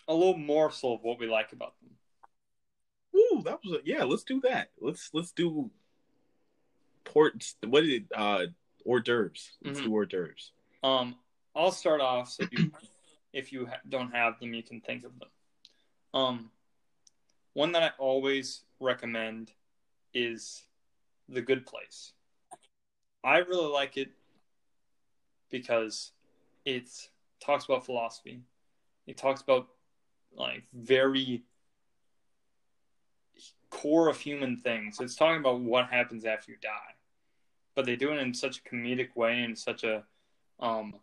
a 0.07 0.15
little 0.15 0.39
morsel 0.39 0.95
of 0.95 1.03
what 1.03 1.19
we 1.19 1.27
like 1.27 1.53
about 1.53 1.75
them. 1.81 1.91
Ooh, 3.17 3.43
that 3.45 3.59
was 3.65 3.81
a, 3.81 3.81
yeah. 3.85 4.05
Let's 4.05 4.25
do 4.25 4.41
that. 4.43 4.71
Let's 4.81 5.11
let's 5.13 5.33
do 5.33 5.71
port. 7.13 7.45
What 7.67 7.83
did 7.83 8.07
uh 8.15 8.47
hors 8.85 9.01
d'oeuvres? 9.01 9.53
Let's 9.63 9.79
mm-hmm. 9.79 9.89
do 9.89 9.95
hors 9.95 10.07
d'oeuvres. 10.07 10.53
Um, 10.83 11.17
I'll 11.55 11.73
start 11.73 12.01
off 12.01 12.31
so 12.31 12.45
you, 12.51 12.71
if 13.33 13.53
you 13.53 13.67
ha- 13.67 13.81
don't 13.89 14.13
have 14.13 14.39
them, 14.39 14.55
you 14.55 14.63
can 14.63 14.81
think 14.81 15.05
of 15.05 15.13
them. 15.19 15.29
Um, 16.15 16.51
one 17.55 17.73
that 17.73 17.83
I 17.83 17.91
always 17.99 18.63
recommend 18.81 19.51
is 20.15 20.63
The 21.29 21.43
Good 21.43 21.67
Place. 21.67 22.13
I 23.25 23.39
really 23.39 23.71
like 23.71 23.97
it 23.97 24.11
because 25.51 26.13
it 26.65 26.89
talks 27.45 27.65
about 27.65 27.85
philosophy. 27.85 28.43
It 29.07 29.17
talks 29.17 29.41
about 29.41 29.69
like 30.33 30.63
very 30.73 31.43
core 33.71 34.09
of 34.09 34.19
human 34.19 34.57
things. 34.57 35.01
It's 35.01 35.17
talking 35.17 35.41
about 35.41 35.61
what 35.61 35.89
happens 35.89 36.25
after 36.25 36.53
you 36.53 36.59
die, 36.63 36.95
but 37.79 37.87
they 37.87 37.95
do 37.95 38.11
it 38.11 38.19
in 38.19 38.35
such 38.35 38.59
a 38.59 38.63
comedic 38.63 39.15
way 39.15 39.41
and 39.45 39.57
such 39.57 39.85
a 39.85 40.03
um, 40.59 40.97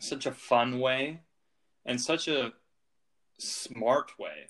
such 0.00 0.24
a 0.24 0.32
fun 0.32 0.80
way 0.80 1.20
and 1.84 2.00
such 2.00 2.28
a 2.28 2.54
smart 3.36 4.18
way. 4.18 4.46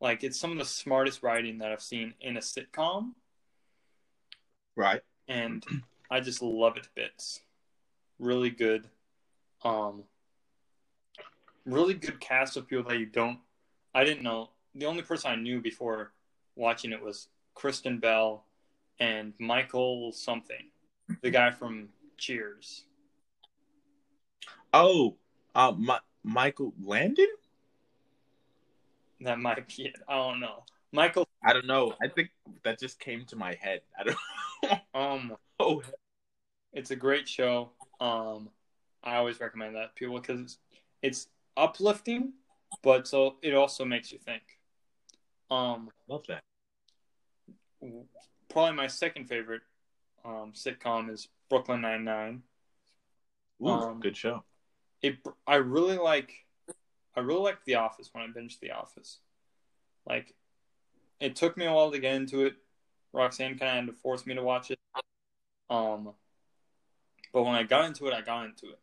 Like 0.00 0.24
it's 0.24 0.40
some 0.40 0.50
of 0.50 0.56
the 0.56 0.64
smartest 0.64 1.22
writing 1.22 1.58
that 1.58 1.72
I've 1.72 1.82
seen 1.82 2.14
in 2.22 2.38
a 2.38 2.40
sitcom. 2.40 3.10
Right. 4.76 5.02
And 5.28 5.62
I 6.10 6.20
just 6.20 6.40
love 6.40 6.78
it 6.78 6.88
bits. 6.94 7.42
Really 8.18 8.48
good. 8.48 8.88
Um 9.62 10.04
really 11.66 11.92
good 11.92 12.18
cast 12.18 12.56
of 12.56 12.66
people 12.66 12.88
that 12.88 12.98
you 12.98 13.04
don't 13.04 13.40
I 13.94 14.04
didn't 14.04 14.22
know 14.22 14.48
the 14.74 14.86
only 14.86 15.02
person 15.02 15.32
I 15.32 15.36
knew 15.36 15.60
before 15.60 16.12
watching 16.54 16.92
it 16.92 17.02
was 17.02 17.28
Kristen 17.54 17.98
Bell 17.98 18.46
and 18.98 19.32
Michael 19.38 20.12
something, 20.12 20.70
the 21.22 21.30
guy 21.30 21.50
from 21.50 21.88
Cheers. 22.16 22.84
Oh, 24.72 25.16
uh, 25.54 25.72
my, 25.76 25.98
Michael 26.22 26.72
Landon. 26.82 27.28
That 29.20 29.38
might 29.38 29.66
be 29.68 29.84
it. 29.84 29.96
I 30.08 30.14
don't 30.16 30.40
know. 30.40 30.64
Michael. 30.92 31.28
I 31.44 31.52
don't 31.52 31.66
know. 31.66 31.94
I 32.02 32.08
think 32.08 32.30
that 32.64 32.78
just 32.78 32.98
came 33.00 33.24
to 33.26 33.36
my 33.36 33.54
head. 33.60 33.80
I 33.98 34.04
don't. 34.04 34.80
um. 34.94 35.36
Oh. 35.58 35.82
It's 36.74 36.90
a 36.90 36.96
great 36.96 37.26
show. 37.26 37.70
Um, 37.98 38.50
I 39.02 39.16
always 39.16 39.40
recommend 39.40 39.74
that 39.76 39.94
people 39.94 40.20
because 40.20 40.40
it's, 40.40 40.58
it's 41.00 41.28
uplifting, 41.56 42.34
but 42.82 43.08
so 43.08 43.36
it 43.40 43.54
also 43.54 43.86
makes 43.86 44.12
you 44.12 44.18
think. 44.18 44.42
Um, 45.50 45.88
love 46.08 46.24
that. 46.28 46.42
Probably 48.48 48.74
my 48.74 48.86
second 48.86 49.26
favorite 49.26 49.62
um, 50.24 50.52
sitcom 50.54 51.10
is 51.10 51.28
Brooklyn 51.48 51.80
Nine 51.80 52.04
Nine. 52.04 52.42
Um, 53.64 54.00
good 54.00 54.16
show. 54.16 54.44
It. 55.02 55.18
I 55.46 55.56
really 55.56 55.98
like. 55.98 56.32
I 57.16 57.20
really 57.20 57.40
like 57.40 57.64
The 57.64 57.76
Office 57.76 58.10
when 58.12 58.24
I 58.24 58.26
binged 58.26 58.60
The 58.60 58.72
Office. 58.72 59.18
Like, 60.06 60.34
it 61.18 61.34
took 61.34 61.56
me 61.56 61.64
a 61.64 61.72
while 61.72 61.90
to 61.90 61.98
get 61.98 62.14
into 62.14 62.44
it. 62.44 62.54
Roxanne 63.12 63.58
kind 63.58 63.70
of 63.70 63.76
had 63.76 63.86
to 63.86 63.92
force 63.92 64.26
me 64.26 64.34
to 64.34 64.42
watch 64.42 64.70
it. 64.70 64.78
Um, 65.70 66.10
but 67.32 67.42
when 67.42 67.54
I 67.54 67.62
got 67.62 67.86
into 67.86 68.06
it, 68.06 68.12
I 68.12 68.20
got 68.20 68.44
into 68.44 68.66
it. 68.66 68.78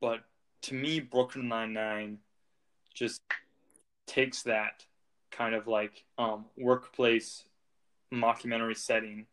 But 0.00 0.24
to 0.62 0.74
me, 0.74 1.00
Brooklyn 1.00 1.48
Nine 1.48 1.72
Nine 1.72 2.18
just 2.92 3.22
takes 4.06 4.42
that 4.42 4.84
kind 5.30 5.54
of 5.54 5.66
like 5.66 6.04
um, 6.18 6.46
workplace 6.56 7.44
mockumentary 8.12 8.76
setting, 8.76 9.26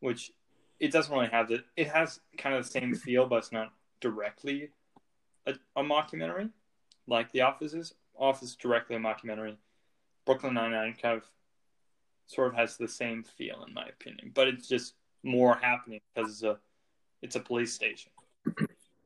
which 0.00 0.32
it 0.80 0.92
doesn't 0.92 1.14
really 1.14 1.28
have 1.28 1.48
the. 1.48 1.64
It 1.76 1.88
has 1.88 2.20
kind 2.38 2.54
of 2.54 2.64
the 2.64 2.70
same 2.70 2.94
feel, 2.94 3.26
but 3.26 3.36
it's 3.36 3.52
not 3.52 3.72
directly 4.00 4.70
a, 5.46 5.54
a 5.76 5.82
mockumentary 5.82 6.50
like 7.06 7.32
The 7.32 7.42
Office 7.42 7.74
is. 7.74 7.94
Office 8.18 8.54
directly 8.54 8.96
a 8.96 8.98
mockumentary. 8.98 9.56
Brooklyn 10.26 10.54
Nine 10.54 10.72
Nine 10.72 10.94
kind 11.00 11.16
of 11.16 11.24
sort 12.26 12.48
of 12.48 12.54
has 12.54 12.76
the 12.76 12.88
same 12.88 13.24
feel 13.24 13.64
in 13.66 13.74
my 13.74 13.86
opinion, 13.86 14.30
but 14.34 14.48
it's 14.48 14.68
just 14.68 14.94
more 15.22 15.54
happening 15.54 16.00
because 16.14 16.30
it's 16.32 16.42
a 16.42 16.58
it's 17.22 17.36
a 17.36 17.40
police 17.40 17.72
station. 17.72 18.10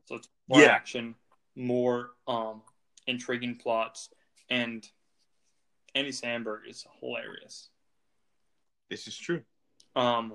So 0.07 0.17
it's 0.17 0.29
more 0.49 0.61
yeah. 0.61 0.69
action, 0.69 1.15
more 1.55 2.11
um 2.27 2.63
intriguing 3.07 3.57
plots, 3.57 4.11
and 4.51 4.87
Andy 5.95 6.11
Samberg 6.11 6.69
is 6.69 6.85
hilarious. 7.01 7.71
This 8.89 9.07
is 9.07 9.17
true. 9.17 9.43
Um, 9.95 10.35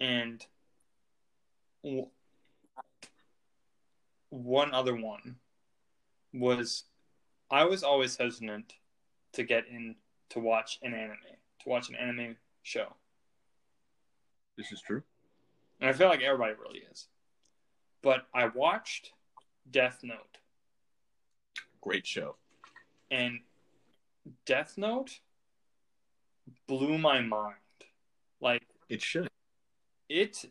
and 0.00 0.44
w- 1.82 2.08
one 4.30 4.74
other 4.74 4.94
one 4.94 5.36
was 6.34 6.84
I 7.50 7.64
was 7.64 7.82
always 7.82 8.16
hesitant 8.16 8.74
to 9.32 9.44
get 9.44 9.64
in 9.68 9.96
to 10.30 10.40
watch 10.40 10.78
an 10.82 10.92
anime, 10.92 11.16
to 11.62 11.68
watch 11.68 11.88
an 11.88 11.94
anime 11.94 12.36
show. 12.62 12.94
This 14.56 14.72
is 14.72 14.80
true. 14.80 15.02
And 15.80 15.88
I 15.88 15.92
feel 15.92 16.08
like 16.08 16.22
everybody 16.22 16.54
really 16.54 16.82
is. 16.90 17.08
But 18.02 18.26
I 18.34 18.48
watched 18.48 19.12
Death 19.70 20.00
Note. 20.02 20.38
Great 21.80 22.06
show. 22.06 22.36
And 23.10 23.40
Death 24.44 24.74
Note 24.76 25.20
blew 26.66 26.98
my 26.98 27.20
mind. 27.20 27.54
Like 28.40 28.62
it 28.88 29.02
should. 29.02 29.28
It 30.08 30.44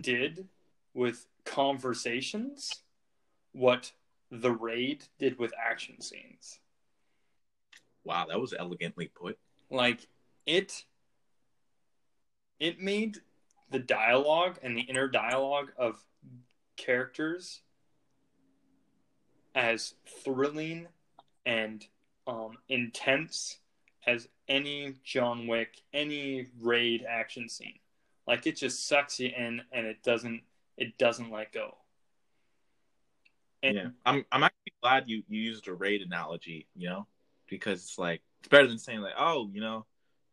did 0.00 0.48
with 0.94 1.26
conversations 1.44 2.82
what 3.52 3.92
the 4.30 4.52
raid 4.52 5.04
did 5.18 5.38
with 5.38 5.52
action 5.58 6.00
scenes. 6.00 6.60
Wow, 8.04 8.26
that 8.28 8.40
was 8.40 8.54
elegantly 8.56 9.08
put. 9.08 9.38
Like 9.70 10.06
it 10.46 10.84
it 12.58 12.80
made 12.80 13.18
the 13.70 13.78
dialogue 13.78 14.58
and 14.62 14.76
the 14.76 14.82
inner 14.82 15.08
dialogue 15.08 15.72
of 15.76 16.04
characters 16.76 17.60
as 19.54 19.94
thrilling 20.22 20.86
and 21.44 21.86
um, 22.26 22.58
intense 22.68 23.58
as 24.06 24.28
any 24.48 24.94
John 25.04 25.46
Wick, 25.46 25.82
any 25.92 26.48
raid 26.60 27.04
action 27.08 27.48
scene. 27.48 27.78
Like 28.26 28.46
it 28.46 28.56
just 28.56 28.86
sucks 28.86 29.20
you 29.20 29.30
in, 29.36 29.62
and 29.72 29.86
it 29.86 30.02
doesn't 30.02 30.42
it 30.76 30.98
doesn't 30.98 31.30
let 31.30 31.52
go. 31.52 31.76
And, 33.62 33.76
yeah, 33.76 33.88
I'm 34.04 34.24
I'm 34.32 34.42
actually 34.42 34.72
glad 34.82 35.04
you 35.06 35.22
you 35.28 35.40
used 35.40 35.68
a 35.68 35.74
raid 35.74 36.02
analogy. 36.02 36.66
You 36.74 36.88
know, 36.88 37.06
because 37.48 37.82
it's 37.82 37.98
like 37.98 38.22
it's 38.40 38.48
better 38.48 38.66
than 38.66 38.78
saying 38.78 39.00
like, 39.00 39.14
oh, 39.18 39.48
you 39.52 39.60
know, 39.60 39.86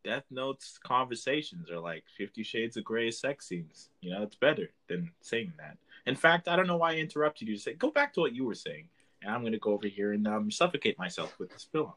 Death 0.04 0.26
Note's 0.32 0.78
conversations 0.78 1.70
are 1.70 1.80
like 1.80 2.04
Fifty 2.18 2.44
Shades 2.44 2.78
of 2.78 2.84
Grey 2.84 3.12
sex 3.12 3.48
scenes. 3.48 3.90
You 4.02 4.12
know, 4.12 4.24
it's 4.24 4.36
better 4.36 4.72
than 4.90 5.12
saying 5.22 5.54
that. 5.58 5.78
In 6.06 6.16
fact, 6.16 6.48
I 6.48 6.56
don't 6.56 6.68
know 6.68 6.78
why 6.78 6.94
I 6.94 6.96
interrupted 6.98 7.48
you 7.48 7.56
to 7.56 7.62
say 7.62 7.74
go 7.74 7.92
back 7.92 8.14
to 8.14 8.22
what 8.22 8.36
you 8.36 8.46
were 8.46 8.56
saying, 8.56 8.90
and 9.22 9.32
I'm 9.32 9.42
going 9.42 9.54
to 9.54 9.60
go 9.60 9.72
over 9.72 9.88
here 9.88 10.14
and 10.14 10.28
um, 10.28 10.52
suffocate 10.52 10.98
myself 10.98 11.38
with 11.40 11.52
this 11.52 11.66
pillow. 11.66 11.96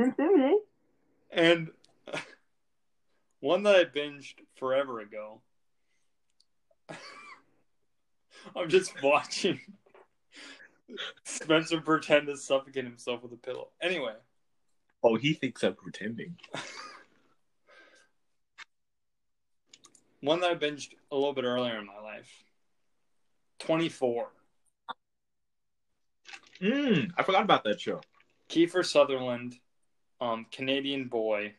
and 1.30 1.70
one 3.40 3.62
that 3.64 3.76
I 3.76 3.84
binged 3.84 4.34
forever 4.56 5.00
ago. 5.00 5.40
I'm 8.56 8.68
just 8.68 9.02
watching 9.02 9.60
Spencer 11.24 11.80
pretend 11.80 12.26
to 12.26 12.36
suffocate 12.36 12.84
himself 12.84 13.22
with 13.22 13.32
a 13.32 13.36
pillow. 13.36 13.68
Anyway. 13.80 14.14
Oh, 15.02 15.16
he 15.16 15.32
thinks 15.32 15.62
I'm 15.62 15.74
pretending. 15.74 16.36
One 20.20 20.40
that 20.40 20.50
I 20.50 20.54
binged 20.54 20.90
a 21.10 21.14
little 21.14 21.32
bit 21.32 21.44
earlier 21.44 21.78
in 21.78 21.86
my 21.86 21.98
life. 21.98 22.30
24. 23.60 24.28
Mm, 26.60 27.10
I 27.16 27.22
forgot 27.22 27.42
about 27.42 27.64
that 27.64 27.80
show. 27.80 28.02
Kiefer 28.50 28.84
Sutherland, 28.84 29.56
um, 30.20 30.46
Canadian 30.50 31.08
boy, 31.08 31.54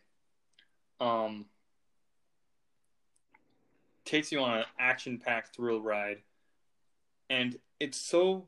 um, 1.00 1.46
takes 4.06 4.32
you 4.32 4.40
on 4.40 4.60
an 4.60 4.66
action-packed 4.80 5.56
thrill 5.56 5.82
ride, 5.82 6.22
and 7.30 7.58
it's 7.80 7.98
so 7.98 8.48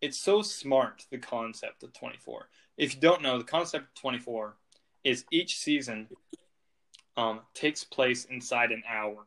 it's 0.00 0.18
so 0.18 0.40
smart 0.40 1.04
the 1.10 1.18
concept 1.18 1.82
of 1.82 1.92
24 1.92 2.48
if 2.78 2.94
you 2.94 3.00
don't 3.02 3.20
know 3.20 3.36
the 3.36 3.44
concept 3.44 3.84
of 3.84 3.94
24 4.00 4.56
is 5.04 5.24
each 5.30 5.58
season 5.58 6.08
um, 7.16 7.40
takes 7.54 7.84
place 7.84 8.24
inside 8.24 8.70
an 8.72 8.82
hour. 8.88 9.26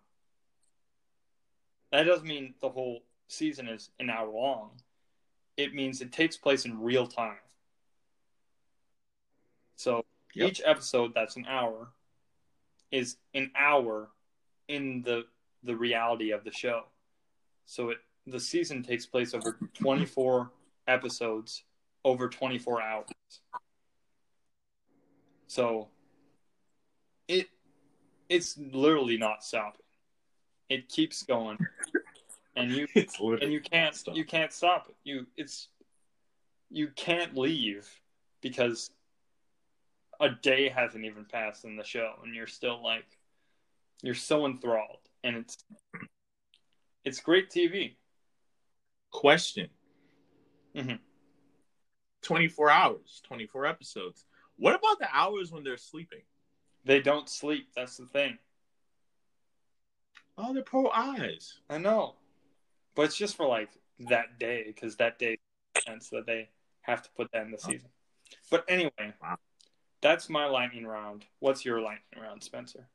That 1.91 2.03
doesn't 2.03 2.27
mean 2.27 2.55
the 2.61 2.69
whole 2.69 3.01
season 3.27 3.67
is 3.67 3.91
an 3.99 4.09
hour 4.09 4.31
long. 4.31 4.71
It 5.57 5.75
means 5.75 6.01
it 6.01 6.11
takes 6.11 6.35
place 6.35 6.65
in 6.65 6.81
real 6.81 7.05
time 7.05 7.37
so 9.83 10.05
yep. 10.33 10.49
each 10.49 10.61
episode 10.65 11.13
that's 11.13 11.35
an 11.35 11.45
hour 11.47 11.89
is 12.91 13.17
an 13.33 13.51
hour 13.57 14.09
in 14.67 15.01
the 15.03 15.23
the 15.63 15.75
reality 15.75 16.31
of 16.31 16.43
the 16.43 16.51
show 16.51 16.83
so 17.65 17.89
it 17.89 17.97
the 18.25 18.39
season 18.39 18.83
takes 18.83 19.05
place 19.05 19.33
over 19.33 19.57
24 19.73 20.49
episodes 20.87 21.63
over 22.05 22.29
24 22.29 22.81
hours. 22.81 23.07
So 25.47 25.89
it 27.27 27.47
it's 28.29 28.57
literally 28.57 29.17
not 29.17 29.43
stopping. 29.43 29.81
It 30.69 30.89
keeps 30.89 31.23
going. 31.23 31.57
And 32.55 32.71
you 32.71 32.87
and 32.95 33.51
you 33.51 33.61
can't 33.61 33.95
stop. 33.95 34.15
you 34.15 34.25
can't 34.25 34.51
stop 34.51 34.87
it. 34.89 34.95
You 35.03 35.27
it's 35.37 35.69
you 36.69 36.87
can't 36.95 37.37
leave 37.37 37.89
because 38.41 38.89
a 40.23 40.29
day 40.41 40.69
hasn't 40.69 41.05
even 41.05 41.25
passed 41.25 41.65
in 41.65 41.75
the 41.75 41.83
show 41.83 42.13
and 42.23 42.33
you're 42.33 42.47
still 42.47 42.81
like 42.81 43.05
you're 44.01 44.15
so 44.15 44.45
enthralled 44.45 44.99
and 45.23 45.35
it's 45.37 45.57
it's 47.03 47.19
great 47.19 47.49
TV. 47.49 47.95
Question 49.11 49.69
Mm-hmm. 50.75 50.95
24 52.23 52.69
hours, 52.69 53.21
24 53.25 53.65
episodes. 53.65 54.25
What 54.57 54.75
about 54.75 54.99
the 54.99 55.07
hours 55.13 55.51
when 55.51 55.63
they're 55.63 55.77
sleeping? 55.77 56.21
They 56.85 56.99
don't 56.99 57.29
sleep. 57.29 57.69
That's 57.75 57.97
the 57.97 58.05
thing. 58.07 58.37
Oh, 60.37 60.53
their 60.53 60.63
poor 60.63 60.89
eyes. 60.93 61.59
I 61.69 61.77
know. 61.77 62.15
But 62.95 63.03
it's 63.03 63.17
just 63.17 63.35
for 63.35 63.45
like 63.45 63.69
that 64.09 64.39
day 64.39 64.63
because 64.67 64.95
that 64.97 65.19
day 65.19 65.37
sense 65.85 66.09
that 66.09 66.25
they 66.25 66.49
have 66.81 67.01
to 67.03 67.09
put 67.15 67.31
that 67.33 67.43
in 67.43 67.51
the 67.51 67.59
oh. 67.63 67.69
season. 67.71 67.89
But 68.49 68.65
anyway, 68.67 69.13
wow. 69.21 69.37
That's 70.03 70.29
my 70.29 70.45
lightning 70.45 70.85
round. 70.85 71.25
What's 71.39 71.65
your 71.65 71.81
lightning 71.81 72.21
round, 72.21 72.43
Spencer? 72.43 72.87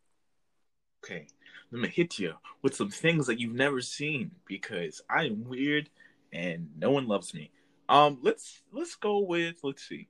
Okay, 1.03 1.27
let 1.73 1.81
me 1.81 1.89
hit 1.89 2.19
you 2.19 2.35
with 2.63 2.77
some 2.77 2.91
things 2.91 3.27
that 3.27 3.41
you've 3.41 3.55
never 3.55 3.81
seen 3.81 4.31
because 4.47 5.01
I 5.11 5.25
am 5.25 5.49
weird 5.49 5.89
and 6.33 6.69
no 6.77 6.91
one 6.91 7.09
loves 7.09 7.33
me. 7.33 7.51
Um, 7.89 8.19
let's 8.23 8.61
let's 8.73 8.95
go 8.95 9.21
with 9.21 9.57
let's 9.63 9.89
see. 9.89 10.09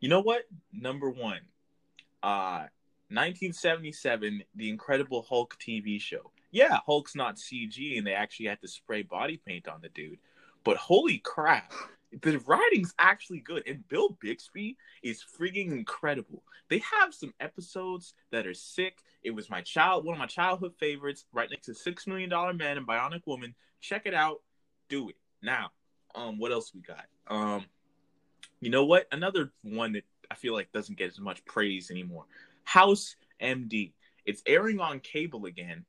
You 0.00 0.08
know 0.08 0.20
what? 0.20 0.42
Number 0.72 1.08
one, 1.08 1.40
uh, 2.22 2.66
1977, 3.10 4.42
The 4.54 4.68
Incredible 4.68 5.24
Hulk 5.28 5.56
TV 5.60 6.00
show. 6.00 6.32
Yeah, 6.50 6.78
Hulk's 6.86 7.14
not 7.14 7.36
CG, 7.36 7.98
and 7.98 8.06
they 8.06 8.14
actually 8.14 8.46
had 8.46 8.60
to 8.62 8.68
spray 8.68 9.02
body 9.02 9.40
paint 9.44 9.68
on 9.68 9.80
the 9.82 9.88
dude. 9.88 10.18
But 10.64 10.76
holy 10.76 11.18
crap, 11.18 11.72
the 12.22 12.38
writing's 12.46 12.94
actually 12.98 13.40
good, 13.40 13.64
and 13.66 13.86
Bill 13.88 14.16
Bixby 14.20 14.76
is 15.02 15.22
freaking 15.38 15.72
incredible. 15.72 16.42
They 16.70 16.78
have 16.78 17.12
some 17.14 17.34
episodes 17.40 18.14
that 18.30 18.46
are 18.46 18.54
sick. 18.54 18.98
It 19.22 19.30
was 19.30 19.50
my 19.50 19.60
child, 19.60 20.04
one 20.04 20.14
of 20.14 20.18
my 20.18 20.26
childhood 20.26 20.74
favorites, 20.78 21.24
right 21.32 21.50
next 21.50 21.66
to 21.66 21.74
Six 21.74 22.06
Million 22.06 22.30
Dollar 22.30 22.54
Man 22.54 22.78
and 22.78 22.86
Bionic 22.86 23.26
Woman. 23.26 23.54
Check 23.80 24.02
it 24.06 24.14
out. 24.14 24.42
Do 24.88 25.10
it 25.10 25.16
now. 25.42 25.70
Um, 26.14 26.38
what 26.38 26.52
else 26.52 26.72
we 26.74 26.80
got? 26.80 27.04
Um, 27.28 27.66
you 28.60 28.70
know 28.70 28.84
what? 28.84 29.06
Another 29.12 29.52
one 29.62 29.92
that 29.92 30.04
I 30.30 30.34
feel 30.34 30.54
like 30.54 30.72
doesn't 30.72 30.98
get 30.98 31.10
as 31.10 31.20
much 31.20 31.44
praise 31.44 31.90
anymore. 31.90 32.24
House 32.64 33.16
MD. 33.40 33.92
It's 34.24 34.42
airing 34.46 34.80
on 34.80 35.00
cable 35.00 35.46
again 35.46 35.84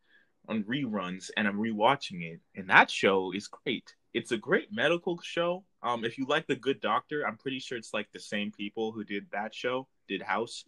on 0.48 0.64
reruns, 0.64 1.30
and 1.36 1.48
I'm 1.48 1.58
rewatching 1.58 2.24
it. 2.24 2.40
And 2.56 2.70
that 2.70 2.90
show 2.90 3.32
is 3.34 3.48
great. 3.48 3.96
It's 4.14 4.32
a 4.32 4.38
great 4.38 4.72
medical 4.72 5.20
show. 5.22 5.64
Um, 5.82 6.04
if 6.04 6.18
you 6.18 6.26
like 6.26 6.48
The 6.48 6.56
Good 6.56 6.82
Doctor, 6.82 7.26
I'm 7.26 7.38
pretty 7.38 7.60
sure 7.60 7.78
it's 7.78 7.94
like 7.94 8.12
the 8.12 8.20
same 8.20 8.52
people 8.52 8.92
who 8.92 9.04
did 9.04 9.28
that 9.32 9.54
show 9.54 9.88
did 10.08 10.22
House. 10.22 10.66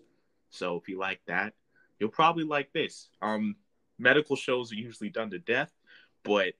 So 0.49 0.77
if 0.77 0.87
you 0.87 0.97
like 0.97 1.21
that, 1.27 1.53
you'll 1.99 2.09
probably 2.09 2.43
like 2.43 2.71
this. 2.73 3.09
Um, 3.21 3.55
medical 3.99 4.35
shows 4.35 4.71
are 4.71 4.75
usually 4.75 5.09
done 5.09 5.29
to 5.31 5.39
death, 5.39 5.71
but 6.23 6.53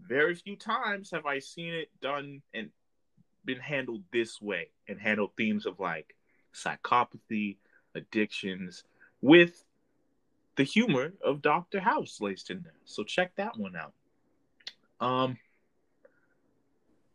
very 0.00 0.34
few 0.34 0.56
times 0.56 1.10
have 1.10 1.26
I 1.26 1.38
seen 1.38 1.74
it 1.74 1.88
done 2.00 2.42
and 2.54 2.70
been 3.44 3.60
handled 3.60 4.02
this 4.12 4.40
way 4.40 4.70
and 4.88 5.00
handled 5.00 5.30
themes 5.36 5.66
of 5.66 5.80
like 5.80 6.14
psychopathy, 6.54 7.56
addictions 7.94 8.84
with 9.20 9.64
the 10.56 10.64
humor 10.64 11.12
of 11.24 11.42
Doctor 11.42 11.80
House 11.80 12.20
laced 12.20 12.50
in 12.50 12.62
there. 12.62 12.74
So 12.84 13.02
check 13.04 13.34
that 13.36 13.56
one 13.56 13.74
out. 13.76 13.94
Um, 15.00 15.38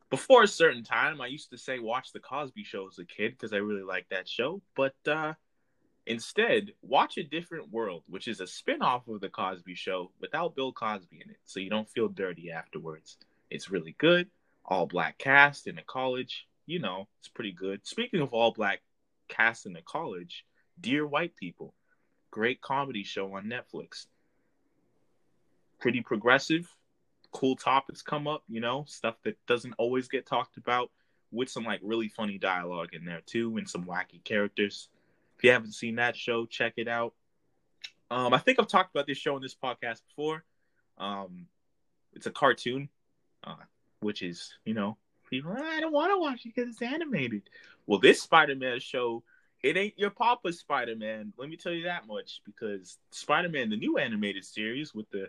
before 0.09 0.43
a 0.43 0.47
certain 0.47 0.83
time, 0.83 1.19
I 1.19 1.27
used 1.27 1.49
to 1.49 1.57
say 1.57 1.79
watch 1.79 2.11
the 2.11 2.19
Cosby 2.19 2.63
Show 2.63 2.87
as 2.87 2.99
a 2.99 3.05
kid 3.05 3.31
because 3.31 3.53
I 3.53 3.57
really 3.57 3.83
liked 3.83 4.11
that 4.11 4.27
show, 4.27 4.61
but 4.75 4.95
uh, 5.07 5.33
instead 6.05 6.71
watch 6.81 7.17
a 7.17 7.23
different 7.23 7.71
world, 7.71 8.03
which 8.07 8.27
is 8.27 8.39
a 8.39 8.47
spin-off 8.47 9.07
of 9.07 9.21
the 9.21 9.29
Cosby 9.29 9.75
Show 9.75 10.11
without 10.21 10.55
Bill 10.55 10.71
Cosby 10.71 11.21
in 11.23 11.31
it, 11.31 11.39
so 11.45 11.59
you 11.59 11.69
don't 11.69 11.89
feel 11.89 12.07
dirty 12.07 12.51
afterwards. 12.51 13.17
It's 13.49 13.71
really 13.71 13.95
good. 13.97 14.29
All 14.63 14.85
black 14.85 15.17
cast 15.17 15.67
in 15.67 15.77
a 15.77 15.83
college, 15.83 16.47
you 16.65 16.79
know, 16.79 17.07
it's 17.19 17.27
pretty 17.27 17.51
good. 17.51 17.85
Speaking 17.85 18.21
of 18.21 18.33
all 18.33 18.51
black 18.51 18.81
cast 19.27 19.65
in 19.65 19.75
a 19.75 19.81
college, 19.81 20.45
Dear 20.79 21.05
White 21.05 21.35
People, 21.35 21.73
great 22.31 22.61
comedy 22.61 23.03
show 23.03 23.33
on 23.33 23.45
Netflix. 23.45 24.07
Pretty 25.79 26.01
progressive, 26.01 26.67
cool 27.36 27.57
topics 27.57 28.01
come 28.01 28.27
up, 28.27 28.43
you 28.47 28.61
know, 28.61 28.86
stuff 28.88 29.15
that 29.25 29.38
doesn't 29.45 29.75
always 29.77 30.07
get 30.07 30.25
talked 30.25 30.55
about 30.55 30.89
with 31.31 31.49
some 31.49 31.65
like 31.65 31.81
really 31.83 32.07
funny 32.07 32.38
dialogue 32.38 32.93
in 32.93 33.03
there 33.03 33.21
too 33.25 33.57
and 33.57 33.69
some 33.69 33.83
wacky 33.83 34.23
characters. 34.23 34.88
If 35.38 35.43
you 35.43 35.51
haven't 35.51 35.73
seen 35.73 35.95
that 35.95 36.15
show, 36.15 36.45
check 36.45 36.75
it 36.77 36.88
out. 36.88 37.13
Um, 38.09 38.33
I 38.33 38.38
think 38.38 38.57
I've 38.57 38.69
talked 38.69 38.95
about 38.95 39.05
this 39.05 39.17
show 39.17 39.36
in 39.36 39.41
this 39.41 39.53
podcast 39.53 39.99
before. 40.07 40.45
Um, 40.97 41.47
it's 42.13 42.25
a 42.25 42.31
cartoon, 42.31 42.88
uh, 43.43 43.55
which 43.99 44.21
is, 44.21 44.53
you 44.63 44.73
know, 44.73 44.95
people, 45.29 45.51
I 45.51 45.81
don't 45.81 45.91
want 45.91 46.13
to 46.13 46.19
watch 46.19 46.45
it 46.45 46.53
because 46.55 46.69
it's 46.69 46.81
animated. 46.81 47.41
Well, 47.86 47.99
this 47.99 48.21
Spider 48.21 48.55
Man 48.55 48.79
show, 48.79 49.23
it 49.61 49.75
ain't 49.75 49.99
your 49.99 50.11
Papa's 50.11 50.59
Spider 50.59 50.95
Man. 50.95 51.33
Let 51.38 51.49
me 51.49 51.57
tell 51.57 51.73
you 51.73 51.83
that 51.83 52.07
much 52.07 52.39
because 52.45 52.97
Spider 53.11 53.49
Man, 53.49 53.69
the 53.69 53.75
new 53.75 53.97
animated 53.97 54.45
series 54.45 54.95
with 54.95 55.09
the 55.09 55.27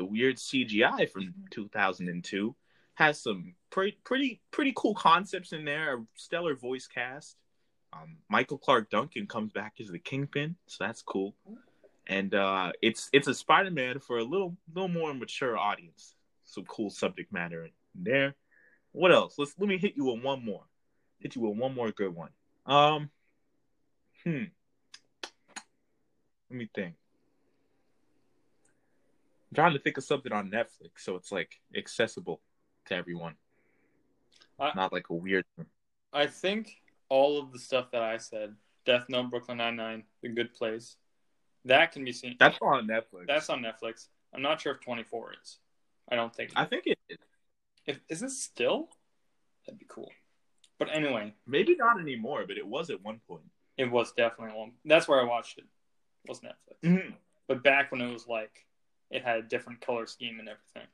the 0.00 0.04
weird 0.06 0.36
CGI 0.36 1.10
from 1.10 1.34
2002 1.50 2.56
has 2.94 3.22
some 3.22 3.54
pretty 3.68 3.98
pretty 4.02 4.40
pretty 4.50 4.72
cool 4.74 4.94
concepts 4.94 5.52
in 5.52 5.66
there. 5.66 5.98
A 5.98 6.04
stellar 6.14 6.54
voice 6.54 6.86
cast. 6.86 7.36
Um, 7.92 8.16
Michael 8.30 8.56
Clarke 8.56 8.88
Duncan 8.88 9.26
comes 9.26 9.52
back 9.52 9.74
as 9.78 9.88
the 9.88 9.98
Kingpin, 9.98 10.56
so 10.66 10.84
that's 10.84 11.02
cool. 11.02 11.34
And 12.06 12.34
uh, 12.34 12.72
it's 12.80 13.10
it's 13.12 13.28
a 13.28 13.34
Spider-Man 13.34 13.98
for 14.00 14.16
a 14.16 14.24
little 14.24 14.56
little 14.72 14.88
more 14.88 15.12
mature 15.12 15.58
audience. 15.58 16.14
Some 16.46 16.64
cool 16.64 16.88
subject 16.88 17.30
matter 17.30 17.64
in 17.64 17.70
there. 17.94 18.34
What 18.92 19.12
else? 19.12 19.34
Let's 19.36 19.54
let 19.58 19.68
me 19.68 19.76
hit 19.76 19.98
you 19.98 20.06
with 20.06 20.24
one 20.24 20.42
more. 20.42 20.64
Hit 21.18 21.36
you 21.36 21.42
with 21.42 21.58
one 21.58 21.74
more 21.74 21.90
good 21.90 22.14
one. 22.14 22.30
Um, 22.64 23.10
hmm. 24.24 24.44
Let 26.48 26.58
me 26.58 26.70
think. 26.74 26.94
I'm 29.50 29.54
trying 29.54 29.72
to 29.72 29.78
think 29.80 29.98
of 29.98 30.04
something 30.04 30.32
on 30.32 30.50
Netflix 30.50 30.98
so 30.98 31.16
it's 31.16 31.32
like 31.32 31.60
accessible 31.76 32.40
to 32.86 32.94
everyone. 32.94 33.34
I, 34.58 34.72
Not 34.74 34.92
like 34.92 35.10
a 35.10 35.14
weird. 35.14 35.44
I 36.12 36.26
think 36.26 36.76
all 37.08 37.38
of 37.38 37.52
the 37.52 37.58
stuff 37.58 37.90
that 37.92 38.02
I 38.02 38.18
said, 38.18 38.54
Death 38.84 39.06
Note, 39.08 39.30
Brooklyn 39.30 39.58
Nine 39.58 39.76
Nine, 39.76 40.04
The 40.22 40.28
Good 40.28 40.52
Place, 40.52 40.96
that 41.64 41.92
can 41.92 42.04
be 42.04 42.12
seen. 42.12 42.36
That's 42.38 42.58
on 42.60 42.86
Netflix. 42.86 43.26
That's 43.26 43.50
on 43.50 43.62
Netflix. 43.62 44.08
I'm 44.34 44.42
not 44.42 44.60
sure 44.60 44.74
if 44.74 44.80
24 44.80 45.34
is. 45.42 45.58
I 46.10 46.16
don't 46.16 46.34
think. 46.34 46.52
I 46.56 46.64
think 46.64 46.86
it 46.86 46.98
is. 47.08 47.18
If 47.86 48.00
is 48.08 48.22
it 48.22 48.30
still? 48.30 48.88
That'd 49.66 49.78
be 49.78 49.86
cool. 49.88 50.10
But 50.78 50.88
anyway, 50.92 51.34
maybe 51.46 51.76
not 51.76 52.00
anymore, 52.00 52.44
but 52.46 52.56
it 52.56 52.66
was 52.66 52.90
at 52.90 53.02
one 53.02 53.20
point. 53.28 53.44
It 53.76 53.90
was 53.90 54.12
definitely 54.12 54.56
one. 54.56 54.72
That's 54.84 55.06
where 55.08 55.20
I 55.20 55.24
watched 55.24 55.58
it. 55.58 55.64
it 56.24 56.28
was 56.28 56.40
Netflix. 56.40 56.88
Mm-hmm. 56.88 57.10
But 57.48 57.62
back 57.62 57.92
when 57.92 58.00
it 58.00 58.12
was 58.12 58.26
like 58.26 58.66
it 59.10 59.24
had 59.24 59.38
a 59.38 59.42
different 59.42 59.80
color 59.80 60.06
scheme 60.06 60.38
and 60.38 60.48
everything. 60.48 60.88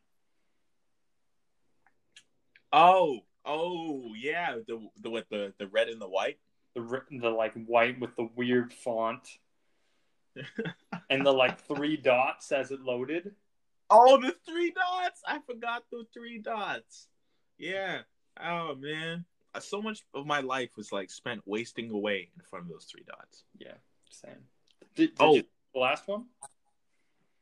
Oh, 2.73 3.21
oh 3.45 4.15
yeah, 4.17 4.57
the 4.67 4.89
the 5.01 5.11
what 5.11 5.27
the 5.31 5.53
the 5.59 5.69
red 5.69 5.89
and 5.89 6.01
the 6.01 6.09
white, 6.09 6.39
the 6.75 7.03
the 7.11 7.31
like 7.31 7.55
white 7.67 8.01
with 8.01 8.15
the 8.17 8.29
weird 8.35 8.73
font, 8.73 9.27
and 11.11 11.25
the 11.25 11.33
like 11.33 11.61
three 11.67 11.97
dots 11.97 12.53
as 12.53 12.71
it 12.71 12.81
loaded. 12.81 13.33
Oh, 13.89 14.21
the 14.21 14.35
three 14.47 14.73
dots! 14.73 15.23
I 15.27 15.39
forgot 15.47 15.85
the 15.91 16.05
three 16.13 16.39
dots. 16.39 17.09
Yeah. 17.59 18.01
Oh 18.43 18.75
man, 18.75 19.25
uh, 19.55 19.61
so 19.61 19.81
much 19.81 20.05
of 20.13 20.27
my 20.27 20.41
life 20.41 20.71
was 20.77 20.93
like 20.93 21.11
spent 21.11 21.41
wasting 21.47 21.91
away 21.91 22.31
in 22.37 22.43
front 22.43 22.67
of 22.67 22.71
those 22.71 22.85
three 22.85 23.05
dots. 23.07 23.45
Yeah, 23.59 23.75
same. 24.11 24.45
Did, 24.95 25.15
did 25.15 25.17
oh, 25.21 25.35
you, 25.37 25.45
the 25.73 25.81
last 25.81 26.07
one? 26.07 26.27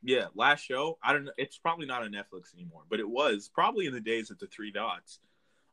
Yeah, 0.06 0.26
last 0.34 0.60
show. 0.60 0.98
I 1.02 1.14
don't 1.14 1.24
know. 1.24 1.32
It's 1.38 1.56
probably 1.56 1.86
not 1.86 2.02
on 2.02 2.12
Netflix 2.12 2.54
anymore, 2.54 2.82
but 2.90 3.00
it 3.00 3.08
was 3.08 3.50
probably 3.52 3.86
in 3.86 3.94
the 3.94 4.00
days 4.00 4.30
of 4.30 4.38
the 4.38 4.46
three 4.46 4.70
dots. 4.70 5.18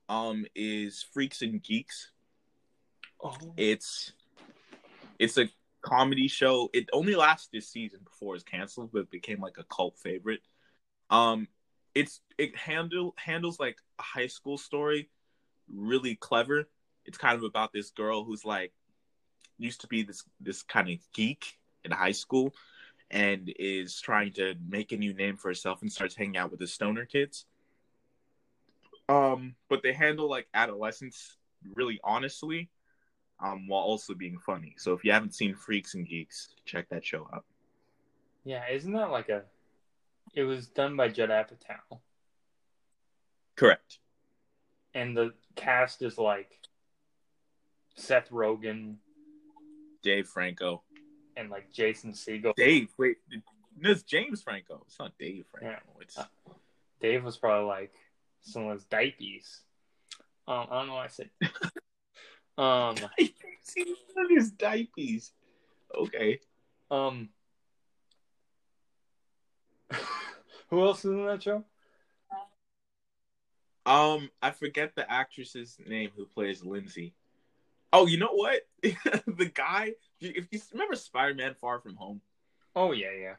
Um, 0.08 0.46
is 0.56 1.06
Freaks 1.14 1.42
and 1.42 1.62
Geeks. 1.62 2.12
Oh. 3.22 3.36
It's 3.58 4.14
it's 5.20 5.38
a 5.38 5.50
comedy 5.82 6.30
show. 6.30 6.70
It 6.74 6.90
only 6.94 7.14
lasted 7.14 7.50
this 7.52 7.68
season 7.68 8.00
before 8.06 8.36
it's 8.36 8.44
canceled, 8.46 8.92
but 8.94 9.00
it 9.00 9.12
became 9.12 9.42
like 9.42 9.58
a 9.58 9.66
cult 9.66 9.98
favorite. 10.00 10.42
Um, 11.10 11.50
it's 11.94 12.22
it 12.38 12.56
handle 12.56 13.14
handles 13.18 13.60
like 13.60 13.78
a 14.00 14.04
high 14.04 14.28
school 14.28 14.58
story, 14.58 15.10
really 15.70 16.16
clever. 16.16 16.70
It's 17.06 17.18
kind 17.18 17.36
of 17.36 17.44
about 17.44 17.74
this 17.74 17.90
girl 17.90 18.24
who's 18.24 18.46
like 18.46 18.72
used 19.58 19.82
to 19.82 19.88
be 19.88 20.04
this 20.04 20.24
this 20.40 20.64
kind 20.64 20.90
of 20.90 21.00
geek 21.14 21.60
in 21.84 21.92
high 21.92 22.14
school 22.14 22.54
and 23.12 23.54
is 23.60 24.00
trying 24.00 24.32
to 24.32 24.56
make 24.68 24.92
a 24.92 24.98
new 24.98 25.14
name 25.14 25.38
for 25.38 25.50
herself 25.50 25.82
and 25.82 25.92
starts 25.92 26.16
hanging 26.16 26.38
out 26.38 26.50
with 26.50 26.60
the 26.60 26.68
stoner 26.68 27.06
kids. 27.06 27.46
Um, 29.10 29.56
but 29.70 29.84
they 29.84 29.92
handle 29.92 30.30
like 30.30 30.48
adolescence 30.54 31.38
really 31.76 32.00
honestly, 32.04 32.70
um, 33.44 33.68
while 33.68 33.82
also 33.82 34.14
being 34.14 34.40
funny. 34.40 34.76
So 34.78 34.94
if 34.94 35.04
you 35.04 35.12
haven't 35.12 35.36
seen 35.36 35.54
Freaks 35.54 35.94
and 35.94 36.08
Geeks, 36.08 36.56
check 36.66 36.88
that 36.90 37.06
show 37.06 37.28
out. 37.34 37.44
Yeah, 38.46 38.64
isn't 38.72 38.94
that 38.94 39.12
like 39.12 39.30
a? 39.30 39.44
It 40.34 40.44
was 40.44 40.68
done 40.68 40.96
by 40.96 41.10
Judd 41.10 41.30
Apatow. 41.30 42.00
Correct. 43.56 44.00
And 44.94 45.16
the 45.16 45.34
cast 45.56 46.02
is 46.02 46.18
like 46.18 46.58
Seth 47.96 48.30
Rogen, 48.30 48.96
Dave 50.02 50.28
Franco, 50.28 50.84
and 51.42 51.50
like 51.50 51.72
Jason 51.72 52.14
Segel. 52.14 52.56
Dave, 52.56 52.90
wait, 52.98 53.18
it's 53.82 54.04
James 54.04 54.42
Franco. 54.42 54.84
It's 54.88 55.00
not 55.00 55.18
Dave 55.18 55.46
Franco. 55.52 55.70
Yeah. 55.70 56.02
It's 56.02 56.18
uh, 56.18 56.26
Dave 57.02 57.24
was 57.24 57.38
probably 57.38 57.68
like 57.68 57.94
someone's 58.42 58.86
diapers. 58.86 59.62
Um, 60.48 60.68
I 60.70 60.78
don't 60.78 60.88
know 60.88 60.94
why 60.94 61.06
I 61.06 61.08
said. 61.08 61.30
um, 62.58 62.96
his 64.30 64.52
diapers. 64.52 65.32
Okay. 65.96 66.40
Um. 66.90 67.30
who 70.70 70.82
else 70.82 71.00
is 71.00 71.12
in 71.12 71.26
that 71.26 71.44
show? 71.44 71.66
Um, 73.86 74.30
I 74.42 74.52
forget 74.52 74.96
the 74.96 75.12
actress's 75.12 75.78
name 75.86 76.12
who 76.16 76.26
plays 76.26 76.64
Lindsay. 76.64 77.16
Oh, 77.92 78.06
you 78.06 78.20
know 78.20 78.32
what? 78.32 78.62
the 78.84 79.52
guy, 79.54 79.94
if 80.22 80.48
you 80.52 80.60
remember 80.74 80.96
Spider-Man: 80.96 81.56
Far 81.60 81.80
From 81.80 81.96
Home. 81.96 82.22
Oh 82.76 82.92
yeah, 82.92 83.12
yeah. 83.20 83.34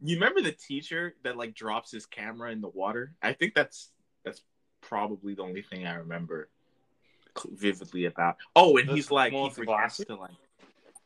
You 0.00 0.16
remember 0.16 0.40
the 0.40 0.52
teacher 0.52 1.14
that 1.24 1.36
like 1.36 1.54
drops 1.54 1.90
his 1.90 2.06
camera 2.06 2.52
in 2.52 2.60
the 2.60 2.68
water? 2.68 3.14
I 3.22 3.32
think 3.32 3.54
that's 3.54 3.90
that's 4.24 4.42
probably 4.80 5.34
the 5.34 5.42
only 5.42 5.62
thing 5.62 5.86
I 5.86 5.94
remember 5.94 6.48
vividly 7.46 8.06
about. 8.06 8.36
Oh, 8.54 8.76
and 8.76 8.88
the, 8.88 8.94
he's 8.94 9.10
like 9.10 9.32
he 9.32 9.50
forgets 9.50 9.98
to 9.98 10.16
like. 10.16 10.30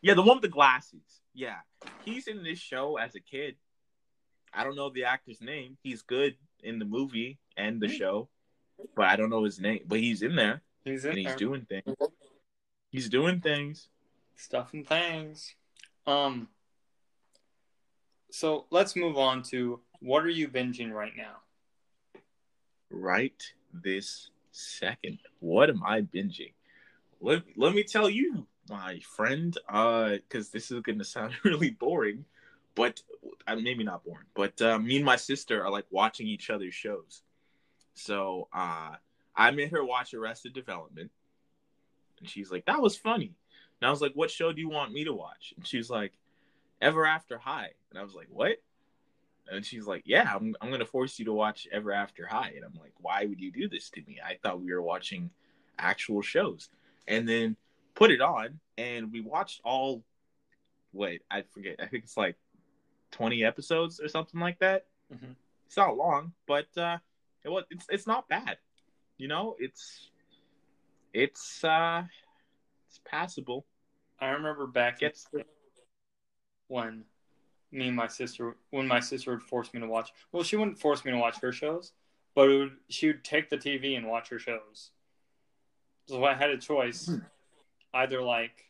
Yeah, 0.01 0.15
the 0.15 0.23
one 0.23 0.37
with 0.37 0.43
the 0.43 0.49
glasses. 0.49 1.21
Yeah, 1.35 1.57
he's 2.05 2.27
in 2.27 2.43
this 2.43 2.59
show 2.59 2.97
as 2.97 3.15
a 3.15 3.21
kid. 3.21 3.57
I 4.53 4.65
don't 4.65 4.77
know 4.77 4.91
the 4.91 5.05
actor's 5.05 5.41
name. 5.41 5.79
He's 5.83 6.03
good 6.03 6.37
in 6.63 6.79
the 6.79 6.85
movie 6.85 7.39
and 7.57 7.81
the 7.81 7.89
hmm. 7.89 7.95
show, 7.95 8.29
but 8.95 9.07
I 9.07 9.17
don't 9.17 9.31
know 9.31 9.45
his 9.45 9.61
name. 9.61 9.81
But 9.87 10.01
he's 10.01 10.23
in 10.23 10.37
there. 10.37 10.63
He's 10.85 11.05
in 11.05 11.15
there. 11.15 11.25
he's 11.25 11.37
doing 11.37 11.67
things. 11.69 11.97
He's 12.91 13.09
doing 13.09 13.41
things. 13.41 13.89
Stuff 14.37 14.73
and 14.73 14.87
things. 14.87 15.55
Um. 16.07 16.49
So 18.31 18.67
let's 18.71 18.97
move 18.97 19.19
on 19.19 19.43
to 19.45 19.81
what 20.01 20.25
are 20.25 20.31
you 20.31 20.49
binging 20.49 20.91
right 20.91 21.13
now? 21.17 21.37
Right 22.91 23.41
this 23.73 24.31
second. 24.51 25.19
What 25.41 25.71
am 25.71 25.83
I 25.85 26.03
binging? 26.03 26.53
Let, 27.21 27.43
let 27.57 27.75
me 27.75 27.85
tell 27.85 28.11
you, 28.11 28.47
my 28.69 29.01
friend, 29.01 29.57
uh, 29.69 30.11
because 30.11 30.51
this 30.51 30.71
is 30.71 30.81
going 30.81 30.99
to 30.99 31.05
sound 31.05 31.35
really 31.45 31.71
boring, 31.71 32.25
but 32.75 33.01
uh, 33.47 33.57
maybe 33.57 33.85
not 33.85 34.05
boring, 34.05 34.27
but 34.35 34.61
uh, 34.61 34.79
me 34.79 34.97
and 34.97 35.05
my 35.05 35.17
sister 35.17 35.65
are 35.65 35.71
like 35.71 35.87
watching 35.91 36.27
each 36.27 36.51
other's 36.51 36.75
shows. 36.75 37.23
So 37.95 38.49
uh, 38.53 38.97
I 39.37 39.51
made 39.51 39.71
her 39.73 39.85
watch 39.85 40.15
Arrested 40.15 40.55
Development, 40.55 41.11
and 42.19 42.29
she's 42.29 42.51
like, 42.51 42.65
"That 42.65 42.81
was 42.81 42.97
funny." 42.97 43.35
And 43.83 43.89
I 43.89 43.91
was 43.91 44.01
like, 44.01 44.13
"What 44.15 44.31
show 44.31 44.53
do 44.53 44.61
you 44.61 44.69
want 44.69 44.93
me 44.93 45.03
to 45.03 45.13
watch?" 45.13 45.55
And 45.57 45.67
she's 45.67 45.91
like, 45.91 46.13
"Ever 46.81 47.05
After 47.05 47.37
High." 47.37 47.73
And 47.91 47.99
I 47.99 48.05
was 48.05 48.15
like, 48.15 48.29
"What?" 48.31 48.59
And 49.51 49.67
she's 49.67 49.89
like, 49.89 50.05
"Yeah, 50.07 50.33
I'm 50.33 50.55
I'm 50.61 50.71
gonna 50.71 50.87
force 50.87 51.19
you 51.19 51.25
to 51.25 51.33
watch 51.33 51.67
Ever 51.73 51.91
After 51.91 52.25
High." 52.25 52.53
And 52.55 52.65
I'm 52.65 52.79
like, 52.81 52.93
"Why 52.99 53.25
would 53.25 53.41
you 53.41 53.51
do 53.51 53.69
this 53.69 53.91
to 53.91 54.03
me? 54.07 54.21
I 54.25 54.39
thought 54.41 54.61
we 54.61 54.73
were 54.73 54.83
watching 54.83 55.31
actual 55.81 56.23
shows." 56.23 56.69
And 57.09 57.29
then 57.29 57.57
put 57.97 58.13
it 58.13 58.21
on, 58.21 58.61
and 58.79 59.11
we 59.11 59.21
watched 59.21 59.61
all. 59.65 60.05
Wait, 60.93 61.23
I 61.29 61.43
forget. 61.43 61.75
I 61.81 61.87
think 61.87 62.05
it's 62.05 62.17
like 62.17 62.37
twenty 63.11 63.45
episodes 63.45 63.99
or 63.99 64.07
something 64.07 64.39
like 64.39 64.61
that. 64.61 64.87
Mm-hmm. 65.13 65.33
It's 65.67 65.77
not 65.77 65.97
long, 65.97 66.35
but 66.47 66.69
uh, 66.77 66.99
it 67.43 67.49
was. 67.49 67.65
It's 67.69 67.87
it's 67.89 68.07
not 68.07 68.29
bad. 68.29 68.59
You 69.17 69.27
know, 69.27 69.57
it's 69.59 70.09
it's 71.13 71.65
uh, 71.65 72.05
it's 72.87 73.01
passable. 73.05 73.67
I 74.23 74.31
remember 74.31 74.69
back 74.69 75.01
Gets 75.01 75.27
when 76.69 77.03
me 77.73 77.89
and 77.89 77.97
my 77.97 78.07
sister 78.07 78.57
when 78.71 78.87
my 78.87 79.01
sister 79.01 79.33
would 79.33 79.43
force 79.43 79.75
me 79.75 79.81
to 79.81 79.87
watch. 79.89 80.13
Well, 80.31 80.45
she 80.45 80.55
wouldn't 80.55 80.79
force 80.79 81.05
me 81.05 81.11
to 81.11 81.19
watch 81.19 81.41
her 81.41 81.51
shows, 81.51 81.93
but 82.37 82.47
would, 82.47 82.77
she 82.89 83.09
would 83.09 83.25
take 83.25 83.51
the 83.51 83.57
TV 83.57 83.97
and 83.97 84.07
watch 84.07 84.29
her 84.29 84.39
shows. 84.39 84.93
So 86.07 86.25
I 86.25 86.35
had 86.35 86.51
a 86.51 86.57
choice, 86.57 87.07
hmm. 87.07 87.17
either 87.95 88.23
like 88.23 88.65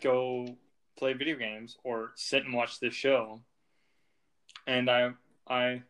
go 0.00 0.56
play 0.98 1.12
video 1.12 1.36
games 1.36 1.76
or 1.84 2.12
sit 2.16 2.44
and 2.44 2.52
watch 2.52 2.80
this 2.80 2.94
show. 2.94 3.40
And 4.66 4.90
I 4.90 5.10
I 5.48 5.82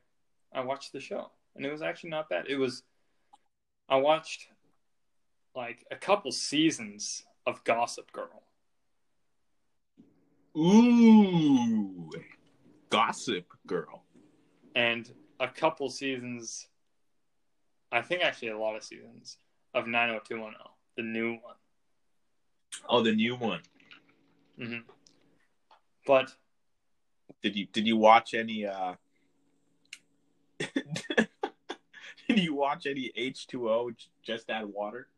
I 0.52 0.60
watched 0.60 0.92
the 0.92 1.00
show, 1.00 1.30
and 1.56 1.64
it 1.64 1.72
was 1.72 1.80
actually 1.80 2.10
not 2.10 2.28
bad. 2.28 2.46
It 2.50 2.56
was 2.56 2.82
I 3.88 3.96
watched 3.96 4.48
like 5.54 5.84
a 5.90 5.96
couple 5.96 6.32
seasons 6.32 7.24
of 7.46 7.62
Gossip 7.64 8.10
Girl 8.12 8.44
Ooh, 10.56 12.10
Gossip 12.90 13.46
Girl. 13.66 14.04
And 14.76 15.10
a 15.40 15.48
couple 15.48 15.90
seasons, 15.90 16.68
I 17.90 18.02
think 18.02 18.22
actually 18.22 18.48
a 18.48 18.58
lot 18.58 18.76
of 18.76 18.84
seasons 18.84 19.38
of 19.74 19.86
90210, 19.86 20.54
the 20.96 21.02
new 21.02 21.32
one. 21.32 21.54
Oh, 22.88 23.02
the 23.02 23.14
new 23.14 23.36
one. 23.36 23.60
Mm-hmm. 24.60 24.80
But 26.06 26.32
did 27.42 27.56
you 27.56 27.66
did 27.66 27.86
you 27.86 27.96
watch 27.96 28.34
any? 28.34 28.66
uh 28.66 28.94
Did 32.28 32.40
you 32.40 32.54
watch 32.54 32.86
any 32.86 33.12
H 33.14 33.46
two 33.46 33.68
O? 33.68 33.90
Just 34.22 34.50
add 34.50 34.66
water. 34.66 35.08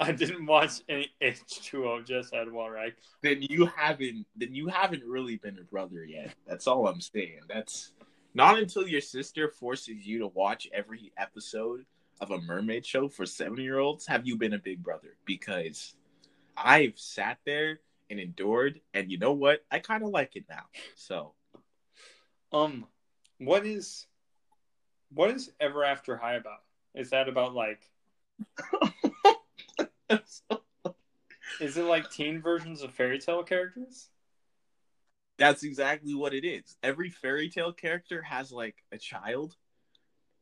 I 0.00 0.12
didn't 0.12 0.46
watch 0.46 0.80
any 0.88 1.10
H2O, 1.20 2.06
just 2.06 2.32
add 2.32 2.50
water. 2.52 2.78
I... 2.78 2.92
Then 3.22 3.42
you 3.42 3.66
haven't. 3.66 4.26
Then 4.36 4.54
you 4.54 4.68
haven't 4.68 5.02
really 5.04 5.36
been 5.36 5.58
a 5.58 5.64
brother 5.64 6.04
yet. 6.04 6.34
That's 6.46 6.66
all 6.66 6.86
I'm 6.86 7.00
saying. 7.00 7.40
That's 7.48 7.92
not 8.34 8.58
until 8.58 8.86
your 8.86 9.00
sister 9.00 9.48
forces 9.48 10.06
you 10.06 10.20
to 10.20 10.28
watch 10.28 10.68
every 10.72 11.12
episode 11.16 11.84
of 12.20 12.30
a 12.30 12.40
mermaid 12.40 12.84
show 12.86 13.08
for 13.08 13.26
seven 13.26 13.58
year 13.58 13.78
olds 13.78 14.06
have 14.06 14.26
you 14.26 14.36
been 14.36 14.54
a 14.54 14.58
big 14.58 14.82
brother. 14.82 15.16
Because 15.24 15.94
I've 16.56 16.98
sat 16.98 17.38
there 17.44 17.80
and 18.10 18.20
endured, 18.20 18.80
and 18.94 19.10
you 19.10 19.18
know 19.18 19.32
what? 19.32 19.64
I 19.70 19.80
kind 19.80 20.02
of 20.04 20.10
like 20.10 20.36
it 20.36 20.44
now. 20.48 20.64
So, 20.94 21.34
um, 22.52 22.86
what 23.38 23.66
is 23.66 24.06
what 25.12 25.30
is 25.30 25.50
Ever 25.60 25.84
After 25.84 26.16
High 26.16 26.34
about? 26.34 26.62
Is 26.94 27.10
that 27.10 27.28
about 27.28 27.54
like? 27.54 27.80
Is 31.60 31.76
it 31.76 31.84
like 31.84 32.10
teen 32.10 32.40
versions 32.40 32.82
of 32.82 32.92
fairy 32.92 33.18
tale 33.18 33.42
characters? 33.42 34.08
That's 35.38 35.62
exactly 35.62 36.14
what 36.14 36.34
it 36.34 36.44
is. 36.44 36.76
Every 36.82 37.10
fairy 37.10 37.48
tale 37.48 37.72
character 37.72 38.22
has 38.22 38.50
like 38.52 38.76
a 38.92 38.98
child, 38.98 39.56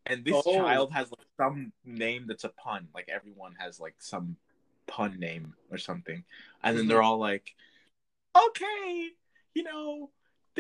and 0.05 0.25
this 0.25 0.43
oh. 0.47 0.59
child 0.59 0.93
has 0.93 1.11
like 1.11 1.27
some 1.37 1.73
name 1.85 2.27
that's 2.27 2.45
a 2.45 2.51
pun. 2.51 2.89
Like 2.95 3.09
everyone 3.09 3.55
has 3.59 3.81
like 3.81 3.97
some 3.99 4.37
pun 4.87 5.19
name 5.19 5.55
or 5.71 5.79
something, 5.79 6.25
and 6.63 6.77
then 6.77 6.85
mm-hmm. 6.85 6.91
they're 6.91 7.03
all 7.03 7.19
like, 7.19 7.55
"Okay, 8.37 9.09
you 9.55 9.63
know, 9.63 10.11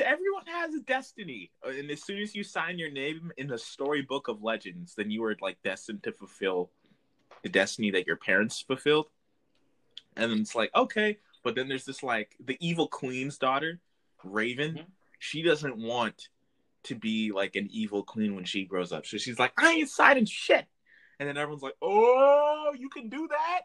everyone 0.04 0.46
has 0.46 0.74
a 0.74 0.80
destiny." 0.80 1.50
And 1.64 1.90
as 1.90 2.02
soon 2.02 2.20
as 2.20 2.34
you 2.34 2.44
sign 2.44 2.78
your 2.78 2.90
name 2.90 3.32
in 3.36 3.46
the 3.46 3.58
storybook 3.58 4.28
of 4.28 4.42
legends, 4.42 4.94
then 4.94 5.10
you 5.10 5.24
are 5.24 5.36
like 5.40 5.58
destined 5.62 6.02
to 6.04 6.12
fulfill 6.12 6.70
the 7.42 7.48
destiny 7.48 7.90
that 7.92 8.06
your 8.06 8.16
parents 8.16 8.60
fulfilled. 8.60 9.06
And 10.16 10.30
then 10.30 10.40
it's 10.40 10.54
like, 10.54 10.74
okay, 10.74 11.18
but 11.44 11.54
then 11.54 11.68
there's 11.68 11.84
this 11.84 12.02
like 12.02 12.34
the 12.44 12.56
evil 12.60 12.88
queen's 12.88 13.38
daughter, 13.38 13.80
Raven. 14.24 14.72
Mm-hmm. 14.72 14.90
She 15.18 15.42
doesn't 15.42 15.76
want 15.76 16.28
to 16.84 16.94
be 16.94 17.32
like 17.32 17.56
an 17.56 17.68
evil 17.70 18.02
queen 18.02 18.34
when 18.34 18.44
she 18.44 18.64
grows 18.64 18.92
up. 18.92 19.06
So 19.06 19.16
she's 19.18 19.38
like, 19.38 19.52
I 19.58 19.72
ain't 19.72 19.88
signing 19.88 20.24
shit. 20.24 20.66
And 21.18 21.28
then 21.28 21.36
everyone's 21.36 21.62
like, 21.62 21.76
Oh, 21.80 22.74
you 22.78 22.88
can 22.88 23.08
do 23.08 23.28
that? 23.28 23.62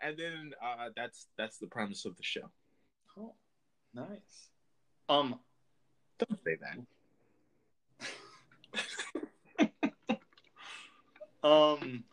And 0.00 0.16
then 0.16 0.52
uh, 0.62 0.88
that's 0.96 1.26
that's 1.36 1.58
the 1.58 1.66
premise 1.66 2.04
of 2.04 2.16
the 2.16 2.22
show. 2.22 2.50
Oh, 3.18 3.34
nice. 3.92 4.48
Um, 5.08 5.38
don't 6.28 6.44
say 6.44 6.56
that. 6.60 6.78
um, 11.42 12.04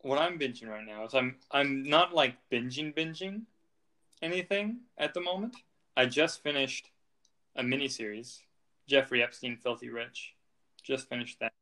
what 0.00 0.18
I'm 0.18 0.38
binging 0.38 0.68
right 0.68 0.86
now 0.86 1.04
is 1.04 1.14
I'm 1.14 1.36
I'm 1.50 1.82
not 1.82 2.14
like 2.14 2.36
binging 2.50 2.94
binging 2.94 3.42
anything 4.22 4.80
at 4.98 5.14
the 5.14 5.20
moment. 5.20 5.56
I 5.96 6.06
just 6.06 6.42
finished 6.42 6.90
a 7.56 7.62
miniseries, 7.62 8.40
Jeffrey 8.86 9.22
Epstein, 9.22 9.56
Filthy 9.56 9.88
Rich. 9.88 10.34
Just 10.82 11.08
finished 11.08 11.38
that. 11.40 11.52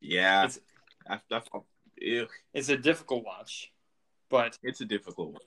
Yeah, 0.00 0.44
it's, 0.44 0.58
I, 1.08 1.20
I, 1.30 1.40
it's 2.52 2.68
a 2.68 2.76
difficult 2.76 3.24
watch, 3.24 3.72
but 4.28 4.58
it's 4.62 4.80
a 4.80 4.84
difficult 4.84 5.32
one. 5.32 5.42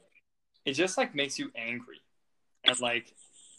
It 0.66 0.74
just 0.74 0.98
like 0.98 1.14
makes 1.14 1.38
you 1.38 1.52
angry, 1.56 2.00
and 2.64 2.80
like, 2.80 3.14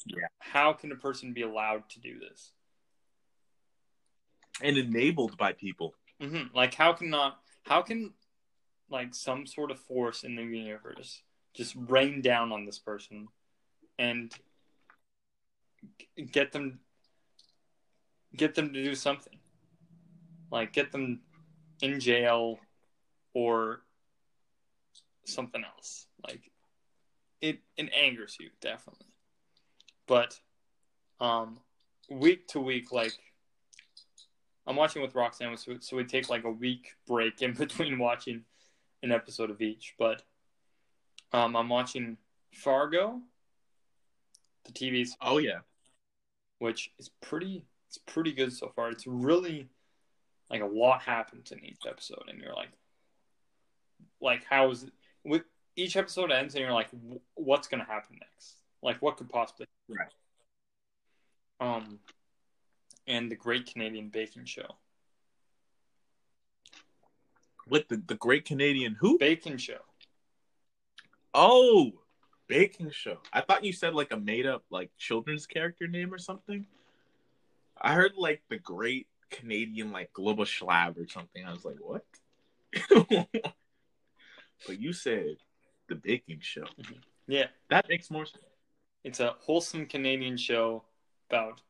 yeah, 0.07 0.29
how 0.39 0.73
can 0.73 0.93
a 0.93 0.97
person 0.97 1.33
be 1.33 1.43
allowed 1.43 1.89
to 1.91 2.01
do 2.01 2.19
this? 2.19 2.53
And 4.63 4.77
enabled 4.77 5.37
by 5.37 5.53
people. 5.53 5.95
Mm-hmm. 6.21 6.57
Like, 6.57 6.75
how 6.75 6.93
can 6.93 7.11
not 7.11 7.39
how 7.65 7.83
can 7.83 8.13
like 8.91 9.15
some 9.15 9.47
sort 9.47 9.71
of 9.71 9.79
force 9.79 10.25
in 10.25 10.35
the 10.35 10.43
universe 10.43 11.23
just 11.55 11.75
rain 11.89 12.21
down 12.21 12.53
on 12.53 12.65
this 12.65 12.79
person 12.79 13.29
and 13.99 14.33
get 16.33 16.53
them 16.53 16.81
get 18.37 18.55
them 18.55 18.73
to 18.73 18.83
do 18.83 18.95
something 18.95 19.39
like 20.51 20.73
get 20.73 20.93
them 20.93 21.21
in 21.83 22.01
jail 22.01 22.59
or 23.35 23.83
something 25.25 25.63
else 25.65 26.07
like 26.27 26.51
it 27.41 27.59
it 27.77 27.91
angers 27.95 28.37
you 28.41 28.49
definitely 28.61 29.07
but 30.09 30.41
um 31.21 31.59
week 32.11 32.49
to 32.49 32.61
week 32.61 32.91
like 32.91 33.13
I'm 34.69 34.77
watching 34.77 35.01
with 35.01 35.15
Roxanne, 35.15 35.57
so, 35.57 35.79
so 35.81 35.97
we 35.97 36.05
take 36.05 36.29
like 36.29 36.45
a 36.45 36.51
week 36.51 36.95
break 37.07 37.41
in 37.41 37.53
between 37.59 37.99
watching 37.99 38.45
an 39.03 39.11
episode 39.11 39.51
of 39.51 39.63
each. 39.63 39.95
But 39.99 40.23
um, 41.33 41.57
I'm 41.57 41.71
watching 41.71 42.19
Fargo, 42.53 43.23
the 44.67 44.73
TV's. 44.73 45.17
Oh 45.23 45.39
yeah, 45.39 45.61
which 46.59 46.93
is 46.99 47.09
pretty. 47.23 47.65
It's 47.89 47.97
pretty 47.97 48.33
good 48.33 48.53
so 48.53 48.71
far. 48.77 48.91
It's 48.91 49.07
really 49.07 49.69
like 50.51 50.61
a 50.61 50.67
lot 50.67 51.01
happens 51.01 51.51
in 51.51 51.65
each 51.65 51.87
episode, 51.89 52.25
and 52.29 52.39
you're 52.39 52.55
like, 52.55 52.69
like 54.21 54.45
how 54.45 54.71
is 54.71 54.83
it? 54.83 54.93
With 55.25 55.45
each 55.77 55.97
episode 55.97 56.31
ends, 56.31 56.55
and 56.55 56.63
you're 56.63 56.75
like, 56.75 56.89
what's 57.35 57.69
gonna 57.69 57.85
happen 57.85 58.19
next? 58.21 58.58
Like, 58.83 59.01
what 59.03 59.17
could 59.17 59.29
possibly? 59.29 59.67
Right. 59.89 60.13
Um, 61.61 61.99
and 63.07 63.31
the 63.31 63.37
Great 63.37 63.67
Canadian 63.67 64.09
Baking 64.09 64.45
Show. 64.45 64.77
What 67.67 67.89
the 67.89 68.03
the 68.07 68.15
Great 68.15 68.45
Canadian 68.45 68.97
who? 68.99 69.19
Baking 69.19 69.59
Show. 69.59 69.81
Oh, 71.35 71.93
baking 72.49 72.91
show. 72.91 73.19
I 73.33 73.43
thought 73.43 73.65
you 73.65 73.73
said 73.73 73.95
like 73.95 74.13
a 74.13 74.17
made 74.17 74.47
up 74.47 74.65
like 74.71 74.91
children's 74.99 75.47
character 75.47 75.87
name 75.87 76.13
or 76.13 76.19
something. 76.19 76.67
I 77.81 77.95
heard 77.95 78.15
like 78.17 78.43
the 78.49 78.59
Great 78.59 79.07
Canadian 79.31 79.93
like 79.93 80.13
Global 80.13 80.45
Schlab 80.45 80.99
or 80.99 81.07
something. 81.07 81.45
I 81.45 81.53
was 81.53 81.65
like, 81.65 81.77
what? 81.81 82.05
but 84.67 84.81
you 84.81 84.93
said 84.93 85.37
the 85.89 85.95
baking 85.95 86.41
show. 86.41 86.65
Yeah, 87.29 87.47
that 87.71 87.89
makes 87.89 88.11
more 88.11 88.27
sense. 88.27 88.43
It's 89.09 89.21
a 89.21 89.37
wholesome 89.41 89.87
Canadian 89.87 90.37
show 90.37 90.85
about 91.31 91.63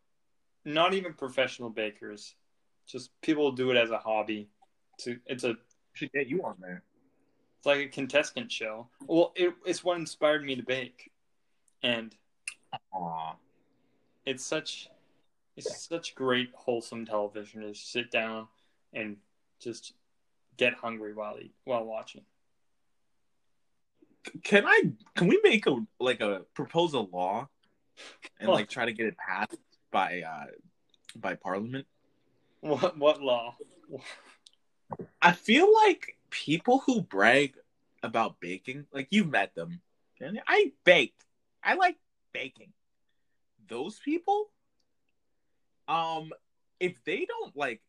not 0.65 0.93
even 0.93 1.15
professional 1.15 1.71
bakers, 1.71 2.35
Just 2.85 3.13
people 3.21 3.53
do 3.53 3.71
it 3.71 3.77
as 3.77 3.93
a 3.93 3.99
hobby. 3.99 4.49
To 5.03 5.21
it's 5.25 5.45
a 5.45 5.55
should 5.93 6.11
get 6.11 6.27
you 6.27 6.43
on 6.43 6.57
there. 6.59 6.83
It's 7.57 7.67
like 7.67 7.79
a 7.79 7.87
contestant 7.87 8.51
show. 8.51 8.89
Well, 9.07 9.33
it, 9.37 9.55
it's 9.65 9.85
what 9.85 9.99
inspired 9.99 10.45
me 10.45 10.57
to 10.57 10.65
bake, 10.65 11.13
and 11.85 12.13
Aww. 12.93 13.37
it's 14.27 14.45
such 14.45 14.89
it's 15.57 15.89
such 15.89 16.17
great 16.17 16.51
wholesome 16.57 17.07
television 17.07 17.63
to 17.63 17.73
sit 17.73 18.11
down 18.11 18.49
and 18.93 19.17
just 19.61 19.93
get 20.57 20.75
hungry 20.75 21.15
while 21.15 21.37
eat, 21.41 21.55
while 21.63 21.85
watching. 21.85 22.23
Can 24.45 24.65
I? 24.67 24.83
Can 25.15 25.29
we 25.29 25.41
make 25.43 25.67
a 25.67 25.77
like 26.01 26.21
a 26.21 26.43
propose 26.55 26.95
a 26.95 27.01
law 27.01 27.49
and 28.41 28.49
like 28.49 28.69
try 28.69 28.85
to 28.85 28.93
get 28.93 29.07
it 29.07 29.17
passed 29.17 29.57
by 29.91 30.23
uh 30.23 30.47
by 31.17 31.35
Parliament? 31.35 31.87
What 32.61 32.99
what 32.99 33.23
law? 33.23 33.57
I 35.23 35.33
feel 35.33 35.73
like 35.73 36.17
people 36.31 36.83
who 36.87 37.03
brag 37.03 37.55
about 38.03 38.41
baking, 38.41 38.87
like 38.93 39.09
you've 39.11 39.31
met 39.31 39.55
them. 39.55 39.81
I 40.47 40.73
bake. 40.85 41.15
I 41.63 41.75
like 41.75 41.97
baking. 42.33 42.73
Those 43.69 43.99
people, 43.99 44.51
um, 45.87 46.33
if 46.81 47.03
they 47.05 47.27
don't 47.27 47.57
like 47.57 47.81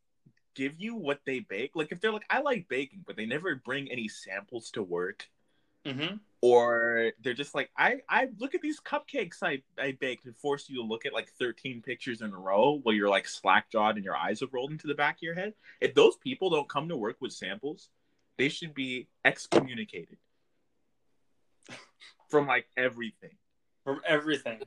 give 0.55 0.73
you 0.77 0.95
what 0.95 1.21
they 1.25 1.39
bake, 1.39 1.71
like 1.75 1.91
if 1.91 2.01
they're 2.01 2.11
like, 2.11 2.25
I 2.29 2.41
like 2.41 2.67
baking, 2.67 3.03
but 3.05 3.15
they 3.15 3.25
never 3.25 3.55
bring 3.55 3.89
any 3.89 4.07
samples 4.07 4.71
to 4.71 4.83
work, 4.83 5.27
mm-hmm. 5.85 6.15
or 6.41 7.11
they're 7.23 7.33
just 7.33 7.55
like, 7.55 7.69
I 7.77 7.97
I 8.09 8.29
look 8.37 8.55
at 8.55 8.61
these 8.61 8.79
cupcakes 8.79 9.37
I 9.41 9.61
I 9.81 9.97
baked 9.99 10.25
and 10.25 10.35
force 10.37 10.69
you 10.69 10.77
to 10.77 10.87
look 10.87 11.05
at 11.05 11.13
like 11.13 11.29
thirteen 11.39 11.81
pictures 11.81 12.21
in 12.21 12.33
a 12.33 12.37
row 12.37 12.79
while 12.83 12.95
you're 12.95 13.09
like 13.09 13.27
slack 13.27 13.71
jawed 13.71 13.95
and 13.95 14.05
your 14.05 14.15
eyes 14.15 14.39
have 14.41 14.53
rolled 14.53 14.71
into 14.71 14.87
the 14.87 14.95
back 14.95 15.17
of 15.17 15.23
your 15.23 15.35
head. 15.35 15.53
If 15.81 15.93
those 15.93 16.15
people 16.17 16.49
don't 16.49 16.69
come 16.69 16.89
to 16.89 16.97
work 16.97 17.17
with 17.19 17.33
samples, 17.33 17.89
they 18.37 18.49
should 18.49 18.73
be 18.73 19.07
excommunicated 19.25 20.17
from 22.29 22.47
like 22.47 22.67
everything. 22.77 23.35
From 23.83 24.01
everything. 24.07 24.59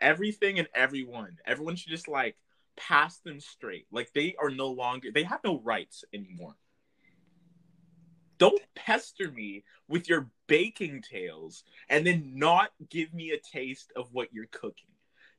Everything 0.00 0.58
and 0.58 0.68
everyone. 0.74 1.38
Everyone 1.46 1.76
should 1.76 1.90
just 1.90 2.08
like 2.08 2.36
pass 2.76 3.18
them 3.18 3.40
straight. 3.40 3.86
Like 3.90 4.12
they 4.12 4.36
are 4.40 4.50
no 4.50 4.68
longer 4.68 5.10
they 5.12 5.24
have 5.24 5.40
no 5.44 5.60
rights 5.60 6.04
anymore. 6.14 6.54
Don't 8.38 8.62
pester 8.74 9.30
me 9.30 9.64
with 9.88 10.08
your 10.08 10.30
baking 10.46 11.02
tales 11.02 11.64
and 11.88 12.06
then 12.06 12.32
not 12.34 12.70
give 12.88 13.12
me 13.12 13.30
a 13.32 13.56
taste 13.56 13.92
of 13.96 14.08
what 14.12 14.32
you're 14.32 14.46
cooking. 14.46 14.86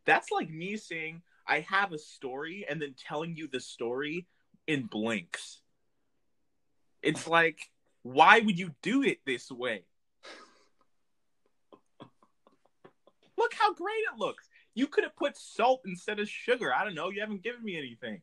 That's 0.05 0.31
like 0.31 0.49
me 0.49 0.75
saying 0.77 1.21
I 1.47 1.61
have 1.61 1.93
a 1.93 1.97
story 1.97 2.65
and 2.69 2.81
then 2.81 2.95
telling 2.97 3.35
you 3.35 3.47
the 3.47 3.59
story 3.59 4.27
in 4.67 4.85
blinks. 4.85 5.61
It's 7.01 7.27
like, 7.27 7.59
why 8.03 8.39
would 8.39 8.59
you 8.59 8.71
do 8.81 9.03
it 9.03 9.19
this 9.25 9.49
way? 9.49 9.85
Look 13.37 13.53
how 13.53 13.73
great 13.73 14.03
it 14.13 14.17
looks. 14.17 14.49
You 14.73 14.87
could 14.87 15.05
have 15.05 15.15
put 15.15 15.37
salt 15.37 15.81
instead 15.85 16.19
of 16.19 16.29
sugar. 16.29 16.73
I 16.73 16.83
don't 16.83 16.95
know. 16.95 17.09
You 17.09 17.21
haven't 17.21 17.43
given 17.43 17.63
me 17.63 17.77
anything. 17.77 18.21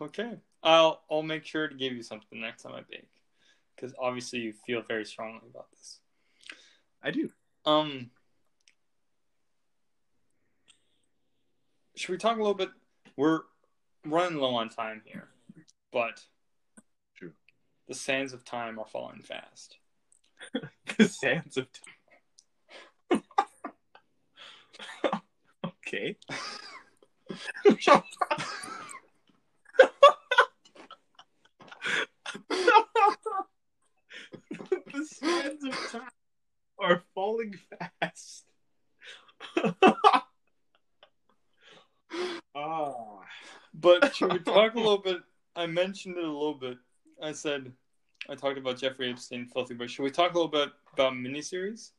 Okay. 0.00 0.38
I'll 0.62 1.02
I'll 1.10 1.22
make 1.22 1.44
sure 1.44 1.68
to 1.68 1.74
give 1.74 1.92
you 1.92 2.02
something 2.02 2.40
next 2.40 2.62
time 2.62 2.74
I 2.74 2.82
bake. 2.88 3.08
Because 3.74 3.94
obviously 3.98 4.40
you 4.40 4.52
feel 4.52 4.82
very 4.82 5.04
strongly 5.04 5.48
about 5.48 5.70
this. 5.70 6.00
I 7.02 7.10
do. 7.10 7.30
Um 7.64 8.10
should 11.96 12.12
we 12.12 12.18
talk 12.18 12.36
a 12.36 12.40
little 12.40 12.54
bit 12.54 12.70
we're 13.16 13.40
running 14.04 14.38
low 14.38 14.54
on 14.54 14.68
time 14.68 15.02
here, 15.04 15.28
but 15.92 16.24
True. 17.16 17.32
The 17.88 17.94
sands 17.94 18.32
of 18.32 18.44
time 18.44 18.78
are 18.78 18.86
falling 18.86 19.22
fast. 19.22 19.78
the 20.98 21.08
sands 21.08 21.56
of 21.56 21.66
time. 23.10 23.22
okay. 25.64 26.16
the 32.50 32.76
sands 35.06 35.64
of 35.64 35.90
time 35.90 36.08
are 36.78 37.02
falling 37.14 37.54
fast. 38.00 38.44
oh. 42.54 43.22
But 43.72 44.16
should 44.16 44.32
we 44.32 44.40
talk 44.40 44.74
a 44.74 44.78
little 44.78 44.98
bit? 44.98 45.22
I 45.54 45.66
mentioned 45.66 46.16
it 46.16 46.24
a 46.24 46.26
little 46.26 46.54
bit. 46.54 46.76
I 47.22 47.30
said 47.30 47.72
I 48.28 48.34
talked 48.34 48.58
about 48.58 48.78
Jeffrey 48.78 49.10
Epstein, 49.10 49.46
Filthy, 49.46 49.74
but 49.74 49.88
should 49.88 50.02
we 50.02 50.10
talk 50.10 50.32
a 50.32 50.34
little 50.34 50.50
bit 50.50 50.70
about 50.92 51.12
miniseries? 51.12 51.92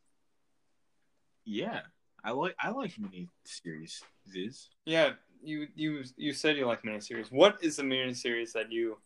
Yeah. 1.45 1.81
I 2.23 2.31
like 2.31 2.55
I 2.59 2.69
like 2.69 2.93
miniseries. 2.95 4.01
Is 4.33 4.69
yeah. 4.85 5.11
You 5.41 5.67
you 5.75 6.03
you 6.17 6.33
said 6.33 6.57
you 6.57 6.67
like 6.67 6.83
miniseries. 6.83 7.31
What 7.31 7.57
is 7.63 7.77
the 7.77 7.83
miniseries 7.83 8.51
that 8.51 8.71
you 8.71 8.97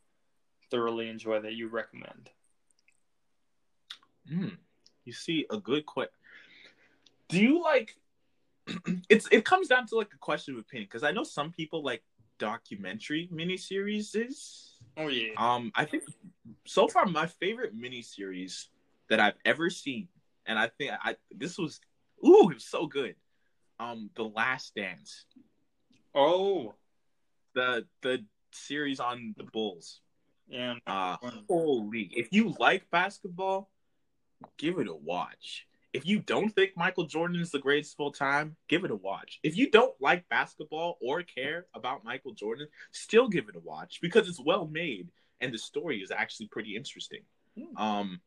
thoroughly 0.71 1.09
enjoy 1.09 1.41
that 1.41 1.53
you 1.53 1.67
recommend? 1.67 2.29
Hmm. 4.27 4.49
You 5.03 5.13
see, 5.13 5.45
a 5.49 5.57
good 5.57 5.85
question. 5.85 6.13
Do 7.29 7.39
you 7.39 7.61
like? 7.63 7.95
it's 9.09 9.27
it 9.31 9.45
comes 9.45 9.67
down 9.67 9.87
to 9.87 9.95
like 9.95 10.11
a 10.13 10.17
question 10.17 10.55
of 10.55 10.61
opinion 10.61 10.87
because 10.91 11.03
I 11.03 11.11
know 11.11 11.23
some 11.23 11.51
people 11.51 11.83
like 11.83 12.03
documentary 12.39 13.29
miniseries. 13.31 14.15
Is 14.15 14.73
oh 14.97 15.07
yeah. 15.07 15.33
Um, 15.37 15.71
I 15.75 15.85
think 15.85 16.03
so 16.65 16.87
far 16.87 17.05
my 17.05 17.27
favorite 17.27 17.77
miniseries 17.79 18.65
that 19.09 19.19
I've 19.19 19.37
ever 19.45 19.69
seen, 19.69 20.07
and 20.47 20.57
I 20.57 20.67
think 20.67 20.91
I 21.03 21.15
this 21.31 21.57
was 21.57 21.79
Ooh, 22.25 22.49
it 22.49 22.55
was 22.55 22.65
so 22.65 22.87
good. 22.87 23.15
Um, 23.79 24.09
The 24.15 24.23
Last 24.23 24.75
Dance. 24.75 25.25
Oh, 26.13 26.73
the 27.53 27.85
the 28.01 28.25
series 28.51 28.99
on 28.99 29.35
the 29.37 29.43
Bulls. 29.43 29.99
Yeah. 30.47 30.75
Uh, 30.85 31.17
holy! 31.49 32.09
If 32.13 32.29
you 32.31 32.53
like 32.59 32.89
basketball, 32.91 33.69
give 34.57 34.79
it 34.79 34.87
a 34.87 34.95
watch. 34.95 35.67
If 35.93 36.05
you 36.05 36.19
don't 36.19 36.49
think 36.49 36.71
Michael 36.75 37.05
Jordan 37.05 37.39
is 37.39 37.51
the 37.51 37.59
greatest 37.59 37.93
of 37.93 38.01
all 38.01 38.11
time, 38.11 38.57
give 38.67 38.83
it 38.83 38.91
a 38.91 38.95
watch. 38.95 39.39
If 39.43 39.55
you 39.55 39.71
don't 39.71 39.93
like 40.01 40.27
basketball 40.27 40.97
or 41.01 41.23
care 41.23 41.67
about 41.73 42.03
Michael 42.03 42.33
Jordan, 42.33 42.67
still 42.91 43.29
give 43.29 43.47
it 43.47 43.55
a 43.55 43.61
watch 43.61 43.99
because 44.01 44.27
it's 44.27 44.39
well 44.39 44.67
made 44.67 45.07
and 45.39 45.53
the 45.53 45.57
story 45.57 45.99
is 45.99 46.11
actually 46.11 46.47
pretty 46.47 46.75
interesting. 46.75 47.21
Hmm. 47.57 47.77
Um, 47.77 48.21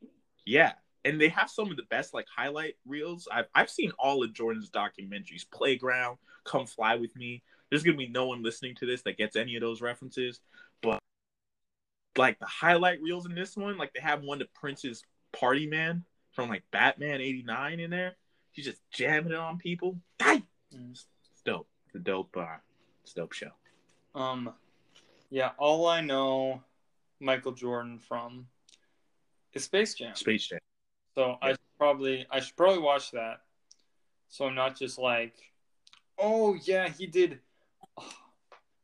yeah, 0.47 0.73
and 1.05 1.21
they 1.21 1.29
have 1.29 1.51
some 1.51 1.71
of 1.71 1.77
the 1.77 1.85
best 1.85 2.15
like 2.15 2.27
highlight 2.35 2.77
reels. 2.87 3.29
I've 3.31 3.49
I've 3.55 3.71
seen 3.71 3.93
all 3.99 4.23
of 4.23 4.33
Jordan's 4.33 4.71
documentaries. 4.71 5.45
Playground, 5.51 6.19
Come 6.45 6.67
Fly 6.67 6.97
with 6.97 7.15
Me. 7.17 7.43
There's 7.69 7.83
gonna 7.83 7.99
be 7.99 8.09
no 8.09 8.27
one 8.27 8.43
listening 8.43 8.75
to 8.77 8.87
this 8.87 9.03
that 9.03 9.19
gets 9.19 9.37
any 9.37 9.57
of 9.57 9.61
those 9.61 9.83
references, 9.83 10.41
but 10.83 10.99
like 12.17 12.39
the 12.39 12.47
highlight 12.47 13.01
reels 13.03 13.27
in 13.27 13.35
this 13.35 13.57
one, 13.57 13.77
like 13.79 13.93
they 13.93 14.01
have 14.01 14.23
one 14.23 14.39
to 14.41 14.49
Prince's 14.55 15.03
Party 15.33 15.67
Man 15.67 16.05
from 16.33 16.49
like 16.49 16.65
Batman 16.71 17.21
'89 17.21 17.81
in 17.81 17.91
there. 17.91 18.17
He's 18.53 18.65
just 18.65 18.81
jamming 18.91 19.33
it 19.33 19.39
on 19.39 19.59
people. 19.59 19.99
It's 20.21 21.07
dope. 21.45 21.69
It's 21.87 21.97
a 21.97 21.99
dope. 21.99 22.37
Uh, 22.37 22.57
it's 23.03 23.13
dope 23.13 23.33
show. 23.33 23.51
Um, 24.15 24.53
yeah. 25.31 25.51
All 25.59 25.87
I 25.87 26.01
know 26.01 26.63
Michael 27.21 27.53
Jordan 27.53 27.99
from 27.99 28.47
is 29.53 29.65
Space 29.65 29.95
Jam. 29.95 30.15
Space 30.15 30.47
Jam. 30.47 30.59
So 31.15 31.37
I 31.43 31.57
probably 31.79 32.27
I 32.31 32.41
should 32.41 32.57
probably 32.57 32.81
watch 32.81 33.13
that. 33.13 33.43
So 34.29 34.47
I'm 34.47 34.55
not 34.55 34.77
just 34.77 34.99
like, 34.99 35.35
oh 36.19 36.57
yeah, 36.65 36.89
he 36.89 37.07
did. 37.07 37.39
Oh. 37.97 38.13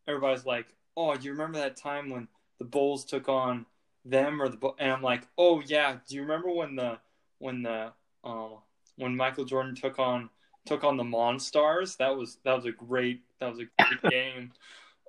Everybody's 0.06 0.44
like, 0.44 0.66
oh, 0.96 1.14
do 1.16 1.24
you 1.24 1.32
remember 1.32 1.58
that 1.58 1.76
time 1.76 2.10
when 2.10 2.28
the 2.58 2.64
Bulls 2.64 3.04
took 3.04 3.28
on 3.28 3.66
them 4.04 4.40
or 4.40 4.48
the 4.48 4.58
and 4.78 4.92
I'm 4.92 5.02
like, 5.02 5.26
oh 5.38 5.62
yeah, 5.64 5.98
do 6.08 6.14
you 6.14 6.22
remember 6.22 6.50
when 6.50 6.76
the 6.76 6.98
when 7.38 7.62
the 7.62 7.92
um 8.22 8.58
when 8.96 9.16
Michael 9.16 9.44
Jordan 9.44 9.74
took 9.74 9.98
on 9.98 10.30
took 10.66 10.84
on 10.84 10.96
the 10.96 11.04
Monstars? 11.04 11.96
That 11.96 12.16
was 12.16 12.38
that 12.44 12.54
was 12.54 12.66
a 12.66 12.72
great 12.72 13.22
that 13.40 13.50
was 13.50 13.60
a 13.60 13.82
great 13.82 14.02
game. 14.10 14.52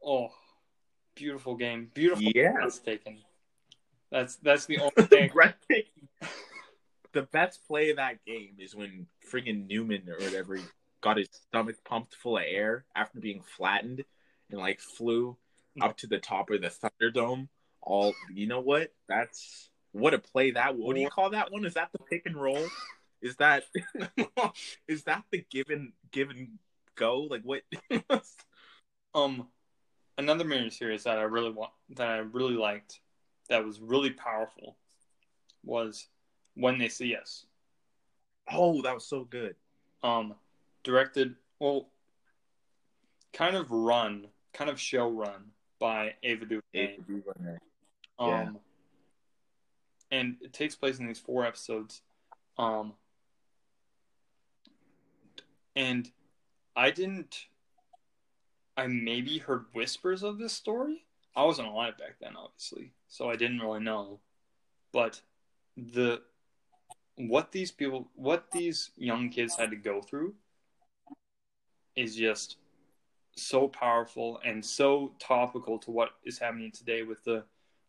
Oh, 0.04 0.30
beautiful 1.16 1.56
game, 1.56 1.91
beautiful. 1.93 2.32
Yeah, 2.34 2.54
that's 2.62 2.80
taken. 2.80 3.20
That's 4.12 4.38
that's 4.38 4.66
the 4.66 4.80
only 4.80 4.91
thing. 5.08 5.32
the 7.14 7.24
best 7.24 7.66
play 7.68 7.89
of 7.89 7.98
that 7.98 8.24
game 8.26 8.56
is 8.60 8.76
when 8.76 9.08
friggin' 9.32 9.68
Newman 9.68 10.08
or 10.10 10.20
whatever 10.20 10.60
got 11.02 11.18
his 11.18 11.30
stomach 11.32 11.78
pumped 11.84 12.16
full 12.16 12.38
of 12.38 12.43
air 12.46 12.86
after 12.96 13.20
being 13.20 13.41
flattened 13.41 14.04
and 14.50 14.60
like 14.60 14.80
flew 14.80 15.38
up 15.82 15.98
to 15.98 16.08
the 16.08 16.20
top 16.20 16.50
of 16.50 16.62
the 16.62 16.68
Thunderdome. 16.70 17.48
All 17.82 18.14
you 18.34 18.48
know 18.48 18.62
what? 18.62 18.94
That's 19.08 19.70
what 19.92 20.14
a 20.14 20.20
play 20.20 20.52
that. 20.52 20.76
What 20.76 20.96
do 20.96 21.02
you 21.02 21.10
call 21.10 21.32
that 21.32 21.52
one? 21.52 21.66
Is 21.66 21.76
that 21.76 21.90
the 21.92 22.00
pick 22.00 22.26
and 22.26 22.36
roll? 22.36 22.66
Is 23.22 23.36
that 23.38 23.64
is 24.88 25.04
that 25.04 25.24
the 25.32 25.46
give 25.50 25.70
and 25.70 25.92
give 26.12 26.30
and 26.30 26.50
go? 26.96 27.22
Like 27.22 27.44
what? 27.44 27.62
um, 29.16 29.48
another 30.18 30.44
mini 30.44 30.70
series 30.70 31.04
that 31.04 31.18
I 31.18 31.24
really 31.24 31.52
want 31.52 31.72
that 31.96 32.10
I 32.10 32.18
really 32.18 32.56
liked 32.56 33.00
that 33.50 33.64
was 33.64 33.80
really 33.80 34.12
powerful 34.12 34.78
was 35.64 36.08
When 36.56 36.78
They 36.78 36.90
See 36.90 37.16
Us. 37.16 37.46
Oh, 38.52 38.82
that 38.82 38.94
was 38.94 39.06
so 39.06 39.24
good. 39.24 39.56
Um, 40.04 40.36
directed 40.84 41.36
well, 41.60 41.90
kind 43.34 43.56
of 43.56 43.72
run, 43.72 44.28
kind 44.54 44.70
of 44.70 44.80
show 44.80 45.10
run 45.10 45.52
by 45.80 46.14
Ava 46.24 46.46
DuVernay. 46.46 46.62
Ava 46.74 47.02
DuVernay. 47.08 47.58
Um, 48.18 48.30
yeah. 48.30 48.50
and 50.12 50.36
it 50.42 50.54
takes 50.54 50.76
place 50.76 51.00
in 51.00 51.08
these 51.08 51.20
four 51.20 51.46
episodes. 51.46 52.02
Um, 52.58 52.94
and 55.76 56.10
I 56.76 56.92
didn't. 56.92 57.48
I 58.78 58.88
maybe 58.88 59.38
heard 59.38 59.66
whispers 59.74 60.24
of 60.24 60.38
this 60.38 60.54
story. 60.54 61.06
I 61.36 61.44
wasn't 61.44 61.68
alive 61.68 61.98
back 61.98 62.16
then, 62.20 62.36
obviously, 62.38 62.92
so 63.08 63.30
I 63.30 63.36
didn't 63.36 63.60
really 63.60 63.80
know. 63.80 64.20
But 64.92 65.22
the 65.78 66.22
what 67.16 67.52
these 67.52 67.72
people, 67.72 68.10
what 68.16 68.52
these 68.52 68.92
young 68.98 69.30
kids 69.30 69.56
had 69.56 69.72
to 69.72 69.76
go 69.76 70.02
through, 70.02 70.34
is 71.96 72.16
just 72.16 72.58
so 73.36 73.68
powerful 73.68 74.40
and 74.46 74.64
so 74.64 75.14
topical 75.20 75.78
to 75.80 75.92
what 75.92 76.12
is 76.24 76.40
happening 76.40 76.72
today 76.72 77.04
with 77.04 77.24
the 77.24 77.44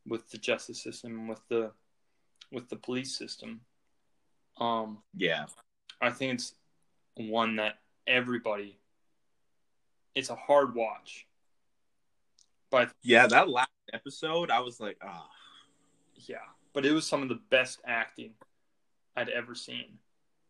with 0.06 0.30
the 0.30 0.38
justice 0.38 0.82
system, 0.82 1.28
with 1.28 1.40
the 1.48 1.72
with 2.52 2.68
the 2.68 2.76
police 2.76 3.16
system. 3.16 3.60
Um, 4.58 4.98
yeah, 5.14 5.46
I 6.00 6.10
think 6.10 6.34
it's 6.34 6.54
one 7.14 7.56
that 7.56 7.78
everybody. 8.06 8.78
It's 10.14 10.30
a 10.30 10.34
hard 10.34 10.74
watch, 10.74 11.26
but 12.70 12.90
yeah, 13.02 13.26
that 13.26 13.50
last 13.50 13.68
episode, 13.92 14.50
I 14.50 14.60
was 14.60 14.80
like, 14.80 14.96
ah, 15.02 15.26
oh. 15.26 15.30
yeah, 16.14 16.36
but 16.72 16.86
it 16.86 16.92
was 16.92 17.06
some 17.06 17.22
of 17.22 17.28
the 17.28 17.40
best 17.50 17.80
acting 17.84 18.32
I'd 19.14 19.28
ever 19.28 19.54
seen, 19.54 19.98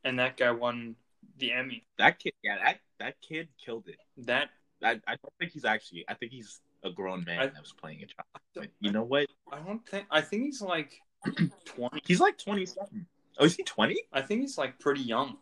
and 0.04 0.20
that 0.20 0.36
guy 0.36 0.52
won 0.52 0.94
the 1.38 1.52
Emmy. 1.52 1.84
That 1.98 2.20
kid, 2.20 2.32
yeah, 2.44 2.58
that 2.62 2.78
that 3.00 3.20
kid 3.20 3.48
killed 3.62 3.88
it. 3.88 3.98
That 4.18 4.50
I, 4.82 5.00
I 5.06 5.16
don't 5.16 5.32
think 5.38 5.52
he's 5.52 5.64
actually. 5.64 6.04
I 6.08 6.14
think 6.14 6.32
he's 6.32 6.60
a 6.84 6.90
grown 6.90 7.24
man 7.24 7.40
I, 7.40 7.46
that 7.46 7.60
was 7.60 7.72
playing 7.72 8.02
a 8.02 8.06
child. 8.06 8.26
But 8.54 8.68
you 8.80 8.92
know 8.92 9.02
what? 9.02 9.28
I 9.52 9.58
don't 9.58 9.86
think. 9.86 10.06
I 10.10 10.20
think 10.20 10.44
he's 10.44 10.60
like 10.60 11.00
twenty. 11.64 12.00
He's 12.04 12.20
like 12.20 12.38
twenty-seven. 12.38 13.06
Oh, 13.38 13.44
is 13.44 13.56
he 13.56 13.62
twenty? 13.62 14.02
I 14.12 14.22
think 14.22 14.42
he's 14.42 14.58
like 14.58 14.78
pretty 14.78 15.02
young. 15.02 15.36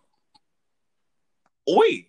Oi, 1.68 2.06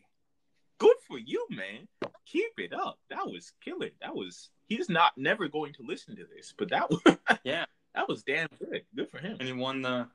good 0.77 0.97
for 1.07 1.17
you, 1.17 1.45
man. 1.49 1.87
Keep 2.25 2.59
it 2.59 2.73
up. 2.73 2.99
That 3.09 3.25
was 3.25 3.51
killer. 3.63 3.89
That 4.01 4.15
was. 4.15 4.49
He's 4.67 4.89
not 4.89 5.13
never 5.17 5.47
going 5.47 5.73
to 5.73 5.83
listen 5.83 6.15
to 6.15 6.25
this, 6.35 6.53
but 6.57 6.69
that 6.69 6.89
was. 6.89 7.01
yeah, 7.43 7.65
that 7.93 8.07
was 8.07 8.23
damn 8.23 8.49
good. 8.59 8.83
Good 8.95 9.09
for 9.09 9.19
him. 9.19 9.37
And 9.39 9.47
he 9.47 9.53
won 9.53 9.81
the. 9.81 10.07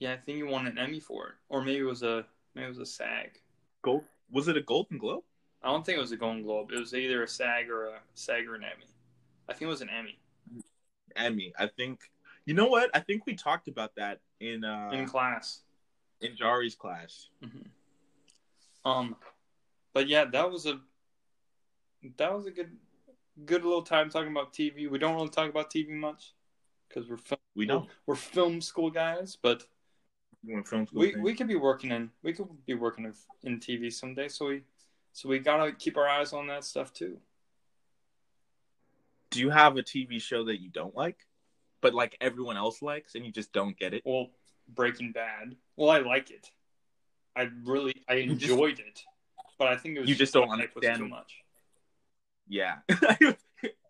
Yeah, 0.00 0.12
I 0.12 0.16
think 0.16 0.36
he 0.36 0.42
won 0.42 0.66
an 0.66 0.78
Emmy 0.78 1.00
for 1.00 1.28
it, 1.28 1.34
or 1.48 1.62
maybe 1.62 1.78
it 1.78 1.84
was 1.84 2.02
a 2.02 2.26
maybe 2.54 2.66
it 2.66 2.68
was 2.68 2.78
a 2.78 2.86
SAG. 2.86 3.40
Gold. 3.82 4.04
Was 4.30 4.48
it 4.48 4.56
a 4.56 4.62
Golden 4.62 4.98
Globe? 4.98 5.22
I 5.64 5.68
don't 5.68 5.84
think 5.84 5.96
it 5.96 6.00
was 6.00 6.12
a 6.12 6.16
Golden 6.16 6.42
Globe. 6.42 6.70
It 6.72 6.78
was 6.78 6.94
either 6.94 7.22
a 7.22 7.28
SAG 7.28 7.70
or 7.70 7.86
a 7.86 7.98
SAG 8.14 8.46
or 8.46 8.54
an 8.54 8.64
Emmy. 8.64 8.86
I 9.48 9.54
think 9.54 9.62
it 9.62 9.66
was 9.66 9.80
an 9.80 9.88
Emmy. 9.88 10.18
Emmy. 11.16 11.54
I 11.58 11.66
think. 11.66 12.00
You 12.44 12.52
know 12.52 12.66
what? 12.66 12.90
I 12.92 13.00
think 13.00 13.24
we 13.24 13.34
talked 13.34 13.68
about 13.68 13.94
that 13.96 14.20
in 14.40 14.64
uh, 14.64 14.90
in 14.92 15.06
class, 15.06 15.62
in 16.20 16.36
Jari's 16.36 16.74
class. 16.74 17.30
Mm-hmm. 17.42 18.90
Um, 18.90 19.16
but 19.94 20.08
yeah, 20.08 20.26
that 20.26 20.50
was 20.50 20.66
a 20.66 20.80
that 22.18 22.34
was 22.34 22.44
a 22.44 22.50
good 22.50 22.70
good 23.46 23.64
little 23.64 23.82
time 23.82 24.10
talking 24.10 24.30
about 24.30 24.52
TV. 24.52 24.90
We 24.90 24.98
don't 24.98 25.14
really 25.14 25.30
talk 25.30 25.48
about 25.48 25.72
TV 25.72 25.88
much 25.88 26.34
because 26.88 27.08
we're 27.08 27.16
film, 27.16 27.40
we 27.54 27.64
don't 27.64 27.88
we're, 28.04 28.14
film 28.14 28.60
school 28.60 28.90
guys, 28.90 29.38
but 29.40 29.64
film 30.66 30.86
school 30.86 31.00
we 31.00 31.16
we 31.16 31.32
could 31.32 31.48
be 31.48 31.56
working 31.56 31.90
in 31.90 32.10
we 32.22 32.34
could 32.34 32.48
be 32.66 32.74
working 32.74 33.06
in, 33.06 33.14
in 33.50 33.58
TV 33.58 33.90
someday. 33.90 34.28
So 34.28 34.48
we 34.48 34.62
so 35.14 35.28
we 35.28 35.38
gotta 35.38 35.72
keep 35.72 35.96
our 35.96 36.08
eyes 36.08 36.32
on 36.32 36.48
that 36.48 36.64
stuff 36.64 36.92
too. 36.92 37.18
Do 39.30 39.38
you 39.40 39.48
have 39.48 39.76
a 39.76 39.82
TV 39.82 40.20
show 40.20 40.44
that 40.44 40.60
you 40.60 40.68
don't 40.68 40.94
like, 40.94 41.18
but 41.80 41.94
like 41.94 42.16
everyone 42.20 42.56
else 42.56 42.82
likes, 42.82 43.14
and 43.14 43.24
you 43.24 43.30
just 43.30 43.52
don't 43.52 43.78
get 43.78 43.94
it? 43.94 44.02
Well, 44.04 44.30
Breaking 44.68 45.12
Bad. 45.12 45.54
Well, 45.76 45.90
I 45.90 46.00
like 46.00 46.32
it. 46.32 46.50
I 47.36 47.48
really 47.64 47.94
I 48.08 48.14
enjoyed 48.14 48.80
it, 48.80 49.02
but 49.56 49.68
I 49.68 49.76
think 49.76 49.96
it 49.96 50.00
was 50.00 50.08
you 50.08 50.16
just 50.16 50.34
don't 50.34 50.50
understand 50.50 50.98
too 50.98 51.08
much. 51.08 51.36
Yeah, 52.48 52.78
it 52.88 53.38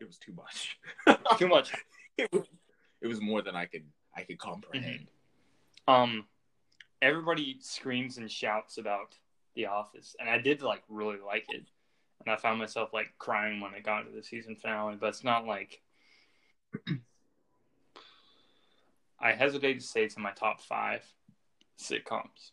was 0.07 0.19
too 0.19 0.35
much. 0.35 0.79
too 1.39 1.49
much. 1.49 1.73
It 2.19 2.31
was, 2.33 2.45
it 3.01 3.07
was 3.07 3.23
more 3.23 3.41
than 3.41 3.57
I 3.57 3.65
could 3.65 3.85
I 4.15 4.23
could 4.25 4.39
comprehend. 4.39 5.09
Mm-hmm. 5.89 5.95
Um, 5.95 6.27
everybody 7.01 7.57
screams 7.61 8.19
and 8.19 8.31
shouts 8.31 8.77
about 8.77 9.17
The 9.55 9.67
Office, 9.67 10.17
and 10.19 10.29
I 10.29 10.39
did 10.39 10.63
like 10.63 10.83
really 10.89 11.19
like 11.25 11.47
it, 11.49 11.67
and 12.25 12.35
I 12.35 12.37
found 12.37 12.59
myself 12.59 12.93
like 12.93 13.15
crying 13.19 13.61
when 13.61 13.75
it 13.75 13.85
got 13.85 14.03
to 14.03 14.11
the 14.11 14.23
season 14.23 14.57
finale. 14.57 14.97
But 14.99 15.09
it's 15.09 15.25
not 15.25 15.47
like 15.47 15.83
I 19.21 19.33
hesitate 19.33 19.81
to 19.81 19.87
say 19.87 20.05
it's 20.05 20.17
in 20.17 20.23
my 20.23 20.33
top 20.33 20.61
five 20.61 21.03
sitcoms. 21.79 22.53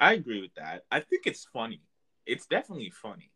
I 0.00 0.14
agree 0.14 0.40
with 0.40 0.54
that. 0.54 0.84
I 0.90 1.00
think 1.00 1.26
it's 1.26 1.44
funny. 1.44 1.82
It's 2.24 2.46
definitely 2.46 2.90
funny. 2.90 3.30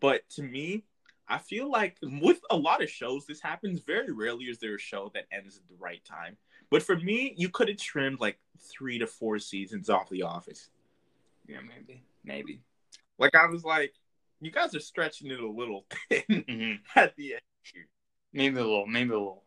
But 0.00 0.28
to 0.30 0.42
me, 0.42 0.84
I 1.28 1.38
feel 1.38 1.70
like 1.70 1.96
with 2.02 2.40
a 2.50 2.56
lot 2.56 2.82
of 2.82 2.90
shows, 2.90 3.26
this 3.26 3.40
happens 3.40 3.80
very 3.80 4.12
rarely. 4.12 4.44
Is 4.44 4.58
there 4.58 4.74
a 4.74 4.78
show 4.78 5.10
that 5.14 5.24
ends 5.32 5.56
at 5.56 5.66
the 5.68 5.74
right 5.78 6.04
time? 6.04 6.36
But 6.70 6.82
for 6.82 6.96
me, 6.96 7.34
you 7.36 7.48
could 7.48 7.68
have 7.68 7.78
trimmed 7.78 8.20
like 8.20 8.38
three 8.60 8.98
to 8.98 9.06
four 9.06 9.38
seasons 9.38 9.88
off 9.88 10.08
The 10.08 10.22
Office. 10.22 10.70
Yeah, 11.46 11.58
maybe, 11.60 12.02
maybe. 12.24 12.62
Like 13.18 13.34
I 13.34 13.46
was 13.46 13.64
like, 13.64 13.94
you 14.40 14.50
guys 14.50 14.74
are 14.74 14.80
stretching 14.80 15.30
it 15.30 15.40
a 15.40 15.48
little 15.48 15.86
thin 16.08 16.22
mm-hmm. 16.30 16.98
at 16.98 17.14
the 17.16 17.34
end. 17.34 17.42
Maybe 18.32 18.56
a 18.58 18.62
little, 18.62 18.86
maybe 18.86 19.10
a 19.10 19.18
little. 19.18 19.44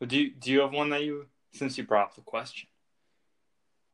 But 0.00 0.08
do 0.08 0.20
you, 0.20 0.34
do 0.34 0.50
you 0.50 0.60
have 0.60 0.72
one 0.72 0.90
that 0.90 1.04
you 1.04 1.26
since 1.52 1.78
you 1.78 1.84
brought 1.84 2.08
up 2.08 2.14
the 2.14 2.22
question? 2.22 2.68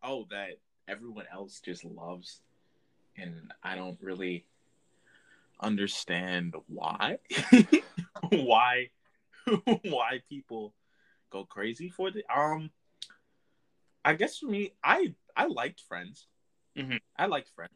Oh, 0.02 0.26
that 0.30 0.58
everyone 0.86 1.26
else 1.32 1.60
just 1.60 1.84
loves, 1.84 2.40
and 3.16 3.52
I 3.62 3.74
don't 3.74 3.98
really 4.00 4.46
understand 5.60 6.54
why. 6.66 7.18
why? 8.30 8.90
why 9.82 10.20
people 10.28 10.74
go 11.30 11.44
crazy 11.44 11.88
for 11.88 12.10
the 12.10 12.22
um 12.34 12.70
I 14.04 14.14
guess 14.14 14.38
for 14.38 14.46
me, 14.46 14.72
I 14.82 15.14
I 15.36 15.46
liked 15.46 15.82
Friends. 15.88 16.26
Mm-hmm. 16.78 16.96
I 17.16 17.26
liked 17.26 17.50
Friends, 17.54 17.72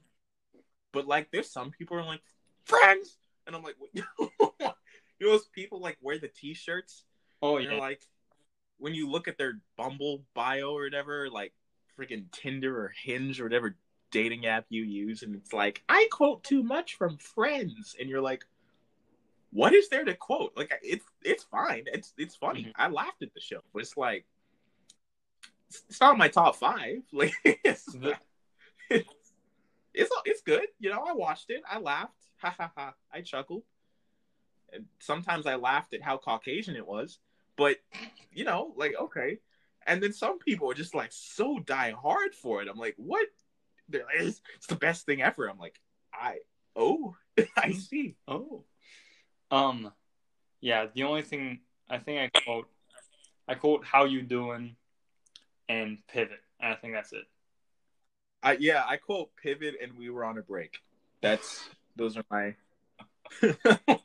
but 0.93 1.07
like, 1.07 1.31
there's 1.31 1.51
some 1.51 1.71
people 1.71 1.97
are 1.97 2.05
like 2.05 2.23
Friends, 2.65 3.19
and 3.47 3.57
I'm 3.57 3.63
like, 3.63 3.77
you 3.93 4.05
know, 4.19 4.75
those 5.21 5.47
people 5.49 5.81
like 5.81 5.99
wear 6.01 6.19
the 6.19 6.29
T-shirts. 6.29 7.05
Oh 7.41 7.59
yeah, 7.59 7.71
You're 7.71 7.81
like 7.81 8.03
when 8.79 8.95
you 8.95 9.09
look 9.09 9.29
at 9.29 9.39
their 9.39 9.61
Bumble 9.77 10.23
bio 10.35 10.73
or 10.77 10.83
whatever, 10.83 11.29
like 11.31 11.53
freaking 11.99 12.25
Tinder 12.33 12.77
or 12.77 12.93
Hinge 13.05 13.41
or 13.41 13.45
whatever 13.45 13.77
dating 14.11 14.47
app 14.47 14.67
you 14.69 14.83
use, 14.83 15.23
and 15.23 15.35
it's 15.35 15.53
like 15.53 15.83
I 15.89 16.09
quote 16.11 16.45
too 16.45 16.63
much 16.63 16.97
from 16.97 17.17
Friends, 17.19 17.97
and 17.99 18.09
you're 18.09 18.21
like, 18.21 18.45
what 19.53 19.75
is 19.75 19.89
there 19.89 20.05
to 20.05 20.15
quote? 20.15 20.53
Like 20.57 20.73
it's 20.83 21.05
it's 21.23 21.45
fine. 21.45 21.85
It's 21.87 22.13
it's 22.17 22.35
funny. 22.35 22.63
Mm-hmm. 22.63 22.83
I 22.83 22.89
laughed 22.89 23.23
at 23.23 23.35
the 23.35 23.41
show, 23.41 23.61
but 23.73 23.83
it's 23.83 23.97
like 23.97 24.25
it's 25.89 26.01
not 26.01 26.19
my 26.19 26.29
top 26.29 26.57
five. 26.57 27.03
Like 27.13 27.35
it's 27.45 27.95
not, 27.95 28.21
it's, 29.95 30.11
it's 30.25 30.43
good. 30.43 30.67
You 30.79 30.91
know, 30.91 31.05
I 31.07 31.13
watched 31.13 31.51
it. 31.51 31.63
I 31.71 31.79
laughed. 31.79 32.29
Ha 32.39 32.55
ha 32.57 32.73
ha. 32.77 32.95
I 33.13 33.21
chuckled. 33.21 33.63
And 34.73 34.87
sometimes 35.01 35.47
I 35.47 35.57
laughed 35.57 35.95
at 35.95 36.03
how 36.03 36.17
Caucasian 36.17 36.77
it 36.77 36.87
was, 36.87 37.19
but 37.57 37.77
you 38.33 38.45
know, 38.45 38.73
like 38.77 38.95
okay. 38.99 39.39
And 39.87 40.03
then 40.03 40.13
some 40.13 40.39
people 40.39 40.71
are 40.71 40.75
just 40.75 40.95
like 40.95 41.11
so 41.13 41.59
die 41.59 41.91
hard 41.91 42.35
for 42.35 42.63
it. 42.63 42.69
I'm 42.69 42.79
like, 42.79 42.95
what? 42.97 43.27
They're 43.89 44.05
like, 44.05 44.21
it's, 44.21 44.41
it's 44.57 44.69
the 44.69 44.77
best 44.77 45.05
thing 45.05 45.21
ever. 45.23 45.49
I'm 45.49 45.59
like, 45.59 45.79
I 46.15 46.39
oh, 46.77 47.17
I 47.57 47.73
see. 47.73 48.17
Oh. 48.27 48.65
Um, 49.51 49.93
yeah. 50.61 50.87
The 50.95 51.03
only 51.05 51.23
thing 51.23 51.61
I 51.91 51.99
think 51.99 52.33
I 52.35 52.41
quote, 52.41 52.69
I 53.47 53.55
quote 53.55 53.85
"How 53.85 54.05
you 54.05 54.23
doing," 54.23 54.77
and 55.69 55.99
"Pivot." 56.09 56.41
And 56.61 56.73
I 56.73 56.77
think 56.77 56.95
that's 56.95 57.13
it. 57.13 57.25
I 58.43 58.57
yeah, 58.59 58.85
I 58.87 58.97
quote 58.97 59.31
"Pivot" 59.43 59.77
and 59.83 59.97
"We 59.97 60.11
were 60.11 60.25
on 60.25 60.39
a 60.39 60.43
break." 60.43 60.79
That's 61.21 61.69
those 61.97 62.17
are 62.17 62.25
my. 62.31 62.55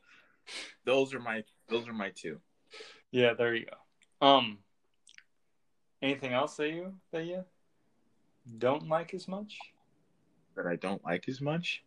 those 0.85 1.13
are 1.13 1.19
my 1.19 1.43
those 1.69 1.87
are 1.87 1.93
my 1.93 2.11
two. 2.15 2.39
Yeah, 3.11 3.33
there 3.33 3.55
you 3.55 3.65
go. 3.65 4.27
Um, 4.27 4.59
anything 6.01 6.33
else 6.33 6.55
that 6.57 6.69
you 6.69 6.93
that 7.11 7.25
you 7.25 7.43
don't 8.57 8.87
like 8.87 9.13
as 9.13 9.27
much? 9.27 9.57
That 10.55 10.67
I 10.67 10.75
don't 10.75 11.03
like 11.03 11.27
as 11.27 11.41
much. 11.41 11.83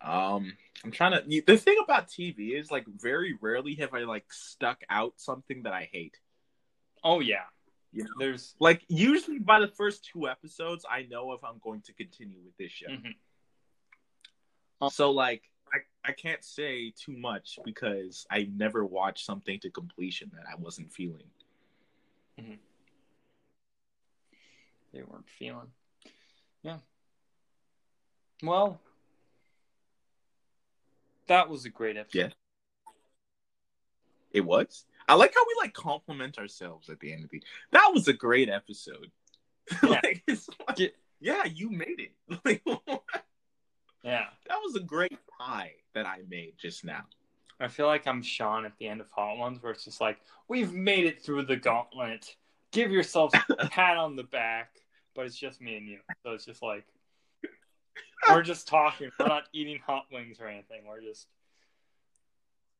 Um, 0.00 0.56
I'm 0.84 0.90
trying 0.90 1.12
to. 1.12 1.42
The 1.46 1.56
thing 1.56 1.76
about 1.82 2.08
TV 2.08 2.58
is 2.58 2.70
like 2.70 2.86
very 2.86 3.38
rarely 3.40 3.76
have 3.76 3.94
I 3.94 4.00
like 4.00 4.32
stuck 4.32 4.82
out 4.90 5.14
something 5.16 5.62
that 5.62 5.72
I 5.72 5.88
hate. 5.92 6.18
Oh 7.04 7.20
yeah, 7.20 7.44
you 7.92 8.04
know, 8.04 8.10
there's 8.18 8.54
like 8.58 8.82
usually 8.88 9.38
by 9.38 9.60
the 9.60 9.68
first 9.68 10.08
two 10.10 10.28
episodes, 10.28 10.84
I 10.90 11.06
know 11.10 11.32
if 11.32 11.44
I'm 11.44 11.60
going 11.62 11.82
to 11.82 11.92
continue 11.92 12.38
with 12.44 12.56
this 12.56 12.72
show. 12.72 12.88
Mm-hmm. 12.88 14.88
So 14.88 15.10
like, 15.10 15.42
I 15.72 16.08
I 16.08 16.12
can't 16.12 16.42
say 16.42 16.92
too 16.96 17.16
much 17.16 17.58
because 17.64 18.26
I 18.30 18.48
never 18.54 18.84
watched 18.84 19.24
something 19.24 19.60
to 19.60 19.70
completion 19.70 20.30
that 20.34 20.44
I 20.50 20.56
wasn't 20.56 20.92
feeling. 20.92 21.30
Mm-hmm. 22.40 22.54
They 24.92 25.02
weren't 25.02 25.28
feeling. 25.28 25.68
Yeah. 26.62 26.78
Well, 28.42 28.80
that 31.28 31.48
was 31.48 31.64
a 31.64 31.70
great 31.70 31.96
episode. 31.96 32.18
Yeah. 32.18 32.28
It 34.32 34.44
was. 34.44 34.84
I 35.08 35.14
like 35.14 35.34
how 35.34 35.44
we 35.46 35.54
like 35.60 35.72
compliment 35.72 36.38
ourselves 36.38 36.88
at 36.88 37.00
the 37.00 37.12
end 37.12 37.24
of 37.24 37.30
the. 37.30 37.42
That 37.72 37.90
was 37.92 38.08
a 38.08 38.12
great 38.12 38.48
episode. 38.48 39.10
Yeah. 39.82 39.88
like, 39.90 40.22
like, 40.26 40.78
yeah. 40.78 40.88
yeah, 41.20 41.44
you 41.44 41.70
made 41.70 42.00
it. 42.00 42.12
Like, 42.44 42.62
yeah, 44.02 44.24
that 44.48 44.58
was 44.60 44.74
a 44.74 44.80
great 44.80 45.16
pie 45.38 45.74
that 45.94 46.04
I 46.04 46.18
made 46.28 46.54
just 46.60 46.84
now. 46.84 47.04
I 47.60 47.68
feel 47.68 47.86
like 47.86 48.08
I'm 48.08 48.22
Sean 48.22 48.66
at 48.66 48.76
the 48.78 48.88
end 48.88 49.00
of 49.00 49.08
Hot 49.12 49.38
Ones, 49.38 49.62
where 49.62 49.70
it's 49.70 49.84
just 49.84 50.00
like, 50.00 50.18
"We've 50.48 50.72
made 50.72 51.06
it 51.06 51.22
through 51.22 51.44
the 51.44 51.56
gauntlet. 51.56 52.34
Give 52.72 52.90
yourself 52.90 53.32
a 53.56 53.68
pat 53.70 53.96
on 53.96 54.16
the 54.16 54.24
back." 54.24 54.70
But 55.14 55.26
it's 55.26 55.36
just 55.36 55.60
me 55.60 55.76
and 55.76 55.86
you, 55.86 55.98
so 56.24 56.32
it's 56.32 56.44
just 56.44 56.60
like 56.60 56.84
we're 58.28 58.42
just 58.42 58.66
talking. 58.66 59.10
We're 59.20 59.28
not 59.28 59.44
eating 59.52 59.78
hot 59.86 60.06
wings 60.10 60.38
or 60.40 60.48
anything. 60.48 60.82
We're 60.88 61.02
just 61.02 61.28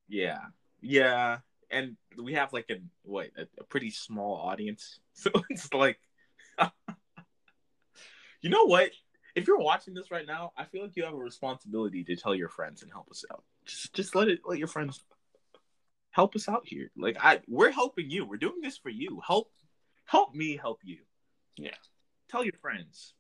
yeah, 0.09 0.39
yeah 0.81 1.39
and 1.73 1.97
we 2.23 2.35
have 2.35 2.53
like 2.53 2.67
a 2.71 2.77
what 3.03 3.31
a, 3.37 3.47
a 3.59 3.65
pretty 3.65 3.91
small 3.91 4.37
audience, 4.37 5.01
so 5.15 5.31
it's 5.51 5.73
like, 5.73 5.99
you 8.41 8.51
know 8.51 8.65
what? 8.65 8.91
If 9.35 9.47
you're 9.47 9.59
watching 9.59 9.95
this 9.95 10.11
right 10.11 10.27
now, 10.27 10.53
I 10.59 10.65
feel 10.65 10.83
like 10.83 10.95
you 10.95 11.05
have 11.05 11.15
a 11.15 11.17
responsibility 11.17 12.05
to 12.05 12.17
tell 12.17 12.35
your 12.35 12.51
friends 12.51 12.83
and 12.83 12.93
help 12.93 13.11
us 13.11 13.25
out. 13.33 13.45
Just 13.65 13.95
just 13.95 14.15
let 14.15 14.29
it 14.29 14.41
let 14.45 14.59
your 14.59 14.69
friends 14.69 15.01
help 16.13 16.37
us 16.37 16.49
out 16.49 16.63
here. 16.65 16.91
Like 16.97 17.17
I, 17.21 17.41
we're 17.49 17.73
helping 17.73 18.11
you. 18.11 18.25
We're 18.25 18.37
doing 18.37 18.61
this 18.63 18.77
for 18.77 18.91
you. 18.91 19.21
Help, 19.27 19.51
help 20.05 20.35
me 20.35 20.57
help 20.57 20.81
you. 20.85 20.99
Yeah. 21.57 21.75
Tell 22.31 22.45
your 22.45 22.55
friends. 22.61 23.15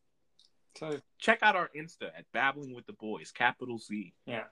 So 0.79 1.01
check 1.19 1.41
out 1.43 1.57
our 1.57 1.71
Insta 1.77 2.11
at 2.17 2.25
Babbling 2.33 2.75
with 2.75 2.87
the 2.87 2.95
Boys, 2.95 3.31
capital 3.31 3.79
Z. 3.79 4.15
Yeah. 4.27 4.45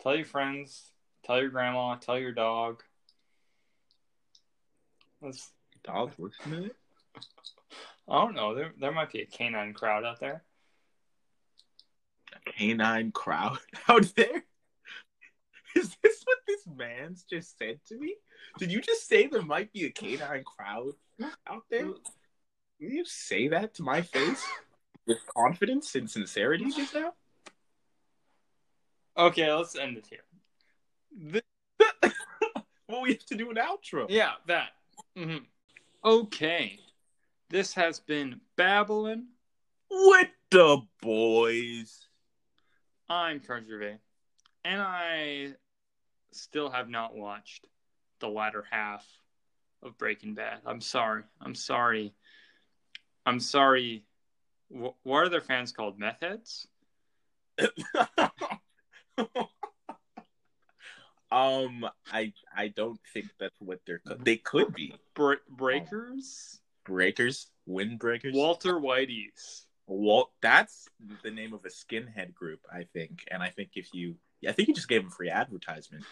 Tell 0.00 0.14
your 0.14 0.26
friends. 0.26 0.92
Tell 1.24 1.40
your 1.40 1.50
grandma. 1.50 1.96
Tell 1.96 2.18
your 2.18 2.32
dog. 2.32 2.82
That's 5.20 5.50
dogs 5.84 6.14
listening 6.18 6.62
to 6.62 6.66
it. 6.66 6.76
I 8.08 8.24
don't 8.24 8.34
know. 8.34 8.54
There, 8.54 8.72
there 8.78 8.92
might 8.92 9.12
be 9.12 9.20
a 9.20 9.26
canine 9.26 9.74
crowd 9.74 10.04
out 10.04 10.20
there. 10.20 10.42
A 12.32 12.52
canine 12.52 13.12
crowd 13.12 13.58
out 13.88 14.12
there? 14.16 14.44
Is 15.76 15.96
this 16.02 16.22
what 16.24 16.38
this 16.46 16.66
man's 16.66 17.24
just 17.24 17.58
said 17.58 17.80
to 17.88 17.98
me? 17.98 18.16
Did 18.58 18.72
you 18.72 18.80
just 18.80 19.06
say 19.06 19.26
there 19.26 19.42
might 19.42 19.72
be 19.72 19.84
a 19.84 19.90
canine 19.90 20.44
crowd 20.44 20.92
out 21.46 21.64
there? 21.70 21.84
Did 22.80 22.92
you 22.92 23.04
say 23.04 23.48
that 23.48 23.74
to 23.74 23.82
my 23.82 24.02
face 24.02 24.44
with 25.06 25.18
confidence 25.36 25.94
and 25.94 26.10
sincerity 26.10 26.70
just 26.70 26.94
now? 26.94 27.12
Okay, 29.16 29.52
let's 29.52 29.76
end 29.76 29.98
it 29.98 30.06
here. 30.08 31.42
well, 32.88 33.02
we 33.02 33.10
have 33.10 33.26
to 33.26 33.34
do 33.34 33.50
an 33.50 33.56
outro. 33.56 34.06
Yeah, 34.08 34.32
that. 34.46 34.70
Mm-hmm. 35.16 35.44
Okay. 36.04 36.78
This 37.50 37.74
has 37.74 38.00
been 38.00 38.40
Babbling 38.56 39.26
with 39.90 40.28
the 40.50 40.82
boys. 41.00 42.06
I'm 43.08 43.40
Carl 43.40 43.62
and 44.64 44.82
I 44.82 45.54
still 46.32 46.70
have 46.70 46.88
not 46.88 47.16
watched 47.16 47.66
the 48.20 48.28
latter 48.28 48.64
half 48.70 49.06
of 49.82 49.96
Breaking 49.98 50.34
Bad. 50.34 50.58
I'm 50.66 50.80
sorry. 50.80 51.22
I'm 51.40 51.54
sorry. 51.54 52.12
I'm 53.24 53.40
sorry. 53.40 54.04
what 54.68 54.94
are 55.06 55.28
their 55.28 55.40
fans 55.40 55.72
called? 55.72 55.98
Meth 55.98 56.20
heads? 56.20 56.68
Um, 61.30 61.86
I 62.10 62.32
I 62.56 62.68
don't 62.68 62.98
think 63.12 63.26
that's 63.38 63.60
what 63.60 63.80
they're. 63.86 64.00
They 64.20 64.36
could 64.36 64.74
be 64.74 64.94
Bre- 65.14 65.34
breakers. 65.48 66.60
Breakers, 66.84 67.48
windbreakers. 67.68 68.32
Walter 68.32 68.74
Whitey's. 68.74 69.66
Walt. 69.86 70.30
That's 70.40 70.88
the 71.22 71.30
name 71.30 71.52
of 71.52 71.64
a 71.64 71.68
skinhead 71.68 72.34
group, 72.34 72.60
I 72.72 72.84
think. 72.92 73.24
And 73.30 73.42
I 73.42 73.48
think 73.50 73.70
if 73.74 73.92
you, 73.92 74.16
I 74.46 74.52
think 74.52 74.68
you 74.68 74.74
just 74.74 74.88
gave 74.88 75.02
them 75.02 75.10
free 75.10 75.30
advertisement. 75.30 76.04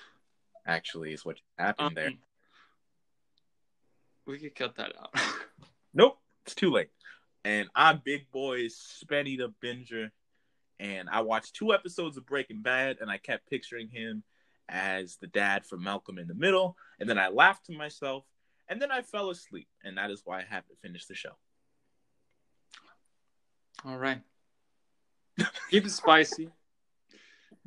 Actually, 0.67 1.12
is 1.12 1.25
what 1.25 1.39
happened 1.59 1.89
um, 1.89 1.95
there. 1.95 2.11
We 4.27 4.39
could 4.39 4.55
cut 4.55 4.77
that 4.77 4.93
out. 5.01 5.14
nope, 5.95 6.19
it's 6.45 6.55
too 6.55 6.71
late. 6.71 6.91
And 7.45 7.69
I'm 7.77 8.03
Big 8.05 8.31
Boy 8.33 8.62
Spenny 8.62 9.39
the 9.39 9.55
Binger, 9.62 10.11
and 10.81 11.09
I 11.09 11.21
watched 11.21 11.55
two 11.55 11.73
episodes 11.73 12.17
of 12.17 12.27
Breaking 12.27 12.61
Bad, 12.61 12.99
and 13.01 13.09
I 13.09 13.19
kept 13.19 13.49
picturing 13.49 13.89
him 13.89 14.25
as 14.69 15.17
the 15.21 15.27
dad 15.27 15.67
from 15.67 15.83
Malcolm 15.83 16.19
in 16.19 16.27
the 16.27 16.35
Middle, 16.35 16.77
and 17.01 17.09
then 17.09 17.19
I 17.19 17.29
laughed 17.29 17.67
to 17.67 17.73
myself, 17.73 18.25
and 18.69 18.81
then 18.81 18.91
I 18.91 19.03
fell 19.03 19.31
asleep, 19.31 19.69
and 19.85 19.99
that 19.99 20.11
is 20.11 20.23
why 20.25 20.41
I 20.41 20.45
haven't 20.49 20.81
finished 20.83 21.09
the 21.09 21.14
show. 21.14 21.37
All 23.85 23.99
right. 23.99 24.21
keep 25.71 25.85
it 25.85 25.91
spicy. 25.91 26.51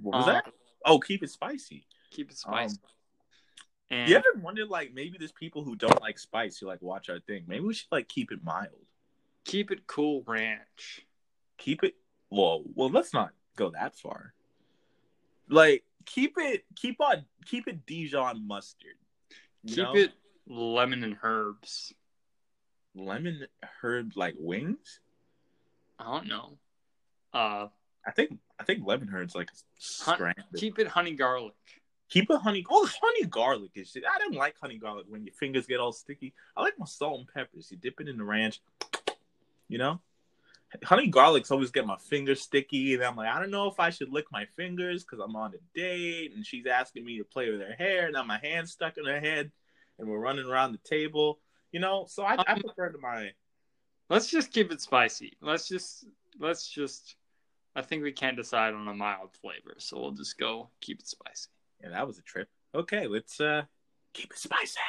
What 0.01 0.17
was 0.17 0.27
um, 0.27 0.33
that? 0.33 0.45
Oh, 0.85 0.99
keep 0.99 1.23
it 1.23 1.29
spicy. 1.29 1.85
Keep 2.11 2.31
it 2.31 2.37
spicy. 2.37 2.77
Um, 2.83 3.97
and... 3.97 4.09
You 4.09 4.15
ever 4.15 4.41
wondered, 4.41 4.69
like, 4.69 4.93
maybe 4.93 5.17
there's 5.17 5.31
people 5.31 5.63
who 5.63 5.75
don't 5.75 6.01
like 6.01 6.19
spice 6.19 6.57
who 6.57 6.67
like 6.67 6.81
watch 6.81 7.09
our 7.09 7.19
thing. 7.19 7.43
Maybe 7.47 7.63
we 7.63 7.73
should 7.73 7.91
like 7.91 8.07
keep 8.07 8.31
it 8.31 8.43
mild. 8.43 8.69
Keep 9.45 9.71
it 9.71 9.87
cool, 9.87 10.23
ranch. 10.27 11.05
Keep 11.57 11.83
it. 11.83 11.95
Well, 12.29 12.63
well, 12.75 12.89
let's 12.89 13.13
not 13.13 13.31
go 13.55 13.71
that 13.71 13.95
far. 13.95 14.33
Like, 15.49 15.83
keep 16.09 16.33
it 16.37 16.65
keep 16.75 16.99
on 16.99 17.25
keep 17.45 17.67
it 17.67 17.85
Dijon 17.85 18.47
mustard. 18.47 18.95
Keep 19.67 19.77
know? 19.77 19.95
it 19.95 20.11
lemon 20.47 21.03
and 21.03 21.17
herbs. 21.21 21.93
Lemon 22.95 23.45
herb 23.81 24.13
like 24.15 24.35
wings? 24.37 24.99
I 25.99 26.05
don't 26.05 26.27
know. 26.27 26.57
Uh 27.33 27.67
I 28.05 28.11
think 28.11 28.37
I 28.59 28.63
think 28.63 28.85
lemon 28.85 29.09
herbs 29.13 29.35
like 29.35 29.49
hun- 30.01 30.33
keep 30.55 30.79
it 30.79 30.87
honey 30.87 31.13
garlic. 31.13 31.53
Keep 32.09 32.31
it 32.31 32.41
honey. 32.41 32.65
Oh, 32.67 32.89
honey 33.01 33.25
garlic 33.25 33.71
is 33.75 33.91
shit. 33.91 34.03
I 34.09 34.17
don't 34.17 34.33
like 34.33 34.55
honey 34.59 34.79
garlic 34.79 35.05
when 35.07 35.25
your 35.25 35.33
fingers 35.33 35.67
get 35.67 35.79
all 35.79 35.91
sticky. 35.91 36.33
I 36.57 36.61
like 36.61 36.79
my 36.79 36.87
salt 36.87 37.19
and 37.19 37.27
peppers. 37.31 37.69
You 37.69 37.77
dip 37.77 38.01
it 38.01 38.07
in 38.07 38.17
the 38.17 38.23
ranch. 38.23 38.61
You 39.67 39.77
know 39.77 40.01
honey 40.83 41.09
garlics 41.09 41.51
always 41.51 41.71
get 41.71 41.85
my 41.85 41.97
fingers 41.97 42.41
sticky, 42.41 42.93
and 42.93 43.03
I'm 43.03 43.15
like, 43.15 43.29
I 43.29 43.39
don't 43.39 43.51
know 43.51 43.67
if 43.67 43.79
I 43.79 43.89
should 43.89 44.11
lick 44.11 44.25
my 44.31 44.45
fingers 44.55 45.03
because 45.03 45.19
I'm 45.23 45.35
on 45.35 45.53
a 45.53 45.79
date, 45.79 46.33
and 46.35 46.45
she's 46.45 46.65
asking 46.67 47.05
me 47.05 47.17
to 47.17 47.23
play 47.23 47.49
with 47.49 47.61
her 47.61 47.73
hair. 47.77 48.05
And 48.05 48.13
now 48.13 48.23
my 48.23 48.39
hand's 48.41 48.71
stuck 48.71 48.97
in 48.97 49.05
her 49.05 49.19
head, 49.19 49.51
and 49.97 50.07
we're 50.07 50.19
running 50.19 50.45
around 50.45 50.73
the 50.73 50.89
table. 50.89 51.39
You 51.71 51.79
know, 51.79 52.05
so 52.07 52.23
I, 52.23 52.35
um, 52.35 52.45
I 52.47 52.59
prefer 52.59 52.89
to 52.89 52.97
my. 52.99 53.31
Let's 54.09 54.29
just 54.29 54.51
keep 54.51 54.71
it 54.71 54.81
spicy. 54.81 55.37
Let's 55.41 55.67
just 55.67 56.05
let's 56.39 56.67
just. 56.67 57.15
I 57.75 57.81
think 57.81 58.03
we 58.03 58.11
can't 58.11 58.35
decide 58.35 58.73
on 58.73 58.87
a 58.87 58.93
mild 58.93 59.29
flavor, 59.41 59.75
so 59.77 59.99
we'll 59.99 60.11
just 60.11 60.37
go 60.37 60.69
keep 60.81 60.99
it 60.99 61.07
spicy. 61.07 61.49
Yeah, 61.81 61.89
that 61.89 62.07
was 62.07 62.17
a 62.17 62.23
trip. 62.23 62.49
Okay, 62.75 63.07
let's 63.07 63.39
uh 63.39 63.63
keep 64.13 64.31
it 64.31 64.37
spicy. 64.37 64.79